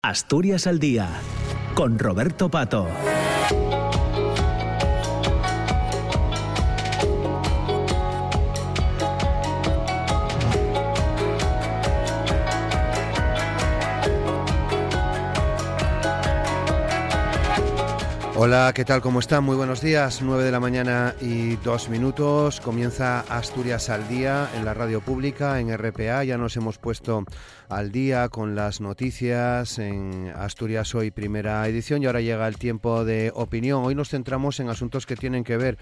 Asturias 0.00 0.68
al 0.68 0.78
Día, 0.78 1.08
con 1.74 1.98
Roberto 1.98 2.48
Pato. 2.48 2.86
Hola, 18.40 18.70
¿qué 18.72 18.84
tal? 18.84 19.00
¿Cómo 19.00 19.18
están? 19.18 19.42
Muy 19.42 19.56
buenos 19.56 19.80
días. 19.80 20.22
9 20.22 20.44
de 20.44 20.52
la 20.52 20.60
mañana 20.60 21.16
y 21.20 21.56
dos 21.56 21.88
minutos. 21.88 22.60
Comienza 22.60 23.24
Asturias 23.28 23.90
al 23.90 24.06
día 24.06 24.48
en 24.54 24.64
la 24.64 24.74
radio 24.74 25.00
pública, 25.00 25.58
en 25.58 25.76
RPA. 25.76 26.22
Ya 26.22 26.38
nos 26.38 26.56
hemos 26.56 26.78
puesto 26.78 27.24
al 27.68 27.92
día 27.92 28.28
con 28.28 28.54
las 28.54 28.80
noticias 28.80 29.78
en 29.78 30.32
Asturias 30.34 30.94
Hoy, 30.94 31.10
primera 31.10 31.68
edición. 31.68 32.02
Y 32.02 32.06
ahora 32.06 32.22
llega 32.22 32.48
el 32.48 32.56
tiempo 32.56 33.04
de 33.04 33.30
opinión. 33.34 33.84
Hoy 33.84 33.94
nos 33.94 34.08
centramos 34.08 34.58
en 34.60 34.70
asuntos 34.70 35.04
que 35.06 35.16
tienen 35.16 35.44
que 35.44 35.58
ver 35.58 35.76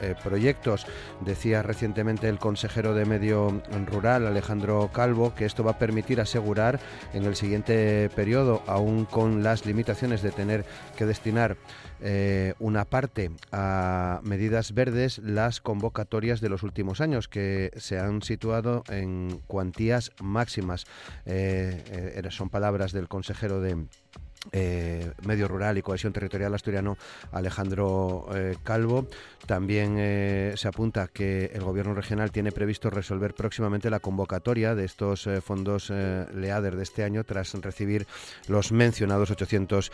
eh, 0.00 0.14
proyectos. 0.22 0.86
Decía 1.20 1.62
recientemente 1.62 2.28
el 2.28 2.38
consejero 2.38 2.94
de 2.94 3.04
Medio 3.04 3.62
Rural, 3.86 4.26
Alejandro 4.26 4.90
Calvo, 4.92 5.34
que 5.34 5.44
esto 5.44 5.64
va 5.64 5.72
a 5.72 5.78
permitir 5.78 6.20
asegurar 6.20 6.80
en 7.12 7.24
el 7.24 7.36
siguiente 7.36 8.10
periodo, 8.14 8.62
aún 8.66 9.04
con 9.04 9.42
las 9.42 9.66
limitaciones 9.66 10.22
de 10.22 10.30
tener 10.30 10.64
que 10.96 11.06
destinar 11.06 11.56
eh, 12.04 12.54
una 12.58 12.84
parte 12.84 13.30
a 13.52 14.20
medidas 14.24 14.74
verdes 14.74 15.18
las 15.18 15.60
convocatorias 15.60 16.40
de 16.40 16.48
los 16.48 16.64
últimos 16.64 17.00
años 17.00 17.28
que 17.28 17.70
se 17.76 17.98
han 17.98 18.22
situado 18.22 18.82
en 18.88 19.40
cuantías 19.46 20.10
máximas. 20.20 20.84
Eh, 21.26 22.12
eh, 22.16 22.30
son 22.30 22.50
palabras 22.50 22.92
del 22.92 23.08
consejero 23.08 23.60
de 23.60 23.86
eh, 24.50 25.12
medio 25.24 25.46
Rural 25.48 25.78
y 25.78 25.82
Cohesión 25.82 26.12
Territorial 26.12 26.54
Asturiano 26.54 26.96
Alejandro 27.30 28.26
eh, 28.34 28.56
Calvo. 28.64 29.06
También 29.46 29.96
eh, 29.98 30.54
se 30.56 30.68
apunta 30.68 31.08
que 31.08 31.50
el 31.54 31.62
Gobierno 31.62 31.94
regional 31.94 32.30
tiene 32.30 32.52
previsto 32.52 32.90
resolver 32.90 33.34
próximamente 33.34 33.90
la 33.90 34.00
convocatoria 34.00 34.74
de 34.74 34.84
estos 34.84 35.28
fondos 35.44 35.90
LEADER 35.90 36.76
de 36.76 36.82
este 36.82 37.02
año 37.02 37.24
tras 37.24 37.52
recibir 37.54 38.06
los 38.46 38.70
mencionados 38.70 39.30
800 39.30 39.90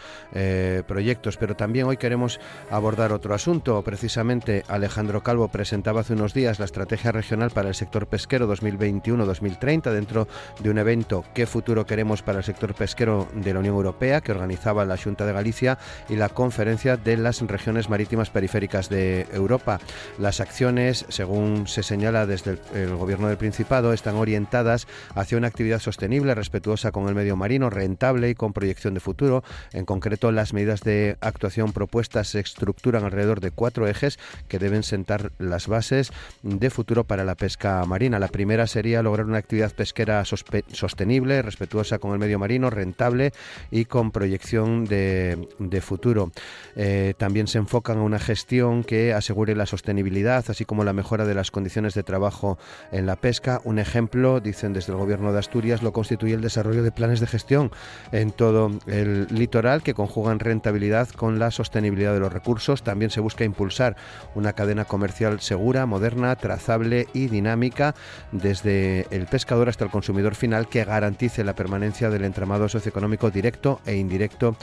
proyectos. 0.87 1.37
Pero 1.39 1.57
también 1.57 1.87
hoy 1.87 1.97
queremos 1.97 2.41
abordar 2.71 3.13
otro 3.13 3.35
asunto. 3.35 3.83
Precisamente 3.83 4.65
Alejandro 4.69 5.23
Calvo 5.23 5.49
presentaba 5.49 6.03
hace 6.03 6.13
unos 6.13 6.35
días 6.35 6.59
la 6.59 6.67
Estrategia 6.67 7.11
Regional 7.11 7.51
para 7.51 7.69
el 7.69 7.75
Sector 7.75 8.07
Pesquero 8.07 8.53
2021-2030 8.55 9.93
dentro 9.93 10.29
de 10.61 10.71
un 10.71 10.79
evento 10.79 11.09
¿Qué 11.35 11.47
futuro 11.47 11.87
queremos 11.87 12.23
para 12.23 12.39
el 12.39 12.45
sector 12.45 12.75
pesquero 12.75 13.29
de 13.33 13.53
la 13.53 13.61
Unión 13.61 13.75
Europea? 13.75 14.21
Organizaba 14.39 14.85
la 14.85 14.97
Junta 14.97 15.27
de 15.27 15.33
Galicia 15.33 15.79
y 16.09 16.17
la 16.17 16.29
Conferencia 16.29 16.97
de 16.97 17.17
las 17.17 17.41
Regiones 17.41 17.89
Marítimas 17.89 18.31
Periféricas 18.31 18.89
de 18.89 19.27
Europa. 19.33 19.81
Las 20.19 20.41
acciones, 20.41 21.05
según 21.09 21.67
se 21.67 21.83
señala 21.83 22.27
desde 22.27 22.59
el, 22.75 22.97
Gobierno 22.97 23.29
del 23.29 23.37
Principado, 23.37 23.93
están 23.93 24.17
orientadas 24.17 24.87
hacia 25.15 25.39
una 25.39 25.49
actividad 25.49 25.81
sostenible, 25.81 26.35
respetuosa 26.35 26.93
con 26.93 27.09
el 27.09 27.15
medio 27.15 27.37
marino, 27.37 27.71
rentable 27.71 28.31
y 28.31 28.35
con 28.35 28.53
proyección 28.53 28.95
de 28.95 29.01
futuro. 29.01 29.43
En 29.73 29.85
concreto, 29.85 30.33
las 30.33 30.53
medidas 30.53 30.81
de 30.81 31.17
actuación 31.21 31.73
propuestas 31.73 32.29
se 32.29 32.41
estructuran 32.41 33.05
alrededor 33.05 33.41
de 33.41 33.51
cuatro 33.51 33.87
ejes 33.87 34.19
que 34.49 34.59
deben 34.59 34.83
sentar 34.83 35.33
las 35.39 35.67
bases 35.67 36.13
de 36.43 36.71
futuro 36.71 37.05
para 37.05 37.25
la 37.25 37.35
pesca 37.35 37.85
marina. 37.87 38.19
La 38.19 38.29
primera 38.29 38.67
sería 38.67 39.03
lograr 39.03 39.27
una 39.27 39.39
actividad 39.39 39.73
pesquera 39.73 40.25
sostenible, 40.25 41.43
respetuosa 41.43 41.99
con 41.99 42.13
el 42.13 42.19
medio 42.19 42.39
marino, 42.39 42.71
rentable 42.71 43.33
y 43.71 43.85
con 43.85 44.11
proyección 44.11 44.28
proyección 44.29 44.85
de, 44.85 45.81
futuro. 45.81 46.31
Eh, 46.77 47.15
también 47.17 47.47
se 47.47 47.57
enfocan 47.57 47.97
a 47.99 48.03
una 48.03 48.19
gestión 48.19 48.85
que 48.85 49.15
asegure 49.15 49.57
la 49.57 49.65
sostenibilidad, 49.65 50.45
así 50.49 50.67
como 50.67 50.85
la 50.85 50.93
mejora 50.93 51.25
de 51.25 51.35
las 51.35 51.51
condiciones 51.51 51.95
de 51.95 52.03
trabajo 52.03 52.59
en 52.93 53.07
la 53.07 53.17
pesca. 53.17 53.63
Un 53.65 53.79
ejemplo, 53.79 54.41
dicen 54.41 54.75
desde 54.75 54.93
el 54.93 54.99
Gobierno 54.99 55.33
de 55.33 55.39
Asturias, 55.39 55.83
lo 55.83 55.95
constituye 55.95 56.35
el 56.35 56.43
desarrollo 56.43 56.83
de 56.83 56.93
planes 56.93 57.21
de 57.21 57.27
gestión 57.27 57.71
en 58.13 58.31
todo 58.31 58.71
el 58.87 59.29
litoral 59.31 59.83
que 59.83 59.95
conjugan 59.95 60.41
rentabilidad 60.41 61.09
con 61.09 61.39
la 61.39 61.51
sostenibilidad 61.51 62.13
de 62.13 62.21
los 62.21 62.33
recursos. 62.33 62.83
También 62.83 63.11
se 63.11 63.21
busca 63.21 63.45
impulsar 63.45 63.97
una 64.35 64.53
cadena 64.53 64.85
comercial 64.85 65.41
segura, 65.41 65.87
moderna, 65.87 66.37
trazable 66.37 67.07
y 67.15 67.29
dinámica 67.29 67.95
desde 68.33 69.07
el 69.11 69.27
pescador 69.27 69.71
hasta 69.71 69.85
el 69.87 69.91
consumidor 69.91 70.35
final 70.35 70.69
que 70.69 70.85
garantice 70.85 71.45
la 71.45 71.55
permanencia 71.55 72.11
del 72.11 72.25
entramado 72.25 72.69
socioeconómico 72.69 73.31
directo 73.31 73.81
e 73.87 73.95
indirecto 73.95 74.18
directo 74.19 74.57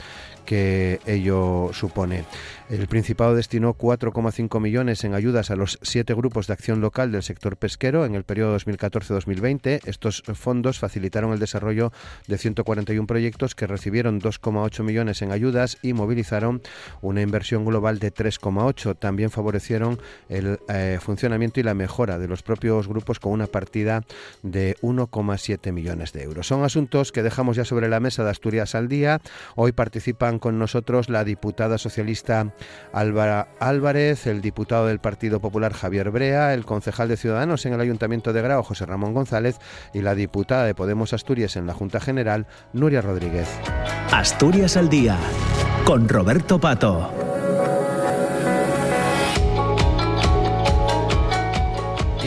que 0.46 1.00
ello 1.06 1.70
supone. 1.72 2.24
El 2.68 2.88
Principado 2.88 3.36
destinó 3.36 3.74
4,5 3.74 4.60
millones 4.60 5.04
en 5.04 5.14
ayudas 5.14 5.52
a 5.52 5.56
los 5.56 5.78
siete 5.82 6.14
grupos 6.14 6.48
de 6.48 6.54
acción 6.54 6.80
local 6.80 7.12
del 7.12 7.22
sector 7.22 7.56
pesquero 7.56 8.04
en 8.04 8.16
el 8.16 8.24
periodo 8.24 8.56
2014-2020. 8.58 9.82
Estos 9.84 10.22
fondos 10.34 10.80
facilitaron 10.80 11.32
el 11.32 11.38
desarrollo 11.38 11.92
de 12.26 12.38
141 12.38 13.06
proyectos 13.06 13.54
que 13.54 13.68
recibieron 13.68 14.20
2,8 14.20 14.82
millones 14.82 15.22
en 15.22 15.30
ayudas 15.30 15.78
y 15.82 15.92
movilizaron 15.92 16.60
una 17.02 17.20
inversión 17.20 17.64
global 17.64 18.00
de 18.00 18.12
3,8. 18.12 18.98
También 18.98 19.30
favorecieron 19.30 20.00
el 20.28 20.58
eh, 20.68 20.98
funcionamiento 21.00 21.60
y 21.60 21.62
la 21.62 21.74
mejora 21.74 22.18
de 22.18 22.26
los 22.26 22.42
propios 22.42 22.88
grupos 22.88 23.20
con 23.20 23.32
una 23.32 23.46
partida 23.46 24.04
de 24.42 24.76
1,7 24.82 25.72
millones 25.72 26.12
de 26.12 26.22
euros. 26.22 26.46
Son 26.46 26.64
asuntos 26.64 27.12
que 27.12 27.22
dejamos 27.22 27.56
ya 27.56 27.64
sobre 27.64 27.88
la 27.88 28.00
mesa 28.00 28.24
de 28.24 28.30
Asturias 28.30 28.74
al 28.74 28.88
día. 28.88 29.20
Hoy 29.54 29.72
participan 29.72 30.35
con 30.38 30.58
nosotros 30.58 31.08
la 31.08 31.24
diputada 31.24 31.78
socialista 31.78 32.52
Álvara 32.92 33.48
Álvarez, 33.60 34.26
el 34.26 34.40
diputado 34.40 34.86
del 34.86 34.98
Partido 34.98 35.40
Popular 35.40 35.72
Javier 35.72 36.10
Brea, 36.10 36.54
el 36.54 36.64
concejal 36.64 37.08
de 37.08 37.16
Ciudadanos 37.16 37.66
en 37.66 37.72
el 37.72 37.80
Ayuntamiento 37.80 38.32
de 38.32 38.42
Grao 38.42 38.62
José 38.62 38.86
Ramón 38.86 39.14
González 39.14 39.58
y 39.92 40.02
la 40.02 40.14
diputada 40.14 40.64
de 40.64 40.74
Podemos 40.74 41.12
Asturias 41.12 41.56
en 41.56 41.66
la 41.66 41.74
Junta 41.74 42.00
General 42.00 42.46
Nuria 42.72 43.00
Rodríguez. 43.00 43.48
Asturias 44.12 44.76
al 44.76 44.88
día 44.88 45.18
con 45.84 46.08
Roberto 46.08 46.58
Pato. 46.58 47.25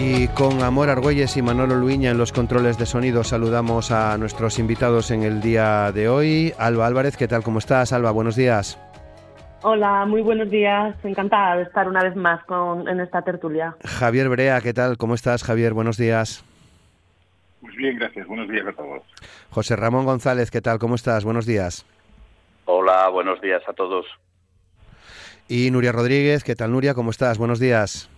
Y 0.02 0.30
con 0.30 0.64
Amor 0.64 0.90
Argüelles 0.90 1.36
y 1.36 1.42
Manolo 1.42 1.76
Luiña 1.76 2.12
en 2.12 2.18
los 2.18 2.32
controles 2.32 2.78
de 2.78 2.86
sonido 2.86 3.26
saludamos 3.26 3.92
a 3.92 4.18
nuestros 4.18 4.58
invitados 4.58 5.12
en 5.12 5.24
el 5.24 5.42
día 5.42 5.92
de 5.92 6.08
hoy. 6.08 6.54
Alba 6.58 6.88
Álvarez, 6.88 7.18
¿qué 7.18 7.28
tal? 7.28 7.44
¿Cómo 7.44 7.60
estás? 7.60 7.92
Alba, 7.92 8.12
buenos 8.12 8.38
días. 8.38 8.80
Hola, 9.62 10.06
muy 10.06 10.22
buenos 10.22 10.50
días. 10.50 10.96
Encantada 11.04 11.58
de 11.58 11.64
estar 11.64 11.90
una 11.90 12.02
vez 12.02 12.16
más 12.16 12.42
con, 12.46 12.88
en 12.88 13.02
esta 13.02 13.24
tertulia. 13.24 13.76
Javier 13.84 14.30
Brea, 14.30 14.62
¿qué 14.62 14.74
tal? 14.74 14.98
¿Cómo 14.98 15.16
estás, 15.16 15.44
Javier? 15.44 15.74
Buenos 15.74 15.98
días. 15.98 16.46
Pues 17.60 17.76
bien, 17.76 18.00
gracias. 18.00 18.26
Buenos 18.26 18.48
días 18.48 18.68
a 18.68 18.72
todos. 18.72 19.04
José 19.50 19.76
Ramón 19.76 20.06
González, 20.06 20.50
¿qué 20.50 20.62
tal? 20.62 20.80
¿Cómo 20.80 20.96
estás? 20.96 21.26
Buenos 21.26 21.46
días. 21.46 21.86
Hola, 22.64 23.10
buenos 23.10 23.42
días 23.42 23.64
a 23.68 23.74
todos. 23.74 24.06
Y 25.50 25.70
Nuria 25.72 25.92
Rodríguez, 25.92 26.46
¿qué 26.46 26.56
tal, 26.56 26.72
Nuria? 26.72 26.94
¿Cómo 26.94 27.12
estás? 27.12 27.38
Buenos 27.38 27.60
días. 27.60 28.10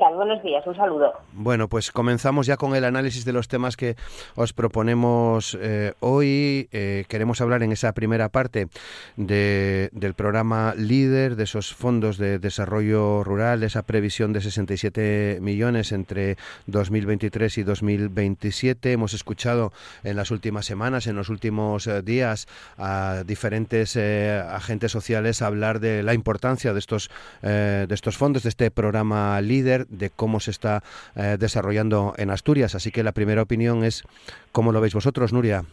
Buenos 0.00 0.42
días, 0.42 0.66
un 0.66 0.74
saludo. 0.74 1.12
Bueno, 1.32 1.68
pues 1.68 1.92
comenzamos 1.92 2.46
ya 2.46 2.56
con 2.56 2.74
el 2.74 2.84
análisis 2.84 3.24
de 3.26 3.32
los 3.32 3.48
temas 3.48 3.76
que 3.76 3.96
os 4.36 4.52
proponemos 4.52 5.56
eh, 5.60 5.92
hoy. 6.00 6.68
Eh, 6.72 7.04
queremos 7.08 7.40
hablar 7.40 7.62
en 7.62 7.72
esa 7.72 7.92
primera 7.92 8.30
parte 8.30 8.68
del 9.16 10.14
programa 10.16 10.74
líder, 10.76 11.36
de 11.36 11.44
esos 11.44 11.74
fondos 11.74 12.16
de 12.16 12.38
desarrollo 12.38 13.22
rural, 13.22 13.62
esa 13.62 13.82
previsión 13.82 14.32
de 14.32 14.40
67 14.40 15.38
millones 15.42 15.92
entre 15.92 16.36
2023 16.66 17.58
y 17.58 17.62
2027. 17.62 18.92
Hemos 18.92 19.12
escuchado 19.12 19.72
en 20.04 20.16
las 20.16 20.30
últimas 20.30 20.64
semanas, 20.64 21.06
en 21.06 21.16
los 21.16 21.28
últimos 21.28 21.86
eh, 21.86 22.00
días, 22.02 22.48
a 22.78 23.24
diferentes 23.26 23.96
agentes 23.96 24.90
sociales 24.90 25.42
hablar 25.42 25.80
de 25.80 26.02
la 26.02 26.14
importancia 26.14 26.72
de 26.72 26.78
estos, 26.78 27.10
de 27.42 27.86
estos 27.90 28.16
fondos, 28.16 28.42
de 28.42 28.48
este 28.48 28.70
programa 28.70 29.40
líder 29.40 29.81
de 29.88 30.10
cómo 30.10 30.40
se 30.40 30.50
está 30.50 30.82
eh, 31.16 31.36
desarrollando 31.38 32.14
en 32.16 32.30
Asturias. 32.30 32.74
Así 32.74 32.90
que 32.90 33.02
la 33.02 33.12
primera 33.12 33.42
opinión 33.42 33.84
es 33.84 34.04
cómo 34.52 34.72
lo 34.72 34.80
veis 34.80 34.94
vosotros, 34.94 35.32
Nuria. 35.32 35.64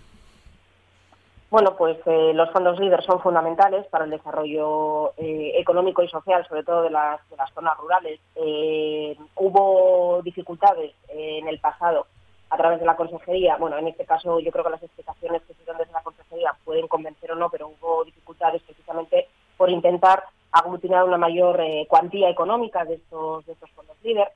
Bueno, 1.50 1.75
pues 1.75 1.97
eh, 2.06 2.31
los 2.35 2.51
fondos 2.51 2.79
líderes 2.79 3.06
son 3.06 3.19
fundamentales 3.21 3.88
para 3.88 4.06
el 4.06 4.11
desarrollo 4.11 5.13
eh, 5.17 5.53
económico 5.56 6.03
y 6.03 6.07
social, 6.07 6.45
sobre 6.47 6.63
todo 6.63 6.83
de 6.83 6.91
las, 6.91 7.27
de 7.27 7.38
las 7.38 7.51
zonas 7.53 7.75
rurales. 7.77 8.19
Eh, 8.35 9.17
hubo 9.35 10.21
dificultades 10.23 10.94
en 11.07 11.47
el 11.47 11.59
pasado 11.59 12.05
a 12.51 12.57
través 12.57 12.79
de 12.79 12.85
la 12.85 12.95
consejería. 12.95 13.57
Bueno, 13.57 13.79
en 13.79 13.88
este 13.88 14.05
caso 14.05 14.39
yo 14.39 14.51
creo 14.51 14.63
que 14.63 14.69
las 14.69 14.83
explicaciones 14.83 15.41
que 15.41 15.53
se 15.55 15.63
dieron 15.63 15.79
desde 15.79 15.94
la 15.94 16.03
consejería 16.03 16.53
pueden 16.63 16.88
convencer 16.88 17.31
o 17.31 17.35
no, 17.35 17.50
pero 17.50 17.69
hubo 17.69 18.03
dificultades 18.03 18.62
precisamente 18.62 19.27
por 19.57 19.71
intentar 19.71 20.23
aglutinar 20.51 21.04
una 21.06 21.18
mayor 21.18 21.62
cuantía 21.88 22.30
económica 22.30 22.84
de 22.86 22.96
estos, 22.96 23.46
de 23.46 23.54
estos 23.54 23.69
fondos 23.72 23.98
líderes. 24.04 24.30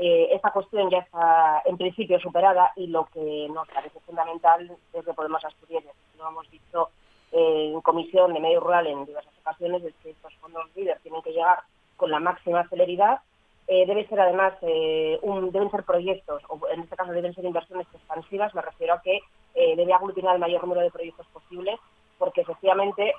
Eh, 0.00 0.28
esta 0.32 0.52
cuestión 0.52 0.88
ya 0.90 0.98
está 0.98 1.60
en 1.64 1.76
principio 1.76 2.20
superada 2.20 2.70
y 2.76 2.86
lo 2.86 3.06
que 3.06 3.48
nos 3.52 3.66
parece 3.66 3.98
fundamental 4.06 4.70
desde 4.92 5.12
Podemos 5.12 5.44
Asturias, 5.44 5.82
lo 6.16 6.28
hemos 6.28 6.48
visto 6.52 6.90
eh, 7.32 7.72
en 7.74 7.80
comisión 7.80 8.32
de 8.32 8.38
medio 8.38 8.60
rural 8.60 8.86
en 8.86 9.04
diversas 9.06 9.36
ocasiones, 9.40 9.82
es 9.82 9.94
que 10.00 10.10
estos 10.10 10.32
fondos 10.36 10.64
líderes 10.76 11.02
tienen 11.02 11.20
que 11.22 11.32
llegar 11.32 11.58
con 11.96 12.12
la 12.12 12.20
máxima 12.20 12.68
celeridad. 12.68 13.18
Eh, 13.66 13.86
debe 13.86 14.06
ser 14.06 14.20
además, 14.20 14.54
un, 15.22 15.50
deben 15.50 15.70
ser 15.72 15.82
proyectos, 15.82 16.44
o 16.48 16.60
en 16.68 16.82
este 16.82 16.94
caso 16.94 17.10
deben 17.10 17.34
ser 17.34 17.44
inversiones 17.44 17.88
expansivas, 17.92 18.54
me 18.54 18.62
refiero 18.62 18.94
a 18.94 19.02
que 19.02 19.18
debe 19.54 19.92
aglutinar 19.92 20.36
el 20.36 20.40
mayor 20.40 20.62
número 20.62 20.80
de 20.82 20.92
proyectos 20.92 21.26
posibles, 21.26 21.80
porque 22.18 22.40
efectivamente 22.40 23.14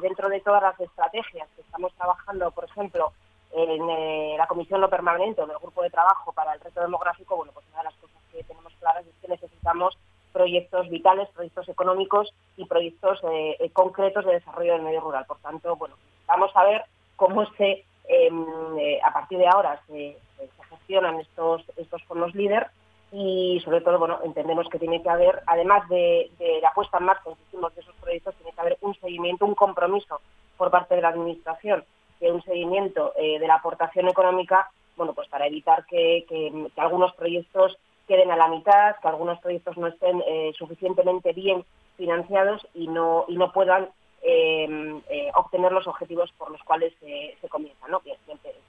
dentro 0.00 0.28
de 0.28 0.40
todas 0.40 0.62
las 0.62 0.78
estrategias 0.80 1.48
que 1.54 1.62
estamos 1.62 1.92
trabajando, 1.94 2.50
por 2.50 2.64
ejemplo, 2.64 3.12
en 3.52 3.90
eh, 3.90 4.34
la 4.38 4.46
comisión 4.46 4.80
no 4.80 4.88
permanente 4.88 5.40
o 5.40 5.44
en 5.44 5.50
el 5.50 5.58
grupo 5.58 5.82
de 5.82 5.90
trabajo 5.90 6.32
para 6.32 6.54
el 6.54 6.60
reto 6.60 6.80
demográfico, 6.80 7.36
bueno, 7.36 7.52
pues 7.52 7.66
una 7.70 7.78
de 7.78 7.84
las 7.84 7.94
cosas 7.96 8.16
que 8.32 8.42
tenemos 8.44 8.72
claras 8.80 9.06
es 9.06 9.14
que 9.20 9.28
necesitamos 9.28 9.96
proyectos 10.32 10.88
vitales, 10.88 11.28
proyectos 11.34 11.68
económicos 11.68 12.32
y 12.56 12.64
proyectos 12.64 13.20
eh, 13.24 13.56
eh, 13.60 13.70
concretos 13.70 14.24
de 14.24 14.32
desarrollo 14.32 14.72
del 14.72 14.82
medio 14.82 15.00
rural. 15.00 15.26
Por 15.26 15.38
tanto, 15.38 15.76
bueno, 15.76 15.96
vamos 16.26 16.50
a 16.54 16.64
ver 16.64 16.84
cómo 17.16 17.44
se, 17.56 17.84
em, 18.08 18.46
a 19.04 19.12
partir 19.12 19.38
de 19.38 19.46
ahora 19.46 19.80
se, 19.86 20.16
gestionan 20.70 21.20
estos, 21.20 21.62
estos 21.76 22.02
fondos 22.04 22.34
líder 22.34 22.66
y 23.12 23.60
sobre 23.62 23.82
todo, 23.82 23.98
bueno, 23.98 24.20
entendemos 24.24 24.68
que 24.70 24.78
tiene 24.78 25.02
que 25.02 25.10
haber, 25.10 25.42
además 25.46 25.86
de, 25.90 26.30
la 26.62 26.72
puesta 26.72 26.96
en 26.96 27.04
marcha, 27.04 27.28
de 27.28 27.80
esos 27.80 27.94
proyectos, 27.96 28.34
tiene 28.36 28.52
que 28.52 28.60
haber 28.60 28.78
un 28.80 28.94
seguimiento, 28.94 29.44
un 29.44 29.54
compromiso 29.54 30.20
por 30.56 30.70
parte 30.70 30.94
de 30.96 31.02
la 31.02 31.08
Administración 31.08 31.84
de 32.20 32.32
un 32.32 32.42
seguimiento 32.42 33.12
eh, 33.16 33.38
de 33.38 33.46
la 33.46 33.56
aportación 33.56 34.08
económica, 34.08 34.70
bueno, 34.96 35.12
pues 35.12 35.28
para 35.28 35.46
evitar 35.46 35.84
que, 35.86 36.24
algunos 36.76 37.12
proyectos 37.14 37.76
queden 38.06 38.30
a 38.30 38.36
la 38.36 38.48
mitad, 38.48 38.96
que 39.02 39.08
algunos 39.08 39.40
proyectos 39.40 39.76
no 39.76 39.88
estén 39.88 40.22
eh, 40.26 40.52
suficientemente 40.56 41.32
bien 41.32 41.64
financiados 41.96 42.66
y 42.74 42.86
no, 42.86 43.24
y 43.28 43.36
no 43.36 43.52
puedan 43.52 43.88
em, 44.22 45.02
eh, 45.10 45.30
obtener 45.34 45.72
los 45.72 45.86
objetivos 45.86 46.32
por 46.38 46.50
los 46.50 46.62
cuales 46.62 46.94
se 47.00 47.48
comienza. 47.48 47.88
¿no? 47.88 48.00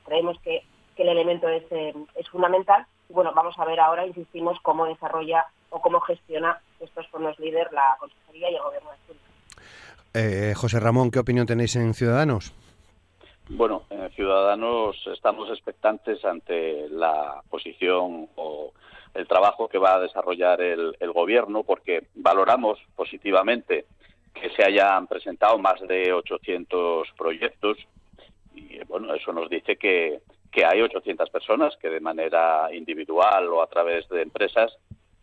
creemos 0.04 0.38
que, 0.42 0.64
el 0.98 1.10
elemento 1.10 1.48
es, 1.48 1.64
es 1.72 2.30
fundamental. 2.30 2.86
Bueno, 3.14 3.32
vamos 3.36 3.54
a 3.60 3.66
ver 3.66 3.80
ahora, 3.80 4.08
insistimos, 4.08 4.60
cómo 4.64 4.88
desarrolla 4.88 5.46
o 5.70 5.80
cómo 5.80 6.00
gestiona 6.02 6.60
estos 6.80 7.08
fondos 7.10 7.38
líder 7.40 7.72
la 7.72 7.96
Consejería 8.00 8.50
y 8.50 8.56
el 8.56 8.62
Gobierno 8.64 8.90
de 8.90 8.96
Asturias. 8.96 10.58
José 10.58 10.80
Ramón, 10.80 11.12
¿qué 11.12 11.20
opinión 11.20 11.46
tenéis 11.46 11.76
en 11.76 11.94
Ciudadanos? 11.94 12.54
Bueno, 13.50 13.84
en 13.92 14.10
Ciudadanos 14.14 14.96
estamos 15.14 15.48
expectantes 15.52 16.26
ante 16.26 16.90
la 16.90 17.44
posición 17.52 18.30
o 18.36 18.72
el 19.14 19.28
trabajo 19.28 19.68
que 19.68 19.78
va 19.78 19.94
a 19.94 20.00
desarrollar 20.00 20.60
el, 20.62 20.96
Gobierno, 21.14 21.62
porque 21.62 22.08
valoramos 22.16 22.80
positivamente 22.96 23.86
que 24.34 24.50
se 24.56 24.64
hayan 24.64 25.06
presentado 25.06 25.60
más 25.60 25.80
de 25.82 26.12
800 26.12 27.10
proyectos 27.16 27.78
y 28.56 28.84
bueno, 28.86 29.14
eso 29.14 29.32
nos 29.32 29.48
dice 29.50 29.76
que, 29.76 30.22
que 30.54 30.64
hay 30.64 30.82
800 30.82 31.30
personas 31.32 31.76
que 31.78 31.90
de 31.90 32.00
manera 32.00 32.70
individual 32.72 33.48
o 33.50 33.64
a 33.64 33.68
través 33.68 34.08
de 34.10 34.22
empresas 34.22 34.72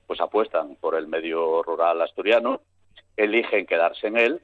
pues 0.06 0.20
apuestan 0.20 0.74
por 0.74 0.96
el 0.96 1.06
medio 1.06 1.62
rural 1.62 2.02
asturiano, 2.02 2.62
eligen 3.16 3.64
quedarse 3.64 4.08
en 4.08 4.16
él 4.16 4.40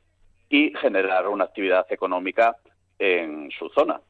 y 0.48 0.72
generar 0.76 1.26
una 1.26 1.44
actividad 1.44 1.84
económica 1.90 2.56
en 3.00 3.50
su 3.50 3.68
zona. 3.70 4.00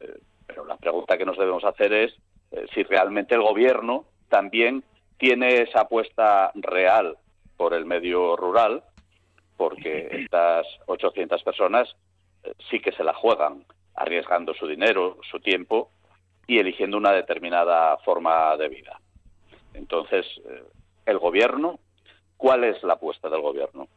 Eh, 0.00 0.18
pero 0.44 0.64
la 0.64 0.76
pregunta 0.76 1.16
que 1.16 1.24
nos 1.24 1.38
debemos 1.38 1.64
hacer 1.64 1.92
es 1.92 2.12
eh, 2.50 2.66
si 2.74 2.82
realmente 2.82 3.36
el 3.36 3.42
gobierno 3.42 4.06
también 4.28 4.82
tiene 5.16 5.62
esa 5.62 5.82
apuesta 5.82 6.50
real 6.56 7.16
por 7.56 7.74
el 7.74 7.84
medio 7.84 8.34
rural, 8.34 8.82
porque 9.56 10.08
estas 10.10 10.66
800 10.86 11.44
personas 11.44 11.94
eh, 12.42 12.52
sí 12.68 12.80
que 12.80 12.90
se 12.90 13.04
la 13.04 13.14
juegan, 13.14 13.64
arriesgando 13.94 14.52
su 14.52 14.66
dinero, 14.66 15.18
su 15.30 15.38
tiempo 15.38 15.90
y 16.46 16.58
eligiendo 16.58 16.96
una 16.96 17.12
determinada 17.12 17.96
forma 17.98 18.56
de 18.56 18.68
vida. 18.68 19.00
Entonces, 19.72 20.26
el 21.06 21.18
gobierno, 21.18 21.78
¿cuál 22.36 22.64
es 22.64 22.82
la 22.82 22.94
apuesta 22.94 23.28
del 23.28 23.40
gobierno? 23.40 23.88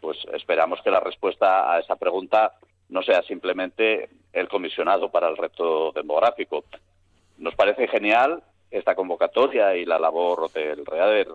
Pues 0.00 0.18
esperamos 0.32 0.80
que 0.82 0.90
la 0.90 1.00
respuesta 1.00 1.72
a 1.72 1.80
esa 1.80 1.96
pregunta 1.96 2.52
no 2.88 3.02
sea 3.02 3.22
simplemente 3.22 4.08
el 4.32 4.48
comisionado 4.48 5.10
para 5.10 5.28
el 5.28 5.36
reto 5.36 5.92
demográfico. 5.92 6.64
Nos 7.38 7.54
parece 7.54 7.88
genial 7.88 8.42
esta 8.70 8.94
convocatoria 8.94 9.76
y 9.76 9.84
la 9.84 9.98
labor 9.98 10.50
del 10.52 10.84
READER 10.84 11.28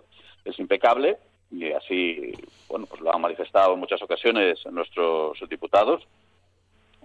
es 0.44 0.58
impecable 0.58 1.18
y 1.50 1.72
así 1.72 2.32
bueno 2.68 2.86
pues 2.86 3.00
lo 3.00 3.14
han 3.14 3.20
manifestado 3.20 3.74
en 3.74 3.80
muchas 3.80 4.00
ocasiones 4.02 4.64
nuestros 4.66 5.38
diputados, 5.48 6.06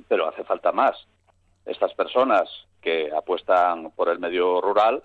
pero 0.08 0.28
hace 0.28 0.44
falta 0.44 0.72
más. 0.72 0.96
Estas 1.66 1.94
personas 1.94 2.50
que 2.86 3.12
apuestan 3.12 3.90
por 3.92 4.10
el 4.10 4.20
medio 4.20 4.62
rural 4.62 5.04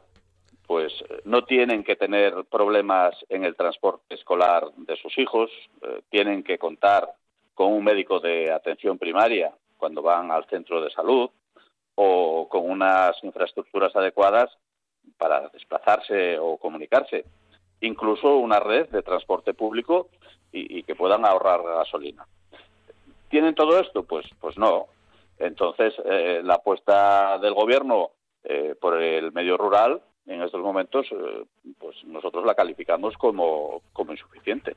pues 0.66 0.92
no 1.24 1.42
tienen 1.42 1.82
que 1.82 1.96
tener 1.96 2.44
problemas 2.44 3.16
en 3.28 3.44
el 3.44 3.56
transporte 3.56 4.14
escolar 4.14 4.70
de 4.76 4.96
sus 4.98 5.18
hijos, 5.18 5.50
eh, 5.82 6.02
tienen 6.10 6.44
que 6.44 6.58
contar 6.58 7.12
con 7.54 7.72
un 7.72 7.82
médico 7.82 8.20
de 8.20 8.52
atención 8.52 8.96
primaria 8.96 9.52
cuando 9.76 10.00
van 10.00 10.30
al 10.30 10.44
centro 10.44 10.80
de 10.80 10.92
salud 10.92 11.28
o 11.96 12.48
con 12.48 12.70
unas 12.70 13.16
infraestructuras 13.24 13.96
adecuadas 13.96 14.48
para 15.18 15.48
desplazarse 15.48 16.38
o 16.38 16.56
comunicarse. 16.56 17.24
Incluso 17.80 18.36
una 18.36 18.60
red 18.60 18.88
de 18.90 19.02
transporte 19.02 19.54
público 19.54 20.08
y, 20.52 20.84
que 20.84 20.94
puedan 20.94 21.26
ahorrar 21.26 21.64
gasolina. 21.64 22.24
¿Tienen 23.28 23.56
todo 23.56 23.76
esto? 23.80 24.04
Pues, 24.04 24.24
pues 24.40 24.56
no. 24.56 24.86
Entonces, 25.40 25.94
eh, 26.04 26.42
la 26.44 26.54
apuesta 26.54 27.38
del 27.38 27.54
gobierno 27.54 28.10
eh, 28.44 28.74
por 28.80 29.02
el 29.02 29.32
medio 29.32 29.56
rural 29.56 30.00
en 30.26 30.42
estos 30.42 30.60
momentos, 30.60 31.06
eh, 31.10 31.44
pues 31.78 31.96
nosotros 32.04 32.44
la 32.44 32.54
calificamos 32.54 33.16
como, 33.16 33.82
como 33.92 34.12
insuficiente. 34.12 34.76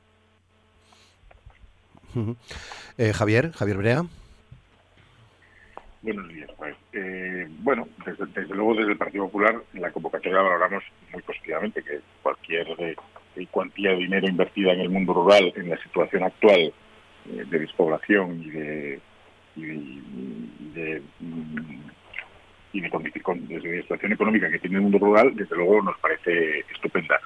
Eh, 2.96 3.12
Javier, 3.12 3.52
Javier 3.52 3.76
Brea. 3.76 4.04
Buenos 6.02 6.28
días. 6.28 6.50
Pues, 6.56 6.76
eh, 6.92 7.46
bueno, 7.60 7.88
desde, 8.04 8.54
luego 8.54 8.74
desde 8.74 8.92
el 8.92 8.98
Partido 8.98 9.24
Popular 9.24 9.56
la 9.74 9.90
convocatoria 9.90 10.40
valoramos 10.40 10.84
muy 11.12 11.22
positivamente 11.22 11.82
que 11.82 12.00
cualquier 12.22 12.68
eh, 12.78 12.96
cuantía 13.50 13.90
de 13.90 13.96
dinero 13.96 14.28
invertida 14.28 14.72
en 14.72 14.80
el 14.80 14.90
mundo 14.90 15.12
rural 15.12 15.52
en 15.56 15.70
la 15.70 15.82
situación 15.82 16.22
actual 16.22 16.72
de 17.24 17.58
despoblación 17.58 18.42
y 18.42 18.50
de 18.50 19.00
y 19.56 19.62
de, 20.74 21.02
y 22.72 22.80
de, 22.80 22.90
de 22.90 23.82
situación 23.82 24.12
económica 24.12 24.50
que 24.50 24.58
tiene 24.58 24.76
el 24.76 24.82
mundo 24.82 24.98
rural, 24.98 25.34
desde 25.34 25.56
luego 25.56 25.82
nos 25.82 25.98
parece 25.98 26.60
estupenda. 26.72 27.20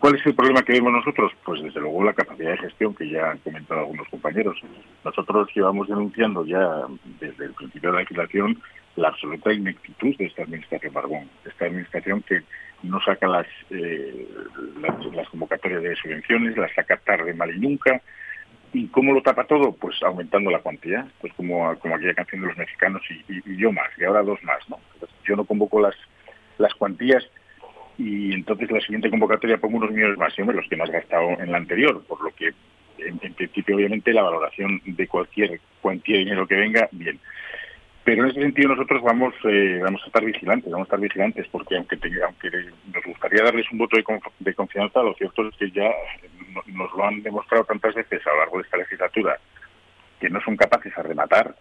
¿Cuál 0.00 0.16
es 0.16 0.26
el 0.26 0.34
problema 0.34 0.62
que 0.62 0.72
vemos 0.72 0.92
nosotros? 0.92 1.30
Pues 1.44 1.62
desde 1.62 1.78
luego 1.78 2.02
la 2.02 2.12
capacidad 2.12 2.50
de 2.50 2.58
gestión 2.58 2.92
que 2.92 3.08
ya 3.08 3.30
han 3.30 3.38
comentado 3.38 3.80
algunos 3.82 4.08
compañeros. 4.08 4.60
Nosotros 5.04 5.48
llevamos 5.54 5.86
denunciando 5.86 6.44
ya 6.44 6.86
desde 7.20 7.44
el 7.44 7.52
principio 7.52 7.90
de 7.90 7.94
la 7.94 8.00
legislación 8.00 8.60
la 8.96 9.08
absoluta 9.08 9.52
ineptitud 9.52 10.16
de 10.16 10.26
esta 10.26 10.42
administración 10.42 10.92
Barbón, 10.92 11.30
esta 11.44 11.66
administración 11.66 12.22
que 12.22 12.42
no 12.82 13.00
saca 13.00 13.28
las, 13.28 13.46
eh, 13.70 14.28
las, 14.80 15.28
convocatorias 15.28 15.82
de 15.84 15.94
subvenciones, 15.96 16.56
las 16.56 16.74
saca 16.74 16.96
tarde, 16.96 17.32
mal 17.32 17.54
y 17.54 17.60
nunca. 17.60 18.02
¿Y 18.74 18.88
cómo 18.88 19.12
lo 19.12 19.22
tapa 19.22 19.44
todo? 19.44 19.70
Pues 19.72 20.02
aumentando 20.02 20.50
la 20.50 20.58
cuantía, 20.58 21.06
pues 21.20 21.32
como, 21.34 21.78
como 21.78 21.94
aquella 21.94 22.12
canción 22.12 22.40
de 22.40 22.48
los 22.48 22.56
mexicanos 22.56 23.02
y, 23.08 23.56
yo 23.56 23.70
más, 23.70 23.88
y 23.96 24.04
ahora 24.04 24.22
dos 24.22 24.42
más, 24.42 24.68
¿no? 24.68 24.80
yo 25.24 25.36
no 25.36 25.44
convoco 25.44 25.80
las, 25.80 25.94
las 26.58 26.74
cuantías 26.74 27.24
y 27.96 28.32
entonces 28.32 28.68
la 28.72 28.80
siguiente 28.80 29.10
convocatoria 29.10 29.58
pongo 29.58 29.76
unos 29.76 29.92
millones 29.92 30.18
más, 30.18 30.34
siempre 30.34 30.56
los 30.56 30.66
que 30.68 30.74
has 30.74 30.90
gastado 30.90 31.30
en 31.38 31.52
la 31.52 31.58
anterior, 31.58 32.02
por 32.04 32.20
lo 32.20 32.34
que 32.34 32.52
en, 32.98 33.18
principio 33.34 33.76
obviamente 33.76 34.12
la 34.12 34.22
valoración 34.22 34.80
de 34.84 35.06
cualquier 35.06 35.60
cuantía 35.80 36.16
de 36.16 36.24
dinero 36.24 36.46
que 36.46 36.56
venga, 36.56 36.88
bien. 36.90 37.20
Pero 38.04 38.22
en 38.22 38.30
ese 38.30 38.42
sentido 38.42 38.68
nosotros 38.68 39.02
vamos 39.02 39.34
eh, 39.44 39.80
vamos 39.82 40.02
a 40.02 40.06
estar 40.06 40.22
vigilantes, 40.22 40.70
vamos 40.70 40.86
a 40.86 40.88
estar 40.88 41.00
vigilantes, 41.00 41.48
porque 41.50 41.76
aunque 41.76 41.98
aunque 42.22 42.50
nos 42.92 43.04
gustaría 43.04 43.42
darles 43.42 43.70
un 43.72 43.78
voto 43.78 43.96
de, 43.96 44.54
confianza, 44.54 45.02
lo 45.02 45.14
cierto 45.14 45.48
es 45.48 45.56
que 45.56 45.70
ya 45.70 45.90
nos 46.66 46.92
lo 46.92 47.04
han 47.04 47.22
demostrado 47.22 47.64
tantas 47.64 47.94
veces 47.94 48.20
a 48.26 48.30
lo 48.30 48.38
largo 48.40 48.58
de 48.58 48.64
esta 48.64 48.76
legislatura 48.76 49.38
que 50.20 50.28
no 50.28 50.40
son 50.42 50.56
capaces 50.56 50.96
a 50.96 51.02
rematar, 51.02 51.54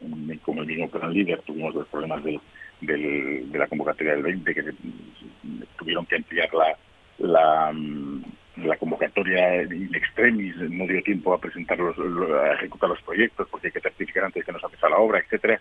como 0.44 0.62
el 0.62 0.68
mismo 0.68 0.90
plan 0.90 1.14
líder 1.14 1.42
tuvimos 1.42 1.74
los 1.76 1.88
problemas 1.88 2.22
de, 2.24 2.40
la 3.54 3.68
convocatoria 3.68 4.14
del 4.14 4.24
20, 4.24 4.54
que 4.54 4.64
tuvieron 5.78 6.06
que 6.06 6.18
ampliar 6.18 6.50
la, 6.54 7.74
la, 8.58 8.78
convocatoria 8.78 9.64
in 9.64 9.96
extremis, 9.96 10.56
no 10.58 10.86
dio 10.88 11.02
tiempo 11.04 11.34
a 11.34 11.40
presentar 11.40 11.80
los, 11.80 11.98
a 11.98 12.54
ejecutar 12.54 12.90
los 12.90 13.02
proyectos 13.02 13.48
porque 13.50 13.68
hay 13.68 13.74
que 13.74 13.80
certificar 13.80 14.26
antes 14.26 14.46
que 14.46 14.52
nos 14.52 14.64
ha 14.64 14.90
la 14.90 14.98
obra, 14.98 15.20
etcétera 15.20 15.60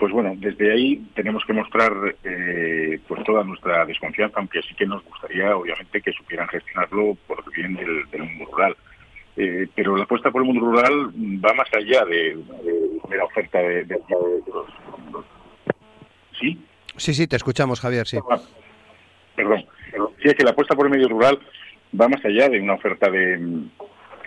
pues 0.00 0.14
bueno, 0.14 0.32
desde 0.38 0.72
ahí 0.72 0.96
tenemos 1.14 1.44
que 1.44 1.52
mostrar 1.52 1.92
eh, 2.24 2.98
pues 3.06 3.22
toda 3.22 3.44
nuestra 3.44 3.84
desconfianza, 3.84 4.38
aunque 4.38 4.62
sí 4.62 4.74
que 4.74 4.86
nos 4.86 5.04
gustaría, 5.04 5.54
obviamente, 5.54 6.00
que 6.00 6.10
supieran 6.12 6.48
gestionarlo 6.48 7.18
por 7.26 7.44
el 7.44 7.52
bien 7.52 7.74
del, 7.76 8.22
mundo 8.22 8.46
rural. 8.50 8.76
Eh, 9.36 9.68
pero 9.74 9.98
la 9.98 10.04
apuesta 10.04 10.30
por 10.30 10.40
el 10.40 10.46
mundo 10.46 10.64
rural 10.64 11.10
va 11.44 11.52
más 11.52 11.68
allá 11.74 12.06
de, 12.06 12.34
la 13.14 13.24
oferta 13.24 13.58
de, 13.58 13.84
los, 14.08 14.66
¿Sí? 16.40 16.58
Sí, 16.96 17.12
sí, 17.12 17.26
te 17.26 17.36
escuchamos, 17.36 17.78
Javier, 17.78 18.06
sí. 18.06 18.16
Ah, 18.30 18.40
perdón. 19.36 19.66
Sí, 20.22 20.34
que 20.34 20.44
la 20.44 20.52
apuesta 20.52 20.74
por 20.74 20.86
el 20.86 20.92
medio 20.92 21.08
rural 21.08 21.38
va 22.00 22.08
más 22.08 22.24
allá 22.24 22.48
de 22.48 22.58
una 22.58 22.72
oferta 22.72 23.10
de, 23.10 23.38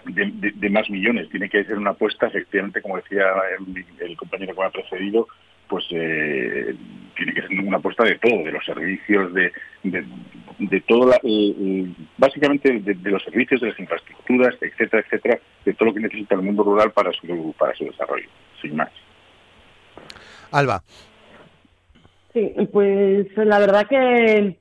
de, 0.06 0.70
más 0.70 0.88
millones. 0.92 1.30
Tiene 1.30 1.50
que 1.50 1.64
ser 1.64 1.80
una 1.80 1.92
apuesta, 1.92 2.28
efectivamente, 2.28 2.80
como 2.80 2.98
decía 2.98 3.26
el, 3.58 3.86
el 4.08 4.16
compañero 4.18 4.54
que 4.54 4.62
me 4.62 4.68
ha 4.68 4.70
precedido, 4.70 5.28
pues 5.68 5.86
eh, 5.92 6.76
tiene 7.16 7.34
que 7.34 7.42
ser 7.42 7.60
una 7.60 7.78
apuesta 7.78 8.04
de 8.04 8.18
todo, 8.20 8.44
de 8.44 8.52
los 8.52 8.66
servicios, 8.66 9.34
de, 9.34 9.52
de, 9.84 10.82
todo, 10.82 11.12
básicamente 12.18 12.80
de, 12.80 13.12
los 13.12 13.24
servicios, 13.24 13.62
de 13.62 13.70
las 13.70 13.80
infraestructuras, 13.80 14.56
etcétera, 14.62 15.04
etcétera, 15.06 15.40
de 15.66 15.74
todo 15.74 15.90
lo 15.90 15.94
que 15.94 16.02
necesita 16.02 16.36
el 16.36 16.42
mundo 16.42 16.64
rural 16.64 16.92
para 16.92 17.12
su, 17.12 17.56
para 17.58 17.74
su 17.76 17.86
desarrollo, 17.86 18.28
sin 18.62 18.76
más. 18.76 18.92
Alba. 20.52 20.82
Sí, 22.34 22.52
pues 22.72 23.28
la 23.38 23.60
verdad 23.60 23.88
que 23.88 24.58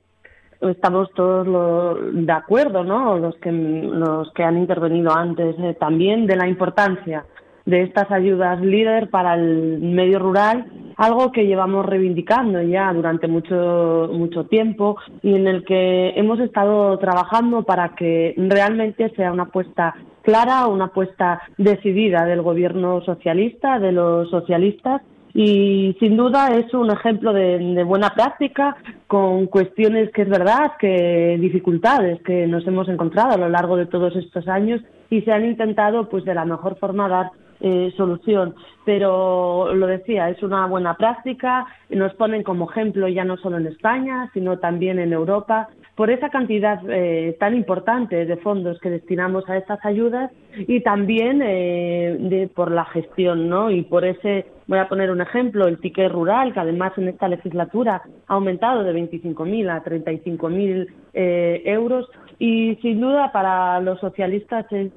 estamos 0.61 1.11
todos 1.13 1.97
de 2.13 2.31
acuerdo, 2.31 2.83
¿no? 2.83 3.17
Los 3.17 3.35
que, 3.37 3.51
los 3.51 4.31
que 4.33 4.43
han 4.43 4.57
intervenido 4.57 5.11
antes 5.11 5.55
eh, 5.59 5.75
también 5.79 6.25
de 6.25 6.35
la 6.35 6.47
importancia 6.47 7.25
de 7.65 7.83
estas 7.83 8.11
ayudas 8.11 8.61
líder 8.61 9.09
para 9.09 9.35
el 9.35 9.79
medio 9.79 10.19
rural, 10.19 10.65
algo 10.97 11.31
que 11.31 11.45
llevamos 11.45 11.85
reivindicando 11.85 12.61
ya 12.61 12.91
durante 12.93 13.27
mucho, 13.27 14.09
mucho 14.11 14.45
tiempo 14.45 14.97
y 15.21 15.35
en 15.35 15.47
el 15.47 15.63
que 15.63 16.09
hemos 16.15 16.39
estado 16.39 16.97
trabajando 16.99 17.63
para 17.63 17.95
que 17.95 18.33
realmente 18.37 19.11
sea 19.15 19.31
una 19.31 19.43
apuesta 19.43 19.95
clara, 20.21 20.67
una 20.67 20.85
apuesta 20.85 21.41
decidida 21.57 22.25
del 22.25 22.41
gobierno 22.41 23.01
socialista, 23.01 23.79
de 23.79 23.91
los 23.91 24.29
socialistas. 24.29 25.01
Y 25.35 25.95
sin 25.99 26.15
duda 26.15 26.49
es 26.55 26.71
un 26.75 26.91
ejemplo 26.91 27.33
de, 27.33 27.83
buena 27.83 28.09
práctica 28.11 28.75
con 29.07 29.47
cuestiones 29.47 30.11
que 30.11 30.21
es 30.21 30.29
verdad 30.29 30.73
que 30.77 31.37
dificultades 31.41 32.21
que 32.21 32.45
nos 32.45 32.67
hemos 32.67 32.87
encontrado 32.87 33.31
a 33.31 33.37
lo 33.37 33.49
largo 33.49 33.75
de 33.75 33.87
todos 33.87 34.15
estos 34.15 34.47
años 34.47 34.81
y 35.09 35.21
se 35.21 35.31
han 35.31 35.43
intentado 35.43 36.07
pues 36.07 36.23
de 36.23 36.35
la 36.35 36.45
mejor 36.45 36.77
forma 36.77 37.09
dar 37.09 37.31
eh, 37.63 37.93
solución. 37.97 38.53
Pero 38.85 39.73
lo 39.73 39.87
decía, 39.87 40.29
es 40.29 40.43
una 40.43 40.67
buena 40.67 40.95
práctica, 40.95 41.65
nos 41.89 42.13
ponen 42.13 42.43
como 42.43 42.69
ejemplo 42.69 43.07
ya 43.07 43.23
no 43.23 43.37
solo 43.37 43.57
en 43.57 43.67
España, 43.67 44.29
sino 44.33 44.59
también 44.59 44.99
en 44.99 45.13
Europa, 45.13 45.69
por 45.95 46.09
esa 46.09 46.29
cantidad 46.29 46.81
eh, 46.89 47.37
tan 47.39 47.55
importante 47.55 48.25
de 48.25 48.37
fondos 48.37 48.79
que 48.79 48.89
destinamos 48.89 49.47
a 49.47 49.57
estas 49.57 49.83
ayudas 49.85 50.31
y 50.57 50.81
también 50.81 51.41
eh, 51.43 52.17
de, 52.19 52.47
por 52.47 52.71
la 52.71 52.85
gestión, 52.85 53.47
¿no? 53.47 53.69
Y 53.69 53.83
por 53.83 54.03
ese, 54.03 54.47
voy 54.67 54.79
a 54.79 54.89
poner 54.89 55.11
un 55.11 55.21
ejemplo, 55.21 55.67
el 55.67 55.79
ticket 55.79 56.11
rural, 56.11 56.51
que 56.53 56.59
además 56.59 56.93
en 56.97 57.09
esta 57.09 57.27
legislatura 57.27 58.01
ha 58.27 58.33
aumentado 58.33 58.83
de 58.83 58.93
25.000 58.93 59.69
a 59.69 59.83
35.000 59.83 60.87
eh, 61.13 61.61
euros 61.65 62.09
y 62.39 62.75
sin 62.81 62.99
duda 62.99 63.31
para 63.31 63.79
los 63.79 63.99
socialistas 63.99 64.65
es 64.71 64.91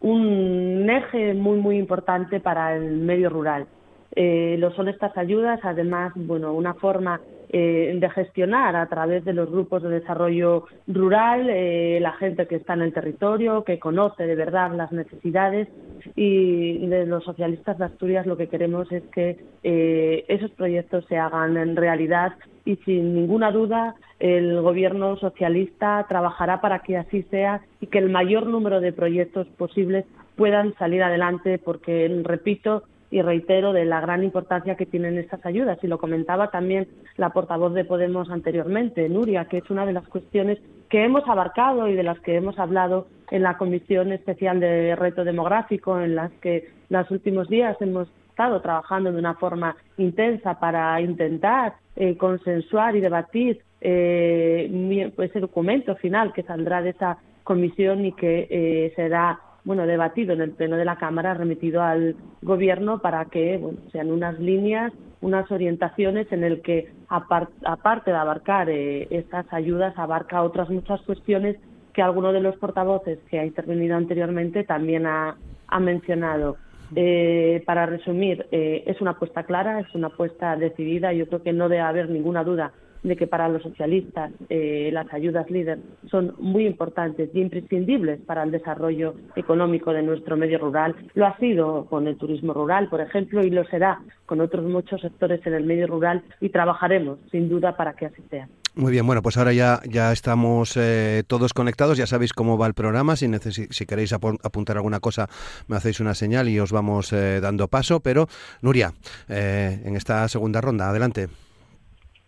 un 0.00 0.88
eje 0.88 1.34
muy, 1.34 1.58
muy 1.58 1.78
importante 1.78 2.40
para 2.40 2.76
el 2.76 2.98
medio 2.98 3.30
rural. 3.30 3.66
Eh, 4.14 4.56
lo 4.58 4.72
son 4.72 4.88
estas 4.88 5.16
ayudas, 5.16 5.60
además, 5.62 6.12
bueno, 6.14 6.52
una 6.52 6.74
forma 6.74 7.20
eh, 7.50 7.96
de 7.98 8.10
gestionar 8.10 8.76
a 8.76 8.88
través 8.88 9.24
de 9.24 9.32
los 9.32 9.50
grupos 9.50 9.82
de 9.82 9.90
desarrollo 9.90 10.66
rural, 10.86 11.48
eh, 11.50 11.98
la 12.00 12.12
gente 12.12 12.46
que 12.46 12.56
está 12.56 12.74
en 12.74 12.82
el 12.82 12.92
territorio, 12.92 13.64
que 13.64 13.78
conoce 13.78 14.26
de 14.26 14.34
verdad 14.34 14.72
las 14.74 14.92
necesidades. 14.92 15.68
Y 16.14 16.86
de 16.86 17.06
los 17.06 17.24
socialistas 17.24 17.78
de 17.78 17.84
Asturias 17.86 18.26
lo 18.26 18.36
que 18.36 18.48
queremos 18.48 18.90
es 18.92 19.02
que 19.12 19.38
esos 19.62 20.50
proyectos 20.52 21.04
se 21.06 21.18
hagan 21.18 21.56
en 21.56 21.76
realidad 21.76 22.34
y 22.64 22.76
sin 22.84 23.14
ninguna 23.14 23.50
duda 23.50 23.94
el 24.18 24.60
gobierno 24.60 25.16
socialista 25.16 26.04
trabajará 26.08 26.60
para 26.60 26.80
que 26.80 26.96
así 26.96 27.22
sea 27.30 27.62
y 27.80 27.86
que 27.86 27.98
el 27.98 28.10
mayor 28.10 28.46
número 28.46 28.80
de 28.80 28.92
proyectos 28.92 29.46
posibles 29.56 30.04
puedan 30.36 30.74
salir 30.74 31.02
adelante 31.02 31.58
porque, 31.58 32.22
repito, 32.24 32.84
y 33.10 33.22
reitero 33.22 33.72
de 33.72 33.84
la 33.84 34.00
gran 34.00 34.22
importancia 34.22 34.76
que 34.76 34.86
tienen 34.86 35.18
estas 35.18 35.44
ayudas. 35.46 35.78
Y 35.82 35.86
lo 35.86 35.98
comentaba 35.98 36.50
también 36.50 36.88
la 37.16 37.30
portavoz 37.30 37.74
de 37.74 37.84
Podemos 37.84 38.30
anteriormente, 38.30 39.08
Nuria, 39.08 39.46
que 39.46 39.58
es 39.58 39.70
una 39.70 39.86
de 39.86 39.92
las 39.94 40.06
cuestiones 40.08 40.58
que 40.88 41.04
hemos 41.04 41.26
abarcado 41.28 41.88
y 41.88 41.94
de 41.94 42.02
las 42.02 42.18
que 42.20 42.36
hemos 42.36 42.58
hablado 42.58 43.08
en 43.30 43.42
la 43.42 43.56
Comisión 43.56 44.12
Especial 44.12 44.60
de 44.60 44.96
Reto 44.96 45.24
Demográfico, 45.24 45.98
en 46.00 46.14
las 46.14 46.32
que 46.40 46.70
los 46.88 47.10
últimos 47.10 47.48
días 47.48 47.76
hemos 47.80 48.08
estado 48.30 48.60
trabajando 48.60 49.10
de 49.10 49.18
una 49.18 49.34
forma 49.34 49.76
intensa 49.96 50.58
para 50.60 51.00
intentar 51.00 51.74
eh, 51.96 52.16
consensuar 52.16 52.94
y 52.94 53.00
debatir 53.00 53.60
eh, 53.80 55.12
ese 55.18 55.40
documento 55.40 55.96
final 55.96 56.32
que 56.32 56.42
saldrá 56.42 56.80
de 56.82 56.90
esa 56.90 57.18
comisión 57.42 58.04
y 58.04 58.12
que 58.12 58.46
eh, 58.50 58.92
será 58.94 59.40
bueno 59.64 59.86
debatido 59.86 60.32
en 60.32 60.40
el 60.40 60.52
pleno 60.52 60.76
de 60.76 60.84
la 60.84 60.96
Cámara, 60.96 61.34
remitido 61.34 61.82
al 61.82 62.16
Gobierno 62.42 63.00
para 63.00 63.24
que 63.26 63.60
sean 63.92 64.10
unas 64.10 64.38
líneas, 64.38 64.92
unas 65.20 65.50
orientaciones 65.50 66.30
en 66.32 66.44
el 66.44 66.62
que 66.62 66.92
aparte 67.08 68.10
de 68.10 68.16
abarcar 68.16 68.70
eh, 68.70 69.08
estas 69.10 69.52
ayudas 69.52 69.98
abarca 69.98 70.42
otras 70.42 70.70
muchas 70.70 71.00
cuestiones 71.02 71.56
que 71.92 72.02
alguno 72.02 72.32
de 72.32 72.40
los 72.40 72.56
portavoces 72.56 73.18
que 73.30 73.40
ha 73.40 73.44
intervenido 73.44 73.96
anteriormente 73.96 74.64
también 74.64 75.06
ha 75.06 75.36
mencionado. 75.80 76.56
Eh, 76.96 77.62
para 77.66 77.86
resumir, 77.86 78.46
eh, 78.50 78.84
es 78.86 79.00
una 79.00 79.12
apuesta 79.12 79.42
clara, 79.42 79.80
es 79.80 79.94
una 79.94 80.06
apuesta 80.08 80.56
decidida. 80.56 81.12
Yo 81.12 81.26
creo 81.26 81.42
que 81.42 81.52
no 81.52 81.68
debe 81.68 81.82
haber 81.82 82.08
ninguna 82.08 82.44
duda 82.44 82.72
de 83.02 83.16
que 83.16 83.26
para 83.26 83.48
los 83.48 83.62
socialistas 83.62 84.32
eh, 84.48 84.90
las 84.92 85.12
ayudas 85.12 85.50
líder 85.50 85.78
son 86.10 86.34
muy 86.38 86.66
importantes 86.66 87.30
y 87.32 87.40
imprescindibles 87.40 88.20
para 88.20 88.42
el 88.42 88.50
desarrollo 88.50 89.14
económico 89.36 89.92
de 89.92 90.02
nuestro 90.02 90.36
medio 90.36 90.58
rural. 90.58 90.94
Lo 91.14 91.26
ha 91.26 91.36
sido 91.38 91.86
con 91.86 92.06
el 92.06 92.16
turismo 92.16 92.52
rural, 92.52 92.88
por 92.88 93.00
ejemplo, 93.00 93.42
y 93.42 93.50
lo 93.50 93.64
será 93.64 94.00
con 94.26 94.40
otros 94.40 94.64
muchos 94.64 95.00
sectores 95.00 95.44
en 95.46 95.54
el 95.54 95.64
medio 95.64 95.86
rural 95.86 96.22
y 96.40 96.50
trabajaremos 96.50 97.18
sin 97.30 97.48
duda 97.48 97.76
para 97.76 97.94
que 97.94 98.06
así 98.06 98.22
sea. 98.30 98.48
Muy 98.74 98.92
bien, 98.92 99.06
bueno, 99.06 99.22
pues 99.22 99.36
ahora 99.36 99.52
ya, 99.52 99.80
ya 99.88 100.12
estamos 100.12 100.76
eh, 100.76 101.24
todos 101.26 101.52
conectados, 101.52 101.98
ya 101.98 102.06
sabéis 102.06 102.32
cómo 102.32 102.56
va 102.56 102.68
el 102.68 102.74
programa, 102.74 103.16
si, 103.16 103.26
si 103.50 103.86
queréis 103.86 104.12
apuntar 104.12 104.76
alguna 104.76 105.00
cosa 105.00 105.28
me 105.66 105.76
hacéis 105.76 106.00
una 106.00 106.14
señal 106.14 106.48
y 106.48 106.60
os 106.60 106.70
vamos 106.70 107.12
eh, 107.12 107.40
dando 107.40 107.68
paso, 107.68 108.00
pero 108.00 108.28
Nuria, 108.62 108.92
eh, 109.28 109.80
en 109.84 109.96
esta 109.96 110.28
segunda 110.28 110.60
ronda, 110.60 110.90
adelante. 110.90 111.28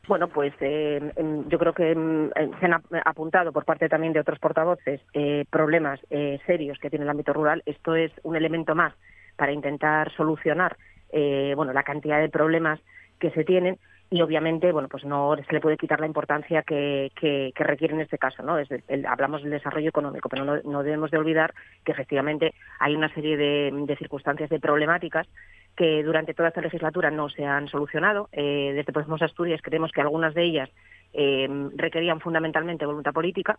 Bueno, 0.09 0.29
pues 0.29 0.53
yo 0.59 1.59
creo 1.59 1.73
que 1.73 1.95
se 2.59 2.67
han 2.67 2.83
apuntado 3.05 3.53
por 3.53 3.65
parte 3.65 3.89
también 3.89 4.13
de 4.13 4.21
otros 4.21 4.39
portavoces 4.39 5.01
problemas 5.51 6.01
serios 6.47 6.79
que 6.79 6.91
tiene 6.91 7.05
el 7.05 7.11
ámbito 7.11 7.33
rural. 7.33 7.63
Esto 7.67 7.95
es 7.95 8.11
un 8.23 8.35
elemento 8.35 8.75
más 8.75 8.93
para 9.37 9.53
intentar 9.53 10.11
solucionar 10.13 10.77
bueno, 11.55 11.73
la 11.73 11.83
cantidad 11.83 12.19
de 12.19 12.29
problemas 12.29 12.81
que 13.19 13.31
se 13.31 13.45
tienen 13.45 13.79
y 14.11 14.23
obviamente 14.23 14.73
bueno 14.73 14.89
pues 14.89 15.05
no 15.05 15.37
se 15.37 15.53
le 15.53 15.61
puede 15.61 15.77
quitar 15.77 16.01
la 16.01 16.07
importancia 16.07 16.63
que, 16.63 17.13
que, 17.15 17.53
requiere 17.57 17.95
en 17.95 18.01
este 18.01 18.19
caso 18.19 18.43
no 18.43 18.57
hablamos 19.09 19.43
del 19.43 19.53
desarrollo 19.53 19.89
económico 19.89 20.29
pero 20.29 20.45
no, 20.45 20.57
no, 20.65 20.83
debemos 20.83 21.11
de 21.11 21.19
olvidar 21.19 21.55
que 21.85 21.93
efectivamente 21.93 22.55
hay 22.81 22.97
una 22.97 23.13
serie 23.15 23.37
de, 23.37 23.71
de, 23.87 23.97
circunstancias 23.97 24.51
de 24.51 24.59
problemáticas 24.59 25.29
que 25.77 26.03
durante 26.03 26.35
toda 26.35 26.49
esta 26.49 26.61
legislatura 26.61 27.11
no 27.11 27.29
se 27.31 27.45
han 27.45 27.69
solucionado. 27.69 28.29
Eh, 28.33 28.73
desde 28.75 28.93
Podemos 28.93 29.23
Asturias 29.23 29.63
creemos 29.63 29.93
que 29.93 30.01
algunas 30.01 30.35
de 30.35 30.43
ellas 30.43 30.71
eh, 31.13 31.49
requerían 31.75 32.21
fundamentalmente 32.21 32.87
voluntad 32.87 33.13
política 33.13 33.59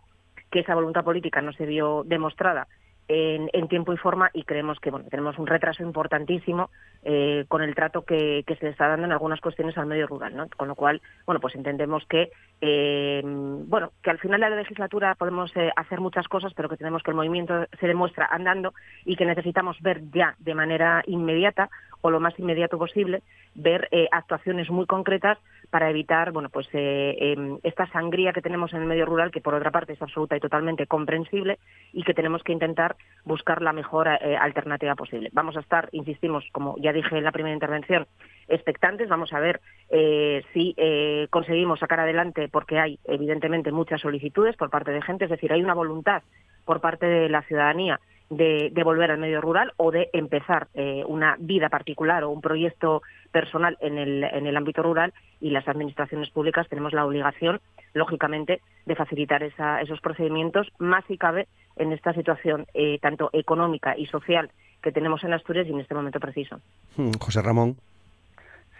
que 0.50 0.60
esa 0.60 0.74
voluntad 0.74 1.02
política 1.02 1.40
no 1.40 1.52
se 1.52 1.66
vio 1.66 2.04
demostrada 2.04 2.68
en, 3.14 3.68
tiempo 3.68 3.92
y 3.92 3.96
forma 3.96 4.30
y 4.32 4.44
creemos 4.44 4.80
que 4.80 4.90
bueno 4.90 5.06
tenemos 5.10 5.38
un 5.38 5.46
retraso 5.46 5.82
importantísimo 5.82 6.70
eh, 7.02 7.44
con 7.48 7.62
el 7.62 7.74
trato 7.74 8.02
que, 8.02 8.44
se 8.46 8.64
le 8.64 8.70
está 8.70 8.88
dando 8.88 9.06
en 9.06 9.12
algunas 9.12 9.40
cuestiones 9.40 9.76
al 9.76 9.86
medio 9.86 10.06
rural, 10.06 10.36
¿no? 10.36 10.48
Con 10.56 10.68
lo 10.68 10.74
cual, 10.74 11.00
bueno, 11.26 11.40
pues 11.40 11.54
entendemos 11.54 12.04
que 12.06 12.30
eh, 12.60 13.22
bueno 13.24 13.92
que 14.02 14.10
al 14.10 14.18
final 14.18 14.40
de 14.40 14.50
la 14.50 14.56
legislatura 14.56 15.14
podemos 15.14 15.54
eh, 15.56 15.70
hacer 15.76 16.00
muchas 16.00 16.28
cosas, 16.28 16.52
pero 16.54 16.68
que 16.68 16.76
tenemos 16.76 17.02
que 17.02 17.10
el 17.10 17.16
movimiento 17.16 17.66
se 17.78 17.86
demuestra 17.86 18.28
andando 18.30 18.72
y 19.04 19.16
que 19.16 19.26
necesitamos 19.26 19.80
ver 19.80 20.02
ya 20.10 20.34
de 20.38 20.54
manera 20.54 21.02
inmediata 21.06 21.70
o 22.00 22.10
lo 22.10 22.20
más 22.20 22.38
inmediato 22.38 22.78
posible 22.78 23.22
ver 23.54 23.88
actuaciones 24.10 24.70
muy 24.70 24.86
concretas 24.86 25.38
para 25.72 25.88
evitar 25.88 26.32
bueno 26.32 26.50
pues 26.50 26.68
em, 26.74 27.58
esta 27.62 27.86
sangría 27.86 28.34
que 28.34 28.42
tenemos 28.42 28.74
en 28.74 28.82
el 28.82 28.86
medio 28.86 29.06
rural 29.06 29.30
que 29.30 29.40
por 29.40 29.54
otra 29.54 29.70
parte 29.70 29.94
es 29.94 30.02
absoluta 30.02 30.36
y 30.36 30.40
totalmente 30.40 30.86
comprensible 30.86 31.58
y 31.94 32.04
que 32.04 32.12
tenemos 32.12 32.42
que 32.44 32.52
intentar 32.52 32.94
buscar 33.24 33.62
la 33.62 33.72
mejor 33.72 34.06
eh, 34.06 34.36
alternativa 34.36 34.94
posible. 34.94 35.30
Vamos 35.32 35.56
a 35.56 35.60
estar, 35.60 35.88
insistimos, 35.92 36.44
como 36.52 36.76
ya 36.78 36.92
dije 36.92 37.16
en 37.16 37.24
la 37.24 37.32
primera 37.32 37.54
intervención, 37.54 38.06
expectantes. 38.48 39.08
Vamos 39.08 39.32
a 39.32 39.40
ver 39.40 39.60
eh, 39.88 40.44
si 40.52 40.74
eh, 40.76 41.26
conseguimos 41.30 41.80
sacar 41.80 42.00
adelante, 42.00 42.48
porque 42.48 42.78
hay 42.78 42.98
evidentemente 43.04 43.72
muchas 43.72 44.02
solicitudes 44.02 44.56
por 44.56 44.68
parte 44.68 44.92
de 44.92 45.00
gente, 45.00 45.24
es 45.24 45.30
decir, 45.30 45.52
hay 45.52 45.62
una 45.62 45.74
voluntad 45.74 46.22
por 46.66 46.80
parte 46.80 47.06
de 47.06 47.28
la 47.30 47.42
ciudadanía 47.42 47.98
de, 48.36 48.82
volver 48.84 49.10
al 49.10 49.18
medio 49.18 49.40
rural 49.40 49.72
o 49.76 49.90
de 49.90 50.08
empezar 50.12 50.68
una 51.06 51.36
vida 51.38 51.68
particular 51.68 52.24
o 52.24 52.30
un 52.30 52.40
proyecto 52.40 53.02
personal 53.30 53.76
en 53.80 53.98
el, 53.98 54.24
en 54.24 54.46
el 54.46 54.56
ámbito 54.56 54.82
rural 54.82 55.12
y 55.40 55.50
las 55.50 55.66
administraciones 55.66 56.30
públicas 56.30 56.68
tenemos 56.68 56.92
la 56.92 57.04
obligación, 57.04 57.60
lógicamente, 57.94 58.60
de 58.86 58.94
facilitar 58.94 59.42
esos 59.42 60.00
procedimientos, 60.00 60.68
más 60.78 61.04
si 61.06 61.16
cabe 61.16 61.48
en 61.76 61.92
esta 61.92 62.12
situación 62.12 62.66
eh, 62.74 62.98
tanto 63.00 63.30
económica 63.32 63.96
y 63.96 64.06
social 64.06 64.50
que 64.82 64.92
tenemos 64.92 65.24
en 65.24 65.32
Asturias 65.32 65.66
y 65.66 65.70
en 65.70 65.80
este 65.80 65.94
momento 65.94 66.20
preciso. 66.20 66.60
Hmm, 66.96 67.12
José 67.18 67.42
Ramón. 67.42 67.76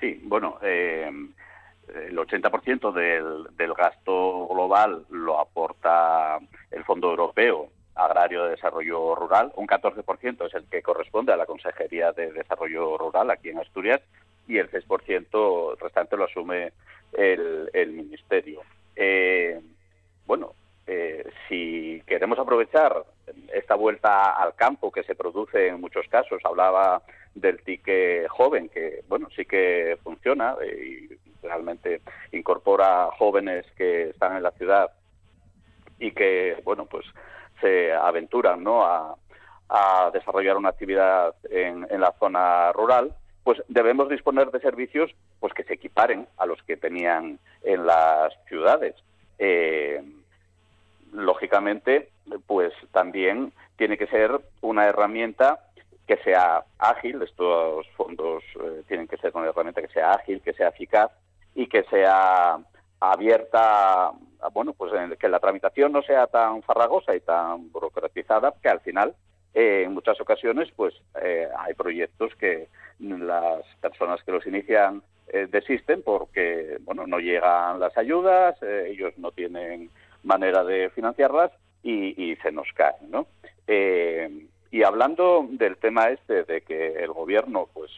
Sí, 0.01 0.21
bueno, 0.25 0.59
eh, 0.63 1.11
el 2.09 2.17
80% 2.17 2.93
del, 2.93 3.57
del 3.57 3.75
gasto 3.75 4.49
global 4.49 5.05
lo 5.11 5.41
aporta 5.41 6.39
el 6.71 6.85
Fondo 6.85 7.11
Europeo 7.11 7.69
Agrario 7.95 8.45
de 8.45 8.51
Desarrollo 8.51 9.15
Rural, 9.15 9.53
un 9.57 9.67
14% 9.67 10.47
es 10.47 10.55
el 10.55 10.65
que 10.65 10.83
corresponde 10.83 11.33
a 11.33 11.37
la 11.37 11.47
Consejería 11.47 12.13
de 12.13 12.33
Desarrollo 12.33 12.97
Rural 12.97 13.31
aquí 13.31 13.51
en 13.51 13.59
Asturias 13.59 14.01
y 14.49 14.59
el 14.59 14.71
6% 14.71 15.79
restante 15.79 16.17
lo 16.17 16.25
asume 16.25 16.73
el, 17.13 17.71
el 17.73 17.93
Ministerio. 17.93 18.63
Eh, 18.97 19.61
bueno, 20.27 20.55
eh, 20.87 21.25
si 21.49 22.03
queremos 22.07 22.39
aprovechar 22.39 23.05
esta 23.53 23.75
vuelta 23.75 24.33
al 24.33 24.55
campo 24.55 24.91
que 24.91 25.05
se 25.05 25.15
produce 25.15 25.69
en 25.69 25.81
muchos 25.81 26.07
casos, 26.09 26.41
hablaba 26.45 27.03
del 27.35 27.63
tique 27.63 28.27
joven, 28.29 28.69
que 28.69 29.03
bueno, 29.09 29.29
sí 29.35 29.45
que 29.45 29.97
funciona 30.03 30.57
eh, 30.63 31.09
y 31.11 31.47
realmente 31.47 32.01
incorpora 32.33 33.09
jóvenes 33.19 33.67
que 33.77 34.11
están 34.11 34.37
en 34.37 34.43
la 34.43 34.51
ciudad 34.53 34.91
y 35.99 36.13
que 36.13 36.61
bueno, 36.65 36.87
pues 36.87 37.07
se 37.63 37.93
aventuran 37.95 38.63
¿no? 38.63 38.85
a, 38.85 39.17
desarrollar 40.13 40.59
una 40.59 40.69
actividad 40.69 41.35
en, 41.49 41.87
la 41.99 42.13
zona 42.19 42.73
rural, 42.73 43.15
pues 43.43 43.63
debemos 43.69 44.11
disponer 44.11 44.51
de 44.51 44.61
servicios 44.61 45.11
pues 45.41 45.55
que 45.55 45.65
se 45.65 45.73
equiparen 45.73 46.29
a 46.37 46.45
los 46.45 46.63
que 46.65 46.77
tenían 46.77 47.39
en 47.63 47.87
las 47.87 48.35
ciudades. 48.47 48.95
Eh, 49.39 50.03
lógicamente, 51.13 52.11
pues 52.47 52.75
también 52.93 53.55
tiene 53.77 53.97
que 53.97 54.09
ser 54.09 54.39
una 54.61 54.87
herramienta 54.87 55.61
que 56.07 56.19
sea 56.19 56.65
ágil, 56.79 57.23
estos 57.23 57.89
fondos 57.97 58.43
eh, 58.61 58.83
tienen 58.89 59.09
que 59.09 59.17
ser 59.17 59.33
una 59.35 59.49
herramienta 59.49 59.81
que 59.81 59.93
sea 59.93 60.13
ágil, 60.13 60.43
que 60.43 60.53
sea 60.53 60.69
eficaz 60.69 61.11
y 61.55 61.67
que 61.67 61.85
sea 61.85 62.59
abierta, 63.01 64.13
bueno, 64.53 64.73
pues 64.73 64.93
que 65.19 65.29
la 65.29 65.41
tramitación 65.41 65.93
no 65.93 66.03
sea 66.03 66.27
tan 66.27 66.63
farragosa 66.63 67.15
y 67.15 67.21
tan 67.21 67.71
burocratizada, 67.71 68.55
que 68.63 68.69
al 68.69 68.81
final, 68.81 69.15
eh, 69.55 69.83
en 69.85 69.93
muchas 69.93 70.21
ocasiones, 70.21 70.69
pues 70.75 70.95
eh, 71.23 71.49
hay 71.59 71.75
proyectos 71.75 72.35
que 72.37 72.69
las 72.99 73.65
personas 73.81 74.23
que 74.23 74.33
los 74.33 74.47
inician 74.47 75.03
desisten 75.51 76.03
porque, 76.03 76.77
bueno, 76.83 77.07
no 77.07 77.19
llegan 77.19 77.81
las 77.81 77.97
ayudas, 77.97 78.61
ellos 78.63 79.15
no 79.17 79.31
tienen 79.31 79.89
manera 80.25 80.63
de 80.63 80.91
financiarlas 80.91 81.53
y, 81.83 82.37
se 82.43 82.53
nos 82.53 82.69
caen, 82.75 83.11
¿no? 83.11 83.27
Eh, 83.67 84.47
y 84.71 84.83
hablando 84.83 85.47
del 85.51 85.77
tema 85.77 86.09
este 86.09 86.45
de 86.45 86.63
que 86.63 87.03
el 87.03 87.13
gobierno, 87.13 87.69
pues, 87.73 87.91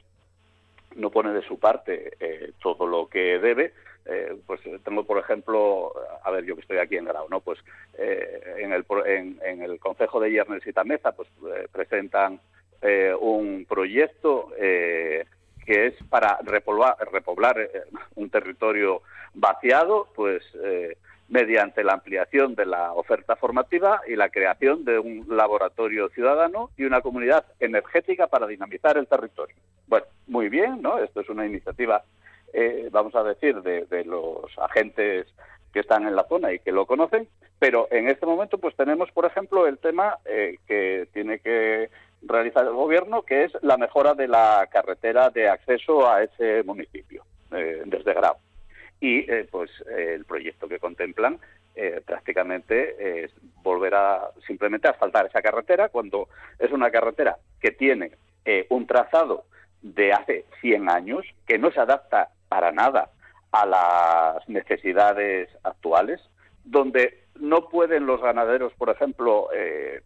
no 0.97 1.11
pone 1.11 1.33
de 1.33 1.43
su 1.43 1.59
parte 1.59 2.13
eh, 2.21 2.53
todo 2.63 2.87
lo 2.87 3.09
que 3.09 3.39
debe, 3.39 3.73
eh, 4.07 4.37
pues 4.47 4.61
tengo, 4.85 5.05
por 5.05 5.19
ejemplo, 5.19 5.93
a 6.23 6.31
ver, 6.31 6.45
yo 6.45 6.55
que 6.55 6.63
estoy 6.63 6.79
aquí 6.79 6.97
en 6.97 7.07
Grau, 7.07 7.27
¿no? 7.31 7.41
Pues 7.41 7.59
en, 7.97 8.73
el, 8.73 8.85
en, 9.07 9.63
el 9.63 9.79
Consejo 9.79 10.21
de 10.21 10.31
Yernes 10.31 10.67
y 10.67 10.73
Tameza, 10.73 11.13
pues 11.13 11.29
presentan 11.73 12.39
un 13.21 13.65
proyecto 13.67 14.51
que 14.59 15.87
es 15.87 15.95
para 16.11 16.39
repoblar, 16.43 16.97
repoblar 17.11 17.71
un 18.17 18.29
territorio 18.29 19.01
vaciado, 19.33 20.09
pues 20.15 20.43
mediante 21.29 21.83
la 21.83 21.95
ampliación 21.95 22.55
de 22.55 22.67
la 22.67 22.93
oferta 22.93 23.37
formativa 23.37 24.03
y 24.07 24.17
la 24.17 24.29
creación 24.29 24.85
de 24.85 24.99
un 24.99 25.27
laboratorio 25.29 26.09
ciudadano 26.11 26.71
y 26.77 26.85
una 26.85 27.01
comunidad 27.01 27.47
energética 27.61 28.27
para 28.27 28.47
dinamizar 28.47 28.99
el 28.99 29.07
territorio. 29.07 29.57
Bueno, 29.87 30.07
muy 30.27 30.49
bien, 30.49 30.83
¿no? 30.83 30.99
Esto 30.99 31.21
es 31.21 31.29
una 31.29 31.47
iniciativa, 31.47 32.05
eh, 32.53 32.89
vamos 32.93 33.15
a 33.15 33.23
decir, 33.23 33.63
de, 33.63 34.05
los 34.05 34.57
agentes 34.59 35.27
que 35.73 35.81
están 35.81 36.07
en 36.07 36.15
la 36.15 36.25
zona 36.29 36.53
y 36.53 36.59
que 36.59 36.73
lo 36.73 36.87
conocen, 36.87 37.27
pero 37.59 37.89
en 37.91 38.09
este 38.09 38.27
momento 38.27 38.59
pues 38.59 38.77
tenemos, 38.77 39.11
por 39.11 39.25
ejemplo, 39.25 39.67
el 39.67 39.79
tema 39.79 40.19
eh, 40.25 40.59
que 40.69 41.09
tiene 41.13 41.39
que 41.41 41.91
realizar 42.23 42.65
el 42.65 42.75
gobierno, 42.75 43.23
que 43.23 43.45
es 43.45 43.53
la 43.63 43.77
mejora 43.77 44.15
de 44.15 44.29
la 44.29 44.69
carretera 44.71 45.31
de 45.31 45.49
acceso 45.49 46.09
a 46.09 46.23
ese 46.23 46.63
municipio, 46.63 47.25
eh, 47.51 47.83
desde 47.87 48.15
Grau 48.15 48.37
y 49.01 49.31
eh, 49.31 49.47
pues 49.51 49.71
eh, 49.89 50.15
el 50.15 50.25
proyecto 50.25 50.69
que 50.69 50.79
contemplan 50.79 51.39
eh, 51.75 52.01
prácticamente 52.07 53.25
es 53.25 53.33
volver 53.63 53.95
a 53.95 54.31
simplemente 54.47 54.89
asfaltar 54.89 55.27
esa 55.27 55.43
carretera 55.43 55.89
cuando 55.89 56.29
es 56.59 56.71
una 56.71 56.91
carretera 56.91 57.37
que 57.61 57.73
tiene 57.73 58.13
un 58.69 58.87
trazado 58.87 59.47
de 59.81 60.13
hace 60.13 60.45
100 60.61 60.91
años 60.91 61.25
que 61.47 61.59
no 61.59 61.71
se 61.71 61.81
adapta 61.81 62.29
para 62.49 62.73
nada 62.73 63.11
a 63.53 63.65
las 63.65 64.49
necesidades 64.51 65.49
actuales, 65.63 66.21
donde 66.63 67.25
no 67.41 67.71
pueden 67.71 68.05
los 68.05 68.21
ganaderos, 68.21 68.75
por 68.75 68.91
ejemplo, 68.91 69.49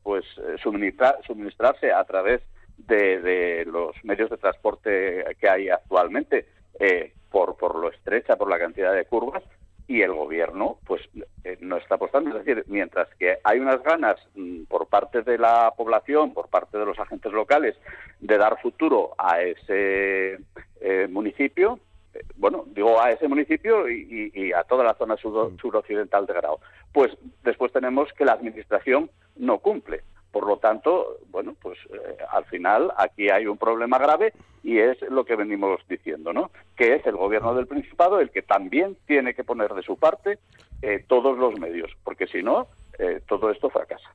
pues 0.04 0.24
suministrarse 0.62 1.92
a 1.92 2.04
través 2.04 2.42
de, 2.76 3.20
de, 3.20 3.64
los 3.64 3.92
medios 4.04 4.30
de 4.30 4.36
transporte 4.36 5.24
que 5.40 5.48
hay 5.48 5.68
actualmente, 5.68 6.46
eh, 6.78 7.12
por, 7.30 7.56
por 7.56 7.76
lo 7.76 7.90
estrecha, 7.90 8.36
por 8.36 8.48
la 8.48 8.58
cantidad 8.58 8.94
de 8.94 9.04
curvas, 9.04 9.42
y 9.88 10.02
el 10.02 10.12
gobierno 10.12 10.78
pues 10.86 11.00
eh, 11.44 11.56
no 11.60 11.78
está 11.78 11.94
apostando. 11.96 12.30
Es 12.30 12.44
decir, 12.44 12.64
mientras 12.68 13.08
que 13.18 13.38
hay 13.42 13.58
unas 13.58 13.82
ganas 13.82 14.16
mm, 14.36 14.64
por 14.64 14.86
parte 14.86 15.22
de 15.22 15.38
la 15.38 15.72
población, 15.76 16.34
por 16.34 16.48
parte 16.48 16.78
de 16.78 16.84
los 16.84 16.98
agentes 16.98 17.32
locales, 17.32 17.74
de 18.20 18.36
dar 18.36 18.60
futuro 18.60 19.14
a 19.16 19.40
ese 19.40 20.38
eh, 20.80 21.08
municipio, 21.08 21.80
eh, 22.12 22.20
bueno, 22.36 22.64
digo 22.66 23.00
a 23.00 23.10
ese 23.10 23.28
municipio 23.28 23.88
y, 23.88 24.52
a 24.52 24.62
toda 24.64 24.84
la 24.84 24.94
zona 24.94 25.16
suroccidental 25.16 26.26
de 26.26 26.34
Grau, 26.34 26.58
pues 26.92 27.10
después 27.42 27.72
tenemos 27.72 28.12
que 28.12 28.26
la 28.26 28.32
administración 28.32 29.10
no 29.36 29.58
cumple. 29.58 30.02
Por 30.32 30.46
lo 30.46 30.58
tanto, 30.58 31.18
bueno, 31.30 31.54
pues 31.60 31.78
eh, 31.90 32.16
al 32.30 32.44
final 32.44 32.92
aquí 32.96 33.30
hay 33.30 33.46
un 33.46 33.56
problema 33.56 33.98
grave 33.98 34.34
y 34.62 34.78
es 34.78 35.00
lo 35.02 35.24
que 35.24 35.36
venimos 35.36 35.80
diciendo, 35.88 36.32
¿no? 36.32 36.50
Que 36.76 36.96
es 36.96 37.06
el 37.06 37.16
gobierno 37.16 37.54
del 37.54 37.66
Principado 37.66 38.20
el 38.20 38.30
que 38.30 38.42
también 38.42 38.96
tiene 39.06 39.34
que 39.34 39.44
poner 39.44 39.72
de 39.72 39.82
su 39.82 39.96
parte 39.96 40.38
eh, 40.82 41.04
todos 41.06 41.38
los 41.38 41.58
medios, 41.58 41.90
porque 42.04 42.26
si 42.26 42.42
no, 42.42 42.68
eh, 42.98 43.22
todo 43.26 43.50
esto 43.50 43.70
fracasa. 43.70 44.10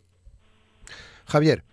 Javier. 1.26 1.64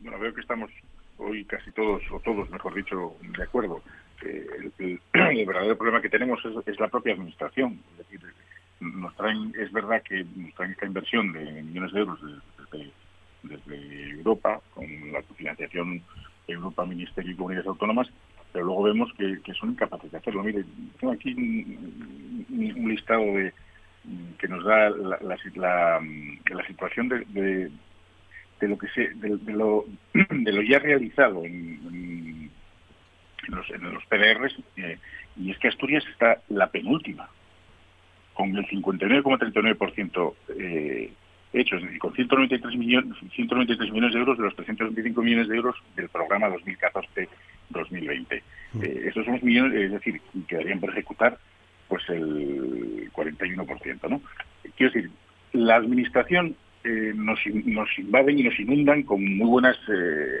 Bueno, 0.00 0.18
veo 0.18 0.34
que 0.34 0.40
estamos 0.40 0.70
hoy 1.18 1.44
casi 1.44 1.70
todos, 1.72 2.02
o 2.10 2.20
todos, 2.20 2.50
mejor 2.50 2.74
dicho, 2.74 3.14
de 3.20 3.42
acuerdo. 3.42 3.82
El, 4.22 4.72
el, 5.12 5.46
verdadero 5.46 5.76
problema 5.76 6.02
que 6.02 6.10
tenemos 6.10 6.44
es, 6.44 6.66
es 6.66 6.78
la 6.78 6.88
propia 6.88 7.14
administración. 7.14 7.80
Es 7.92 7.98
decir, 7.98 8.20
nos 8.80 9.14
traen, 9.16 9.52
es 9.58 9.70
verdad 9.72 10.02
que 10.02 10.24
nos 10.36 10.54
traen 10.54 10.72
esta 10.72 10.86
inversión 10.86 11.32
de 11.32 11.62
millones 11.62 11.92
de 11.92 12.00
euros 12.00 12.20
desde, 13.42 14.10
Europa, 14.10 14.60
con 14.74 14.86
la 15.12 15.22
financiación 15.22 16.02
Europa, 16.46 16.84
Ministerio 16.84 17.32
y 17.32 17.36
Comunidades 17.36 17.68
Autónomas, 17.68 18.08
pero 18.52 18.66
luego 18.66 18.82
vemos 18.82 19.12
que, 19.14 19.54
son 19.54 19.70
incapaces 19.70 20.10
de 20.10 20.18
hacerlo. 20.18 20.42
Mire, 20.42 20.64
tengo 20.98 21.12
aquí 21.12 21.32
un, 21.34 22.88
listado 22.88 23.22
de 23.22 23.52
que 24.38 24.48
nos 24.48 24.64
da 24.64 24.90
la, 24.90 25.18
la, 25.20 26.00
la, 26.50 26.66
situación 26.66 27.08
de, 27.08 27.70
de 28.60 28.68
lo 28.68 28.78
que 28.78 28.88
se, 28.88 29.08
de, 29.14 29.52
lo, 29.52 29.84
de 30.12 30.52
lo 30.52 30.62
ya 30.62 30.78
realizado 30.78 31.44
en, 31.44 32.50
los, 33.48 33.70
en 33.70 33.92
los 33.92 34.04
PDRs, 34.04 34.56
eh, 34.76 34.98
y 35.36 35.50
es 35.50 35.58
que 35.58 35.68
Asturias 35.68 36.04
está 36.12 36.40
la 36.48 36.70
penúltima, 36.70 37.28
con 38.40 38.56
el 38.56 38.66
59,39% 38.66 40.34
eh, 40.58 41.12
hecho, 41.52 41.76
es 41.76 41.82
decir, 41.82 41.98
con 41.98 42.14
193 42.14 42.76
millones, 42.76 43.18
193 43.34 43.92
millones 43.92 44.14
de 44.14 44.20
euros 44.20 44.38
de 44.38 44.44
los 44.44 44.56
325 44.56 45.22
millones 45.22 45.48
de 45.48 45.56
euros 45.56 45.76
del 45.94 46.08
programa 46.08 46.48
2014-2020. 46.48 48.42
Mm. 48.72 48.82
Eh, 48.82 49.02
estos 49.08 49.24
son 49.26 49.34
los 49.34 49.42
millones, 49.42 49.74
es 49.74 49.92
decir, 49.92 50.20
quedarían 50.48 50.80
por 50.80 50.90
ejecutar 50.90 51.38
pues 51.88 52.08
el 52.08 53.10
41%, 53.12 54.08
¿no? 54.08 54.22
Quiero 54.76 54.92
decir, 54.92 55.10
la 55.52 55.76
administración 55.76 56.54
eh, 56.84 57.12
nos, 57.14 57.40
nos 57.64 57.98
invaden 57.98 58.38
y 58.38 58.44
nos 58.44 58.58
inundan 58.58 59.02
con 59.02 59.22
muy 59.36 59.48
buenas 59.48 59.76
eh, 59.88 60.40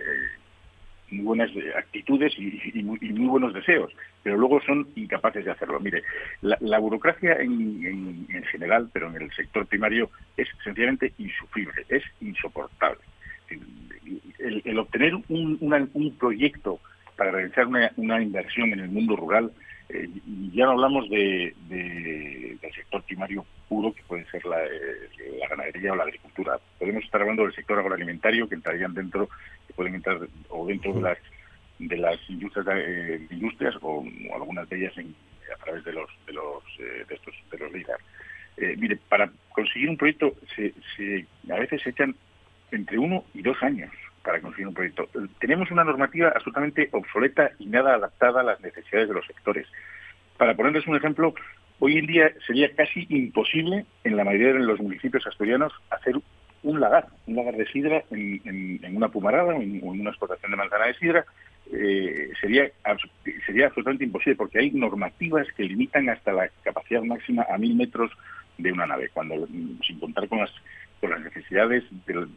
muy 1.10 1.24
buenas 1.24 1.50
actitudes 1.76 2.32
y, 2.38 2.82
muy, 2.82 2.98
buenos 3.28 3.52
deseos, 3.54 3.92
pero 4.22 4.36
luego 4.36 4.60
son 4.62 4.88
incapaces 4.96 5.44
de 5.44 5.50
hacerlo. 5.50 5.80
Mire, 5.80 6.02
la, 6.42 6.78
burocracia 6.78 7.34
en, 7.40 8.44
general, 8.50 8.88
pero 8.92 9.08
en 9.08 9.22
el 9.22 9.32
sector 9.32 9.66
primario, 9.66 10.10
es 10.36 10.48
sencillamente 10.64 11.12
insufrible, 11.18 11.84
es 11.88 12.02
insoportable. 12.20 13.00
El, 14.38 14.78
obtener 14.78 15.14
un, 15.14 15.58
un 15.60 16.16
proyecto 16.16 16.80
para 17.16 17.32
realizar 17.32 17.66
una, 17.66 17.90
una 17.96 18.22
inversión 18.22 18.72
en 18.72 18.80
el 18.80 18.88
mundo 18.88 19.16
rural 19.16 19.52
eh, 19.92 20.08
ya 20.52 20.66
no 20.66 20.72
hablamos 20.72 21.08
de, 21.10 21.54
del 21.68 22.58
sector 22.74 23.02
primario 23.02 23.44
puro, 23.68 23.92
que 23.92 24.02
puede 24.04 24.24
ser 24.30 24.42
eh, 24.44 25.38
la, 25.38 25.48
ganadería 25.48 25.92
o 25.92 25.96
la 25.96 26.04
agricultura. 26.04 26.58
Podemos 26.78 27.04
estar 27.04 27.20
hablando 27.20 27.42
del 27.42 27.54
sector 27.54 27.78
agroalimentario, 27.78 28.48
que 28.48 28.54
entrarían 28.54 28.94
dentro, 28.94 29.28
que 29.66 29.72
pueden 29.74 29.96
entrar 29.96 30.18
o 30.48 30.66
dentro 30.66 30.92
de 30.94 31.00
las 31.00 31.18
de 31.78 31.96
las 31.96 32.18
industrias, 32.28 32.66
eh, 32.76 33.26
industrias 33.30 33.74
o, 33.80 34.04
algunas 34.34 34.68
de 34.68 34.76
ellas 34.76 34.92
a 34.98 35.64
través 35.64 35.82
de 35.84 35.92
los 35.92 36.10
de 36.26 36.32
los 36.34 36.62
de 36.78 37.14
estos 37.14 37.34
de 37.50 37.58
los 37.58 37.72
líderes. 37.72 38.78
mire, 38.78 38.98
para 39.08 39.30
conseguir 39.48 39.88
un 39.88 39.96
proyecto 39.96 40.34
se, 40.54 40.74
se, 40.94 41.26
a 41.50 41.58
veces 41.58 41.82
se 41.82 41.90
echan 41.90 42.14
entre 42.70 42.98
uno 42.98 43.24
y 43.32 43.42
dos 43.42 43.56
años 43.62 43.90
para 44.22 44.40
conseguir 44.40 44.68
un 44.68 44.74
proyecto. 44.74 45.08
Tenemos 45.38 45.70
una 45.70 45.84
normativa 45.84 46.28
absolutamente 46.28 46.88
obsoleta 46.92 47.50
y 47.58 47.66
nada 47.66 47.94
adaptada 47.94 48.40
a 48.40 48.44
las 48.44 48.60
necesidades 48.60 49.08
de 49.08 49.14
los 49.14 49.26
sectores. 49.26 49.66
Para 50.36 50.54
ponerles 50.54 50.86
un 50.86 50.96
ejemplo, 50.96 51.34
hoy 51.78 51.98
en 51.98 52.06
día 52.06 52.32
sería 52.46 52.74
casi 52.74 53.06
imposible 53.08 53.84
en 54.04 54.16
la 54.16 54.24
mayoría 54.24 54.52
de 54.52 54.60
los 54.60 54.80
municipios 54.80 55.26
asturianos 55.26 55.72
hacer 55.90 56.14
un 56.62 56.80
lagar, 56.80 57.06
un 57.26 57.36
lagar 57.36 57.56
de 57.56 57.66
sidra 57.66 58.04
en, 58.10 58.80
una 58.94 59.08
pumarada 59.08 59.54
o 59.54 59.62
en, 59.62 59.80
una 59.82 60.10
explotación 60.10 60.50
de 60.50 60.56
manzana 60.56 60.86
de 60.86 60.94
sidra. 60.94 61.24
Eh, 61.72 62.32
sería, 62.40 62.70
sería 63.46 63.66
absolutamente 63.66 64.04
imposible 64.04 64.36
porque 64.36 64.58
hay 64.58 64.70
normativas 64.72 65.46
que 65.56 65.62
limitan 65.62 66.08
hasta 66.08 66.32
la 66.32 66.50
capacidad 66.62 67.02
máxima 67.02 67.46
a 67.48 67.56
mil 67.58 67.76
metros 67.76 68.10
de 68.58 68.72
una 68.72 68.86
nave, 68.86 69.10
cuando 69.12 69.46
sin 69.46 69.98
contar 70.00 70.28
con 70.28 70.40
las 70.40 70.50
con 71.00 71.10
las 71.10 71.20
necesidades 71.20 71.84
de, 72.06 72.14
lo, 72.14 72.28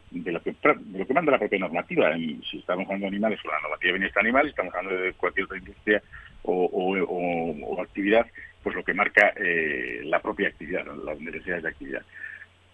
que, 0.42 0.54
de 0.54 0.98
lo 0.98 1.06
que 1.06 1.14
manda 1.14 1.32
la 1.32 1.38
propia 1.38 1.58
normativa. 1.58 2.14
si 2.16 2.58
estamos 2.58 2.86
hablando 2.86 3.04
de 3.04 3.08
animales 3.08 3.40
o 3.44 3.48
la 3.48 3.60
normativa 3.60 3.92
de 3.92 3.98
bienestar 3.98 4.22
animal, 4.22 4.48
estamos 4.48 4.74
hablando 4.74 5.02
de 5.02 5.12
cualquier 5.12 5.44
otra 5.44 5.58
industria 5.58 6.02
o, 6.44 7.80
actividad, 7.80 8.26
pues 8.62 8.74
lo 8.74 8.82
que 8.82 8.94
marca 8.94 9.34
eh, 9.36 10.00
la 10.04 10.20
propia 10.20 10.48
actividad, 10.48 10.86
las 11.04 11.20
necesidades 11.20 11.62
de 11.62 11.68
actividad. 11.68 12.02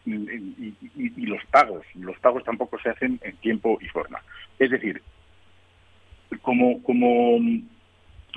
Y, 0.07 0.75
y, 0.97 1.27
los 1.27 1.45
pagos, 1.47 1.85
los 1.95 2.19
pagos 2.21 2.45
tampoco 2.45 2.79
se 2.79 2.91
hacen 2.91 3.21
en 3.23 3.37
tiempo 3.37 3.79
y 3.81 3.87
forma. 3.89 4.23
Es 4.59 4.71
decir, 4.71 5.03
como, 6.43 6.83
como, 6.83 7.39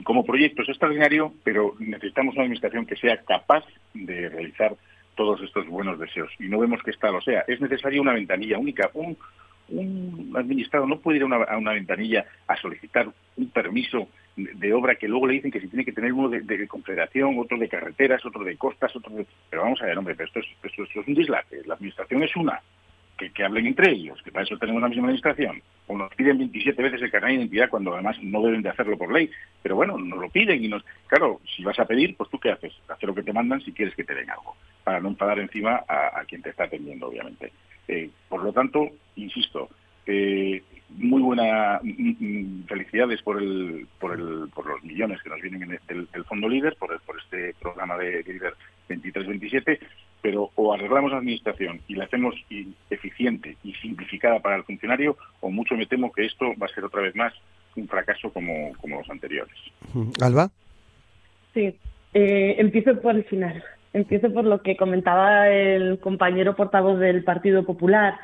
como 0.03 0.25
proyecto 0.25 0.63
es 0.63 0.69
extraordinario, 0.69 1.33
pero 1.43 1.75
necesitamos 1.79 2.33
una 2.35 2.43
administración 2.43 2.85
que 2.85 2.95
sea 2.95 3.17
capaz 3.17 3.63
de 3.93 4.29
realizar 4.29 4.75
todos 5.15 5.41
estos 5.41 5.67
buenos 5.67 5.99
deseos. 5.99 6.31
Y 6.39 6.47
no 6.47 6.59
vemos 6.59 6.81
que 6.83 6.91
esta 6.91 7.11
lo 7.11 7.21
sea. 7.21 7.43
Es 7.47 7.61
necesaria 7.61 8.01
una 8.01 8.13
ventanilla 8.13 8.57
única. 8.57 8.89
Un, 8.93 9.17
un 9.69 10.33
administrado 10.35 10.85
no 10.85 10.99
puede 10.99 11.17
ir 11.17 11.23
a 11.23 11.57
una, 11.57 11.71
ventanilla 11.73 12.25
a 12.47 12.55
solicitar 12.57 13.07
un 13.37 13.49
permiso 13.49 14.09
de, 14.35 14.73
obra 14.73 14.95
que 14.95 15.07
luego 15.07 15.27
le 15.27 15.35
dicen 15.35 15.51
que 15.51 15.61
si 15.61 15.67
tiene 15.67 15.85
que 15.85 15.91
tener 15.91 16.13
uno 16.13 16.29
de, 16.29 16.67
confederación, 16.67 17.37
otro 17.39 17.57
de 17.57 17.69
carreteras, 17.69 18.25
otro 18.25 18.43
de 18.43 18.57
costas, 18.57 18.95
otro 18.95 19.13
de... 19.15 19.25
Pero 19.49 19.63
vamos 19.63 19.81
a 19.81 19.85
ver, 19.85 19.97
hombre, 19.97 20.15
esto 20.19 20.39
es, 20.39 20.45
esto, 20.63 20.83
es 20.83 21.07
un 21.07 21.13
dislate. 21.13 21.61
La 21.65 21.75
administración 21.75 22.23
es 22.23 22.35
una. 22.35 22.61
Que, 23.17 23.43
hablen 23.43 23.67
entre 23.67 23.91
ellos, 23.91 24.21
que 24.21 24.31
para 24.31 24.43
eso 24.43 24.57
tenemos 24.57 24.81
la 24.81 24.89
misma 24.89 25.03
administración. 25.05 25.61
O 25.87 25.97
nos 25.97 26.13
piden 26.15 26.39
27 26.39 26.81
veces 26.81 27.01
el 27.01 27.11
carnet 27.11 27.29
de 27.29 27.35
identidad 27.35 27.69
cuando 27.69 27.93
además 27.93 28.17
no 28.21 28.41
deben 28.41 28.61
de 28.61 28.69
hacerlo 28.69 28.97
por 28.97 29.13
ley. 29.13 29.29
Pero 29.61 29.75
bueno, 29.75 29.97
nos 29.97 30.19
lo 30.19 30.29
piden 30.29 30.63
y 30.63 30.67
nos... 30.67 30.83
Claro, 31.07 31.39
si 31.55 31.63
vas 31.63 31.79
a 31.79 31.85
pedir, 31.85 32.17
pues 32.17 32.29
tú 32.29 32.39
qué 32.39 32.51
haces? 32.51 32.73
Hacer 32.89 33.07
lo 33.07 33.15
que 33.15 33.23
te 33.23 33.31
mandan 33.31 33.61
si 33.61 33.71
quieres 33.71 33.95
que 33.95 34.03
te 34.03 34.13
den 34.13 34.29
algo 34.29 34.55
para 34.83 34.99
no 34.99 35.09
enfadar 35.09 35.39
encima 35.39 35.83
a, 35.87 36.23
quien 36.27 36.41
te 36.41 36.49
está 36.49 36.65
atendiendo, 36.65 37.07
obviamente. 37.07 37.53
Eh, 37.87 38.09
por 38.27 38.43
lo 38.43 38.51
tanto, 38.51 38.89
insisto, 39.15 39.69
eh, 40.05 40.61
muy 40.89 41.21
buena 41.21 41.79
mm, 41.81 42.15
mm, 42.19 42.65
felicidades 42.65 43.21
por 43.21 43.41
el, 43.41 43.87
por 43.99 44.13
el, 44.13 44.49
por 44.53 44.67
los 44.67 44.83
millones 44.83 45.21
que 45.21 45.29
nos 45.29 45.41
vienen 45.41 45.79
del, 45.87 46.25
fondo 46.25 46.47
líder 46.47 46.75
por, 46.77 46.99
por 47.01 47.19
este 47.19 47.53
programa 47.59 47.97
de 47.97 48.23
líder 48.23 48.53
23-27 48.89 49.79
pero 50.23 50.49
o 50.55 50.73
arreglamos 50.73 51.11
la 51.11 51.17
administración 51.17 51.81
y 51.87 51.95
la 51.95 52.05
hacemos 52.05 52.33
eficiente 52.89 53.57
y 53.61 53.73
simplificada 53.73 54.39
para 54.39 54.55
el 54.55 54.63
funcionario 54.63 55.17
o 55.41 55.51
mucho 55.51 55.75
me 55.75 55.85
temo 55.85 56.13
que 56.13 56.25
esto 56.25 56.45
va 56.59 56.65
a 56.65 56.73
ser 56.73 56.85
otra 56.85 57.01
vez 57.01 57.13
más 57.13 57.33
un 57.75 57.87
fracaso 57.89 58.31
como, 58.31 58.71
como 58.79 58.99
los 58.99 59.09
anteriores. 59.09 59.53
Alba. 60.21 60.49
Sí, 61.53 61.75
eh, 62.13 62.55
empiezo 62.57 62.99
por 63.01 63.15
el 63.15 63.25
final. 63.25 63.61
Empiezo 63.91 64.31
por 64.33 64.45
lo 64.45 64.61
que 64.61 64.77
comentaba 64.77 65.49
el 65.49 65.99
compañero 65.99 66.55
portavoz 66.55 66.99
del 66.99 67.23
Partido 67.25 67.65
Popular, 67.65 68.17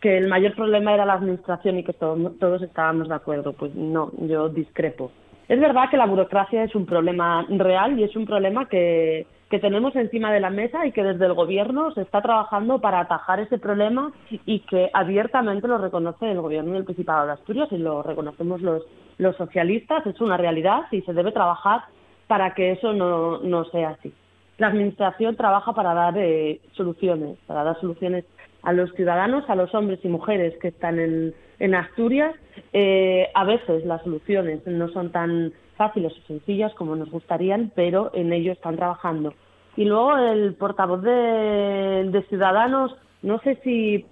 que 0.00 0.16
el 0.16 0.28
mayor 0.28 0.54
problema 0.54 0.94
era 0.94 1.04
la 1.04 1.14
administración 1.14 1.78
y 1.78 1.84
que 1.84 1.92
todos 1.92 2.62
estábamos 2.62 3.08
de 3.08 3.14
acuerdo. 3.14 3.54
Pues 3.54 3.74
no, 3.74 4.12
yo 4.20 4.48
discrepo. 4.48 5.10
Es 5.48 5.58
verdad 5.58 5.90
que 5.90 5.96
la 5.96 6.06
burocracia 6.06 6.62
es 6.62 6.76
un 6.76 6.86
problema 6.86 7.44
real 7.48 7.98
y 7.98 8.04
es 8.04 8.14
un 8.14 8.24
problema 8.24 8.68
que, 8.68 9.26
que 9.50 9.58
tenemos 9.58 9.94
encima 9.96 10.32
de 10.32 10.40
la 10.40 10.50
mesa 10.50 10.86
y 10.86 10.92
que 10.92 11.02
desde 11.02 11.26
el 11.26 11.34
Gobierno 11.34 11.92
se 11.92 12.02
está 12.02 12.22
trabajando 12.22 12.80
para 12.80 13.00
atajar 13.00 13.40
ese 13.40 13.58
problema 13.58 14.12
y 14.46 14.60
que 14.60 14.90
abiertamente 14.94 15.68
lo 15.68 15.78
reconoce 15.78 16.30
el 16.30 16.40
Gobierno 16.40 16.74
del 16.74 16.84
Principado 16.84 17.26
de 17.26 17.32
Asturias 17.32 17.68
y 17.72 17.78
lo 17.78 18.02
reconocemos 18.02 18.62
los, 18.62 18.84
los 19.18 19.36
socialistas. 19.36 20.06
Es 20.06 20.20
una 20.20 20.36
realidad 20.36 20.84
y 20.92 21.02
se 21.02 21.12
debe 21.12 21.32
trabajar 21.32 21.82
para 22.28 22.54
que 22.54 22.72
eso 22.72 22.92
no, 22.92 23.40
no 23.40 23.64
sea 23.66 23.90
así 23.90 24.14
la 24.60 24.66
Administración 24.66 25.36
trabaja 25.36 25.72
para 25.72 25.94
dar 25.94 26.18
eh, 26.18 26.60
soluciones, 26.72 27.38
para 27.46 27.64
dar 27.64 27.80
soluciones 27.80 28.26
a 28.62 28.74
los 28.74 28.92
ciudadanos, 28.92 29.48
a 29.48 29.54
los 29.54 29.74
hombres 29.74 30.00
y 30.04 30.08
mujeres 30.08 30.54
que 30.60 30.68
están 30.68 30.98
en, 30.98 31.34
en 31.58 31.74
Asturias. 31.74 32.34
Eh, 32.74 33.28
a 33.34 33.44
veces 33.44 33.86
las 33.86 34.02
soluciones 34.02 34.64
no 34.66 34.90
son 34.90 35.12
tan 35.12 35.54
fáciles 35.80 36.12
o 36.12 36.26
sencillas 36.26 36.74
como 36.74 36.94
nos 36.94 37.10
gustarían, 37.10 37.72
pero 37.74 38.10
en 38.12 38.34
ello 38.34 38.52
están 38.52 38.76
trabajando. 38.76 39.32
Y 39.78 39.86
luego 39.86 40.14
el 40.18 40.52
portavoz 40.54 41.00
de, 41.00 42.10
de 42.12 42.22
Ciudadanos, 42.28 42.94
no 43.22 43.38
sé 43.38 43.58
si, 43.64 44.04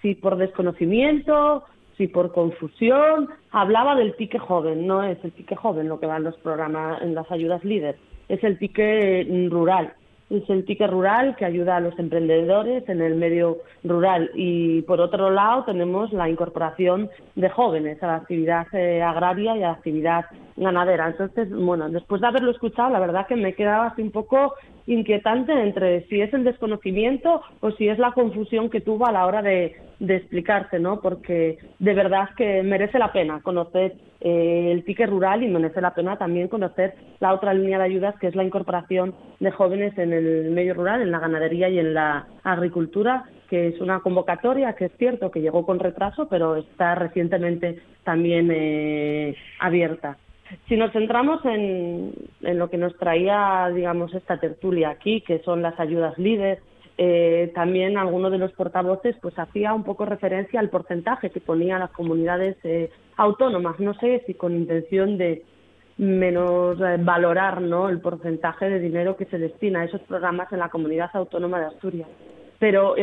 si 0.00 0.14
por 0.14 0.36
desconocimiento, 0.36 1.64
si 1.96 2.06
por 2.06 2.32
confusión, 2.32 3.30
hablaba 3.50 3.96
del 3.96 4.12
pique 4.12 4.38
joven. 4.38 4.86
No 4.86 5.02
es 5.02 5.18
el 5.24 5.32
pique 5.32 5.56
joven 5.56 5.88
lo 5.88 5.98
que 5.98 6.06
va 6.06 6.18
en 6.18 6.24
los 6.24 6.36
programas, 6.36 7.02
en 7.02 7.16
las 7.16 7.28
ayudas 7.32 7.64
líder 7.64 7.96
es 8.28 8.44
el 8.44 8.56
pique 8.56 9.26
rural. 9.50 9.92
Es 10.30 10.48
el 10.50 10.64
pique 10.64 10.86
rural 10.86 11.36
que 11.36 11.46
ayuda 11.46 11.76
a 11.76 11.80
los 11.80 11.98
emprendedores 11.98 12.86
en 12.88 13.00
el 13.00 13.14
medio 13.14 13.58
rural. 13.82 14.30
Y 14.34 14.82
por 14.82 15.00
otro 15.00 15.30
lado 15.30 15.64
tenemos 15.64 16.12
la 16.12 16.28
incorporación 16.28 17.08
de 17.34 17.48
jóvenes 17.48 18.02
a 18.02 18.08
la 18.08 18.16
actividad 18.16 18.66
eh, 18.72 19.02
agraria 19.02 19.56
y 19.56 19.62
a 19.62 19.68
la 19.68 19.72
actividad 19.72 20.26
ganadera. 20.56 21.08
Entonces, 21.08 21.50
bueno, 21.50 21.88
después 21.88 22.20
de 22.20 22.26
haberlo 22.26 22.50
escuchado, 22.50 22.90
la 22.90 23.00
verdad 23.00 23.26
que 23.26 23.36
me 23.36 23.54
quedaba 23.54 23.86
así 23.86 24.02
un 24.02 24.10
poco 24.10 24.54
inquietante 24.88 25.52
entre 25.52 26.06
si 26.08 26.20
es 26.20 26.32
el 26.32 26.44
desconocimiento 26.44 27.42
o 27.60 27.70
si 27.72 27.88
es 27.88 27.98
la 27.98 28.12
confusión 28.12 28.70
que 28.70 28.80
tuvo 28.80 29.06
a 29.06 29.12
la 29.12 29.26
hora 29.26 29.42
de, 29.42 29.76
de 30.00 30.16
explicarse, 30.16 30.78
¿no? 30.78 31.00
Porque 31.00 31.58
de 31.78 31.94
verdad 31.94 32.30
que 32.36 32.62
merece 32.62 32.98
la 32.98 33.12
pena 33.12 33.40
conocer 33.42 33.96
eh, 34.20 34.70
el 34.72 34.82
pique 34.82 35.06
rural 35.06 35.42
y 35.42 35.48
merece 35.48 35.80
la 35.80 35.94
pena 35.94 36.16
también 36.16 36.48
conocer 36.48 36.94
la 37.20 37.34
otra 37.34 37.52
línea 37.54 37.78
de 37.78 37.84
ayudas 37.84 38.16
que 38.18 38.28
es 38.28 38.34
la 38.34 38.44
incorporación 38.44 39.14
de 39.40 39.50
jóvenes 39.50 39.96
en 39.98 40.12
el 40.12 40.50
medio 40.50 40.74
rural, 40.74 41.02
en 41.02 41.10
la 41.10 41.20
ganadería 41.20 41.68
y 41.68 41.78
en 41.78 41.94
la 41.94 42.26
agricultura, 42.42 43.24
que 43.50 43.68
es 43.68 43.80
una 43.80 44.00
convocatoria 44.00 44.72
que 44.72 44.86
es 44.86 44.92
cierto 44.98 45.30
que 45.30 45.40
llegó 45.40 45.66
con 45.66 45.78
retraso, 45.78 46.28
pero 46.28 46.56
está 46.56 46.94
recientemente 46.94 47.80
también 48.04 48.50
eh, 48.50 49.36
abierta. 49.60 50.16
Si 50.68 50.76
nos 50.76 50.92
centramos 50.92 51.44
en, 51.44 52.12
en, 52.42 52.58
lo 52.58 52.70
que 52.70 52.78
nos 52.78 52.96
traía, 52.96 53.70
digamos, 53.74 54.14
esta 54.14 54.38
tertulia 54.38 54.90
aquí, 54.90 55.20
que 55.20 55.40
son 55.40 55.62
las 55.62 55.78
ayudas 55.78 56.16
líderes, 56.18 56.60
eh, 57.00 57.52
también 57.54 57.96
alguno 57.96 58.28
de 58.28 58.38
los 58.38 58.50
portavoces 58.54 59.14
pues 59.22 59.38
hacía 59.38 59.72
un 59.72 59.84
poco 59.84 60.04
referencia 60.04 60.58
al 60.58 60.68
porcentaje 60.68 61.30
que 61.30 61.40
ponían 61.40 61.78
las 61.78 61.92
comunidades 61.92 62.56
eh, 62.64 62.90
autónomas. 63.16 63.78
No 63.78 63.94
sé 63.94 64.24
si 64.26 64.34
con 64.34 64.56
intención 64.56 65.16
de 65.16 65.44
menos 65.96 66.80
eh, 66.80 66.96
valorar 66.98 67.62
¿no? 67.62 67.88
el 67.88 68.00
porcentaje 68.00 68.68
de 68.68 68.80
dinero 68.80 69.16
que 69.16 69.26
se 69.26 69.38
destina 69.38 69.82
a 69.82 69.84
esos 69.84 70.00
programas 70.02 70.52
en 70.52 70.58
la 70.58 70.70
comunidad 70.70 71.10
autónoma 71.12 71.60
de 71.60 71.66
Asturias. 71.66 72.08
Pero 72.58 72.96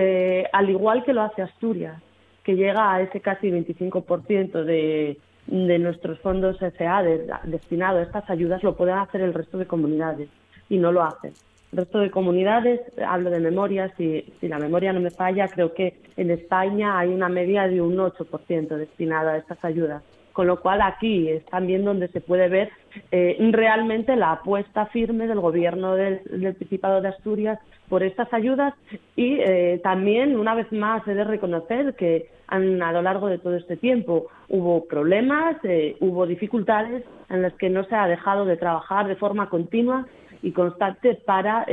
al 0.51 0.69
igual 0.69 1.05
que 1.05 1.13
lo 1.13 1.21
hace 1.21 1.41
Asturias, 1.41 2.01
que 2.43 2.57
llega 2.57 2.93
a 2.93 3.01
ese 3.01 3.21
casi 3.21 3.49
25% 3.49 4.65
de, 4.65 5.17
de 5.47 5.79
nuestros 5.79 6.19
fondos 6.19 6.57
SA 6.57 7.03
destinados 7.43 7.99
a 7.99 8.03
estas 8.03 8.29
ayudas, 8.29 8.63
lo 8.63 8.75
pueden 8.75 8.97
hacer 8.97 9.21
el 9.21 9.33
resto 9.33 9.57
de 9.57 9.67
comunidades 9.67 10.29
y 10.69 10.77
no 10.77 10.91
lo 10.91 11.03
hacen 11.03 11.33
resto 11.75 11.99
de 11.99 12.11
comunidades, 12.11 12.81
hablo 13.05 13.29
de 13.29 13.39
memoria, 13.39 13.93
si, 13.97 14.33
si 14.39 14.47
la 14.47 14.59
memoria 14.59 14.93
no 14.93 14.99
me 14.99 15.11
falla, 15.11 15.47
creo 15.47 15.73
que 15.73 15.99
en 16.17 16.31
España 16.31 16.97
hay 16.97 17.09
una 17.09 17.29
media 17.29 17.67
de 17.67 17.81
un 17.81 17.97
8% 17.97 18.67
destinada 18.75 19.33
a 19.33 19.37
estas 19.37 19.63
ayudas. 19.63 20.03
Con 20.35 20.47
lo 20.47 20.59
cual 20.59 20.81
aquí 20.81 21.29
es 21.29 21.45
también 21.45 21.85
donde 21.85 22.09
se 22.09 22.19
puede 22.19 22.49
ver 22.49 22.69
eh, 23.09 23.37
realmente 23.51 24.17
la 24.17 24.33
apuesta 24.33 24.85
firme 24.87 25.27
del 25.27 25.39
gobierno 25.39 25.95
del, 25.95 26.19
Principado 26.57 26.99
de 26.99 27.07
Asturias 27.07 27.57
por 27.87 28.03
estas 28.03 28.33
ayudas 28.33 28.73
y 29.15 29.39
eh, 29.39 29.79
también 29.81 30.37
una 30.37 30.53
vez 30.53 30.69
más 30.73 31.07
he 31.07 31.13
de 31.13 31.23
reconocer 31.23 31.95
que 31.95 32.27
a 32.47 32.59
lo 32.59 33.01
largo 33.01 33.27
de 33.27 33.37
todo 33.37 33.55
este 33.55 33.77
tiempo 33.77 34.27
hubo 34.49 34.83
problemas, 34.87 35.55
eh, 35.63 35.95
hubo 36.01 36.27
dificultades 36.27 37.05
en 37.29 37.41
las 37.41 37.53
que 37.53 37.69
no 37.69 37.85
se 37.85 37.95
ha 37.95 38.05
dejado 38.05 38.43
de 38.43 38.57
trabajar 38.57 39.07
de 39.07 39.15
forma 39.15 39.49
continua 39.49 40.05
y 40.41 40.51
constante 40.51 41.15
para 41.15 41.65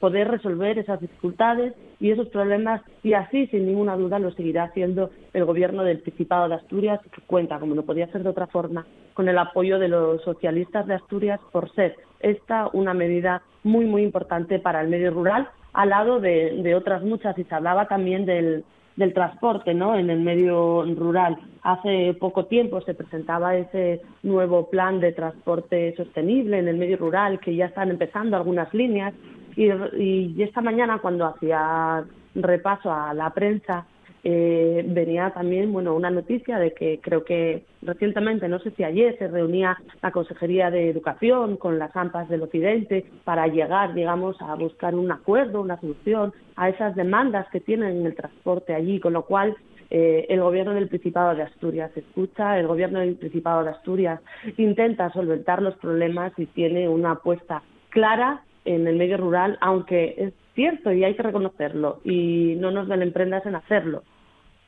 poder 0.00 0.28
resolver 0.28 0.78
esas 0.78 0.98
dificultades 0.98 1.74
y 2.02 2.10
esos 2.10 2.28
problemas 2.28 2.82
y 3.04 3.14
así 3.14 3.46
sin 3.46 3.64
ninguna 3.64 3.96
duda 3.96 4.18
lo 4.18 4.32
seguirá 4.32 4.64
haciendo 4.64 5.10
el 5.32 5.44
gobierno 5.44 5.84
del 5.84 6.00
Principado 6.00 6.48
de 6.48 6.56
Asturias 6.56 7.00
que 7.12 7.22
cuenta 7.22 7.60
como 7.60 7.76
no 7.76 7.84
podía 7.84 8.08
ser 8.08 8.24
de 8.24 8.30
otra 8.30 8.48
forma 8.48 8.84
con 9.14 9.28
el 9.28 9.38
apoyo 9.38 9.78
de 9.78 9.88
los 9.88 10.20
socialistas 10.22 10.86
de 10.88 10.94
Asturias 10.94 11.40
por 11.52 11.72
ser 11.74 11.96
esta 12.18 12.68
una 12.72 12.92
medida 12.92 13.42
muy 13.62 13.86
muy 13.86 14.02
importante 14.02 14.58
para 14.58 14.80
el 14.80 14.88
medio 14.88 15.12
rural 15.12 15.48
al 15.72 15.90
lado 15.90 16.18
de 16.18 16.74
otras 16.74 17.02
muchas 17.04 17.38
y 17.38 17.44
se 17.44 17.54
hablaba 17.54 17.86
también 17.86 18.26
del 18.26 18.64
del 18.96 19.14
transporte 19.14 19.74
¿no? 19.74 19.96
en 19.96 20.10
el 20.10 20.20
medio 20.20 20.84
rural. 20.94 21.38
Hace 21.62 22.14
poco 22.14 22.46
tiempo 22.46 22.80
se 22.82 22.94
presentaba 22.94 23.56
ese 23.56 24.02
nuevo 24.22 24.68
plan 24.68 25.00
de 25.00 25.12
transporte 25.12 25.94
sostenible 25.96 26.58
en 26.58 26.68
el 26.68 26.76
medio 26.76 26.96
rural, 26.96 27.40
que 27.40 27.54
ya 27.54 27.66
están 27.66 27.90
empezando 27.90 28.36
algunas 28.36 28.72
líneas. 28.74 29.14
Y, 29.56 29.70
y 29.98 30.42
esta 30.42 30.60
mañana, 30.60 30.98
cuando 30.98 31.26
hacía 31.26 32.04
repaso 32.34 32.92
a 32.92 33.12
la 33.14 33.30
prensa, 33.30 33.86
eh, 34.24 34.84
venía 34.86 35.30
también 35.30 35.72
bueno 35.72 35.96
una 35.96 36.10
noticia 36.10 36.58
de 36.58 36.72
que 36.72 37.00
creo 37.02 37.24
que 37.24 37.64
recientemente, 37.82 38.48
no 38.48 38.60
sé 38.60 38.70
si 38.72 38.84
ayer, 38.84 39.18
se 39.18 39.26
reunía 39.26 39.76
la 40.00 40.12
Consejería 40.12 40.70
de 40.70 40.88
Educación 40.88 41.56
con 41.56 41.78
las 41.78 41.94
AMPAs 41.96 42.28
del 42.28 42.42
Occidente 42.42 43.04
para 43.24 43.48
llegar, 43.48 43.94
digamos, 43.94 44.40
a 44.40 44.54
buscar 44.54 44.94
un 44.94 45.10
acuerdo, 45.10 45.60
una 45.60 45.80
solución 45.80 46.32
a 46.54 46.68
esas 46.68 46.94
demandas 46.94 47.48
que 47.50 47.60
tienen 47.60 47.96
en 47.98 48.06
el 48.06 48.14
transporte 48.14 48.74
allí, 48.74 49.00
con 49.00 49.12
lo 49.12 49.24
cual 49.24 49.56
eh, 49.90 50.26
el 50.28 50.40
gobierno 50.40 50.72
del 50.72 50.88
Principado 50.88 51.34
de 51.34 51.42
Asturias 51.42 51.90
escucha, 51.96 52.58
el 52.60 52.68
gobierno 52.68 53.00
del 53.00 53.16
Principado 53.16 53.64
de 53.64 53.70
Asturias 53.70 54.20
intenta 54.56 55.12
solventar 55.12 55.60
los 55.60 55.74
problemas 55.78 56.32
y 56.38 56.46
tiene 56.46 56.88
una 56.88 57.12
apuesta 57.12 57.62
clara 57.88 58.42
en 58.64 58.86
el 58.86 58.96
medio 58.96 59.16
rural, 59.16 59.58
aunque 59.60 60.14
es 60.18 60.32
cierto 60.54 60.92
y 60.92 61.04
hay 61.04 61.14
que 61.14 61.22
reconocerlo 61.22 62.00
y 62.04 62.56
no 62.58 62.70
nos 62.70 62.88
den 62.88 63.12
prendas 63.12 63.44
en 63.46 63.54
hacerlo 63.54 64.02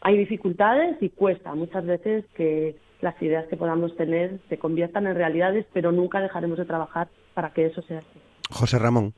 hay 0.05 0.19
dificultades 0.19 0.99
y 1.01 1.09
cuesta 1.09 1.55
muchas 1.55 1.85
veces 1.87 2.27
que 2.37 2.77
las 3.01 3.21
ideas 3.23 3.47
que 3.49 3.57
podamos 3.57 3.97
tener 3.97 4.39
se 4.51 4.59
conviertan 4.59 5.07
en 5.07 5.15
realidades, 5.15 5.67
pero 5.73 5.93
nunca 5.93 6.21
dejaremos 6.21 6.59
de 6.59 6.67
trabajar 6.67 7.09
para 7.33 7.55
que 7.55 7.67
eso 7.67 7.81
sea 7.83 7.99
así. 7.99 8.21
José 8.51 8.79
Ramón. 8.79 9.15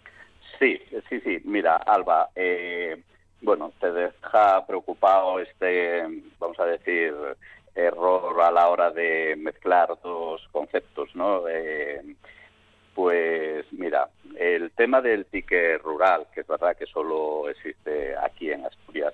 Sí, 0.61 0.79
sí, 1.09 1.21
sí. 1.21 1.39
Mira, 1.45 1.75
Alba, 1.75 2.31
eh, 2.37 3.03
bueno, 3.43 3.73
te 3.81 3.91
deja 3.91 4.65
preocupado 4.65 5.41
este, 5.41 6.05
vamos 6.39 6.59
a 6.61 6.67
decir, 6.67 7.13
error 7.75 8.41
a 8.41 8.53
la 8.53 8.69
hora 8.69 8.91
de 8.93 9.35
mezclar 9.37 9.89
dos 10.05 10.49
conceptos, 10.53 11.15
¿no? 11.17 11.49
Eh, 11.49 12.01
pues 12.97 13.71
mira, 13.73 14.09
el 14.39 14.71
tema 14.71 15.03
del 15.03 15.27
ticket 15.27 15.83
rural, 15.83 16.29
que 16.33 16.41
es 16.41 16.47
verdad 16.47 16.75
que 16.75 16.87
solo 16.87 17.47
existe 17.51 18.17
aquí 18.17 18.51
en 18.51 18.65
Asturias, 18.65 19.13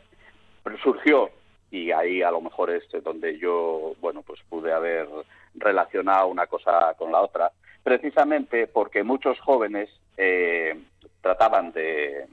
surgió 0.80 1.30
y 1.68 1.90
ahí 1.90 2.22
a 2.22 2.30
lo 2.30 2.40
mejor 2.40 2.70
es 2.70 2.84
donde 3.02 3.36
yo, 3.38 3.96
bueno, 4.00 4.22
pues 4.22 4.38
pude 4.48 4.72
haber 4.72 5.08
relacionado 5.56 6.28
una 6.28 6.46
cosa 6.46 6.94
con 6.96 7.10
la 7.10 7.22
otra, 7.22 7.50
precisamente 7.82 8.68
porque 8.68 9.02
muchos 9.02 9.40
jóvenes 9.40 9.90
eh, 10.16 10.80
trataban 11.20 11.72
de, 11.72 12.28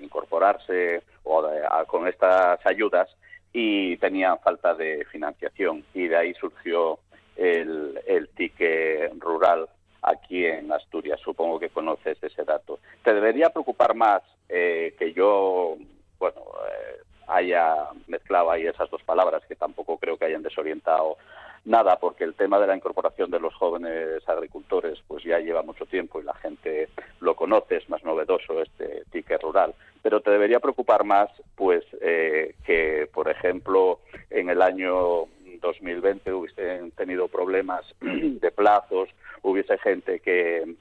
incorporarse 0.00 1.02
o 1.24 1.44
con 1.88 2.06
estas 2.06 2.64
ayudas 2.64 3.08
y 3.52 3.96
tenían 3.96 4.38
falta 4.38 4.74
de 4.74 5.04
financiación 5.10 5.84
y 5.92 6.06
de 6.06 6.16
ahí 6.16 6.34
surgió 6.34 7.00
el, 7.36 8.00
el 8.06 8.28
ticket 8.28 9.12
rural 9.18 9.68
aquí 10.02 10.46
en 10.46 10.72
Asturias. 10.72 11.20
Supongo 11.20 11.58
que 11.58 11.70
conoces 11.70 12.22
ese 12.22 12.44
dato. 12.44 12.78
Te 13.02 13.14
debería 13.14 13.50
preocupar 13.50 13.94
más 13.94 14.22
eh, 14.48 14.94
que 14.98 15.12
yo, 15.12 15.76
bueno, 16.18 16.40
eh, 16.66 17.02
haya 17.26 17.88
mezclado 18.06 18.50
ahí 18.50 18.66
esas 18.66 18.90
dos 18.90 19.02
palabras, 19.02 19.42
que 19.46 19.54
tampoco 19.54 19.98
creo 19.98 20.16
que 20.16 20.24
hayan 20.24 20.42
desorientado 20.42 21.16
nada, 21.64 21.98
porque 21.98 22.24
el 22.24 22.34
tema 22.34 22.58
de 22.58 22.66
la 22.66 22.76
incorporación 22.76 23.30
de 23.30 23.40
los 23.40 23.54
jóvenes 23.54 24.26
agricultores 24.26 24.98
pues 25.06 25.22
ya 25.24 25.38
lleva 25.38 25.62
mucho 25.62 25.84
tiempo 25.86 26.20
y 26.20 26.24
la 26.24 26.34
gente 26.34 26.88
lo 27.20 27.36
conoce, 27.36 27.76
es 27.76 27.88
más 27.90 28.02
novedoso 28.04 28.62
este 28.62 29.04
ticket 29.12 29.42
rural. 29.42 29.74
Pero 30.02 30.20
te 30.20 30.30
debería 30.30 30.60
preocupar 30.60 31.04
más 31.04 31.28
pues 31.54 31.84
eh, 32.00 32.54
que, 32.64 33.08
por 33.12 33.28
ejemplo, 33.28 34.00
en 34.30 34.48
el 34.48 34.62
año 34.62 35.26
2020 35.60 36.32
hubiesen 36.32 36.90
tenido 36.92 37.28
problemas 37.28 37.84
de 38.00 38.50
plazos, 38.50 39.08
hubiese 39.42 39.78
gente 39.78 40.20
que 40.20 40.74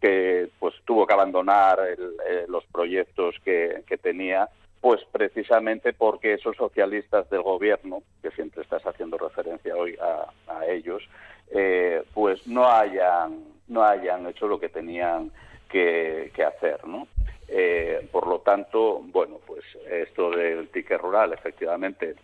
que 0.00 0.48
pues 0.58 0.74
tuvo 0.86 1.06
que 1.06 1.12
abandonar 1.12 1.78
eh, 1.86 2.46
los 2.48 2.64
proyectos 2.66 3.36
que, 3.44 3.82
que 3.86 3.98
tenía 3.98 4.48
pues 4.80 5.00
precisamente 5.12 5.92
porque 5.92 6.34
esos 6.34 6.56
socialistas 6.56 7.28
del 7.28 7.42
gobierno, 7.42 8.02
que 8.22 8.30
siempre 8.30 8.62
estás 8.62 8.82
haciendo 8.86 9.18
referencia 9.18 9.76
hoy 9.76 9.96
a, 10.00 10.64
ellos, 10.66 11.02
eh, 11.50 12.02
pues 12.14 12.46
no 12.46 12.66
hayan, 12.66 13.44
no 13.68 13.84
hayan 13.84 14.26
hecho 14.26 14.46
lo 14.46 14.58
que 14.58 14.68
tenían 14.68 15.30
que, 15.68 16.32
hacer, 16.46 16.86
¿no? 16.86 17.06
Eh, 17.48 18.08
por 18.10 18.26
lo 18.26 18.40
tanto, 18.40 19.00
bueno, 19.02 19.38
pues 19.46 19.64
esto 19.90 20.30
del 20.30 20.68
ticket 20.68 21.00
rural 21.00 21.32
efectivamente 21.32 22.14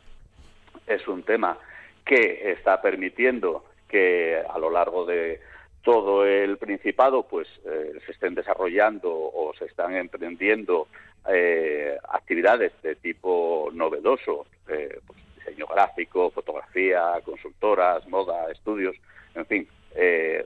es 0.86 1.06
un 1.08 1.22
tema 1.24 1.58
que 2.04 2.52
está 2.52 2.80
permitiendo 2.80 3.64
que 3.88 4.42
a 4.48 4.58
lo 4.58 4.70
largo 4.70 5.04
de 5.04 5.40
todo 5.86 6.26
el 6.26 6.58
Principado 6.58 7.22
pues 7.22 7.46
eh, 7.64 7.92
se 8.04 8.10
estén 8.10 8.34
desarrollando 8.34 9.08
o 9.08 9.54
se 9.56 9.66
están 9.66 9.94
emprendiendo 9.94 10.88
eh, 11.32 11.96
actividades 12.08 12.72
de 12.82 12.96
tipo 12.96 13.70
novedoso, 13.72 14.46
eh, 14.66 14.98
pues, 15.06 15.20
diseño 15.36 15.68
gráfico, 15.68 16.32
fotografía, 16.32 17.12
consultoras, 17.24 18.04
moda, 18.08 18.50
estudios, 18.50 18.96
en 19.36 19.46
fin, 19.46 19.68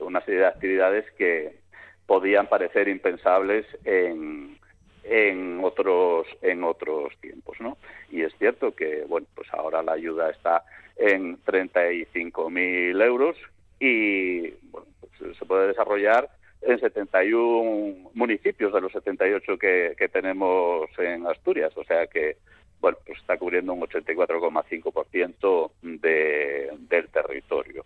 una 0.01 0.21
serie 0.21 0.41
de 0.41 0.45
actividades 0.45 1.11
que 1.17 1.55
podían 2.05 2.45
parecer 2.45 2.87
impensables 2.87 3.65
en, 3.83 4.59
en 5.03 5.59
otros 5.63 6.27
en 6.43 6.63
otros 6.63 7.17
tiempos, 7.19 7.59
¿no? 7.59 7.77
Y 8.11 8.21
es 8.21 8.33
cierto 8.37 8.75
que 8.75 9.05
bueno, 9.07 9.25
pues 9.33 9.51
ahora 9.53 9.81
la 9.81 9.93
ayuda 9.93 10.29
está 10.29 10.63
en 10.97 11.43
35.000 11.43 13.03
euros 13.03 13.35
y 13.81 14.51
bueno, 14.69 14.87
pues 14.99 15.35
se 15.35 15.45
puede 15.45 15.67
desarrollar 15.69 16.29
en 16.61 16.79
71 16.79 18.11
municipios 18.13 18.71
de 18.71 18.79
los 18.79 18.91
78 18.91 19.57
que, 19.57 19.95
que 19.97 20.07
tenemos 20.07 20.87
en 20.99 21.25
Asturias, 21.25 21.75
o 21.75 21.83
sea 21.83 22.05
que 22.05 22.37
bueno, 22.79 22.99
pues 23.05 23.19
está 23.19 23.37
cubriendo 23.37 23.73
un 23.73 23.81
84,5% 23.81 25.71
de, 25.81 26.71
del 26.89 27.09
territorio. 27.09 27.83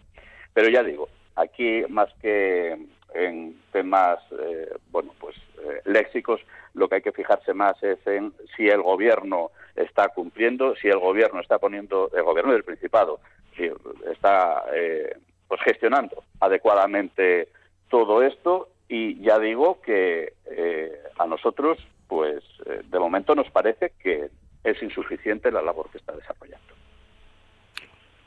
Pero 0.54 0.70
ya 0.70 0.84
digo, 0.84 1.08
aquí 1.36 1.84
más 1.90 2.14
que 2.22 2.78
en 3.14 3.62
temas, 3.72 4.20
eh, 4.38 4.70
bueno, 4.92 5.14
pues 5.20 5.36
eh, 5.64 5.82
léxicos, 5.86 6.42
lo 6.74 6.90
que 6.90 6.96
hay 6.96 7.02
que 7.02 7.14
fijarse 7.14 7.54
más 7.54 7.82
es 7.84 8.06
en 8.06 8.34
si 8.56 8.68
el 8.68 8.82
gobierno 8.82 9.52
está 9.76 10.10
cumpliendo, 10.10 10.76
si 10.76 10.90
el 10.90 11.00
gobierno 11.00 11.40
está 11.40 11.58
poniendo, 11.60 12.12
el 12.14 12.24
gobierno 12.24 12.52
del 12.52 12.66
Principado, 12.66 13.20
si 13.56 13.70
está 14.12 14.66
eh, 14.74 15.16
pues 15.48 15.62
gestionando 15.62 16.24
adecuadamente 16.40 17.48
todo 17.90 18.22
esto 18.24 18.70
y 18.88 19.22
ya 19.22 19.40
digo 19.40 19.82
que 19.82 20.34
eh, 20.52 20.92
a 21.18 21.26
nosotros 21.26 21.78
pues 22.08 22.44
eh, 22.66 22.82
de 22.86 23.00
momento 23.00 23.36
nos 23.36 23.50
parece 23.52 23.94
que 24.02 24.30
es 24.64 24.84
insuficiente 24.84 25.52
la 25.52 25.62
labor 25.62 25.90
que 25.92 25.98
está 25.98 26.14
desarrollando. 26.14 26.66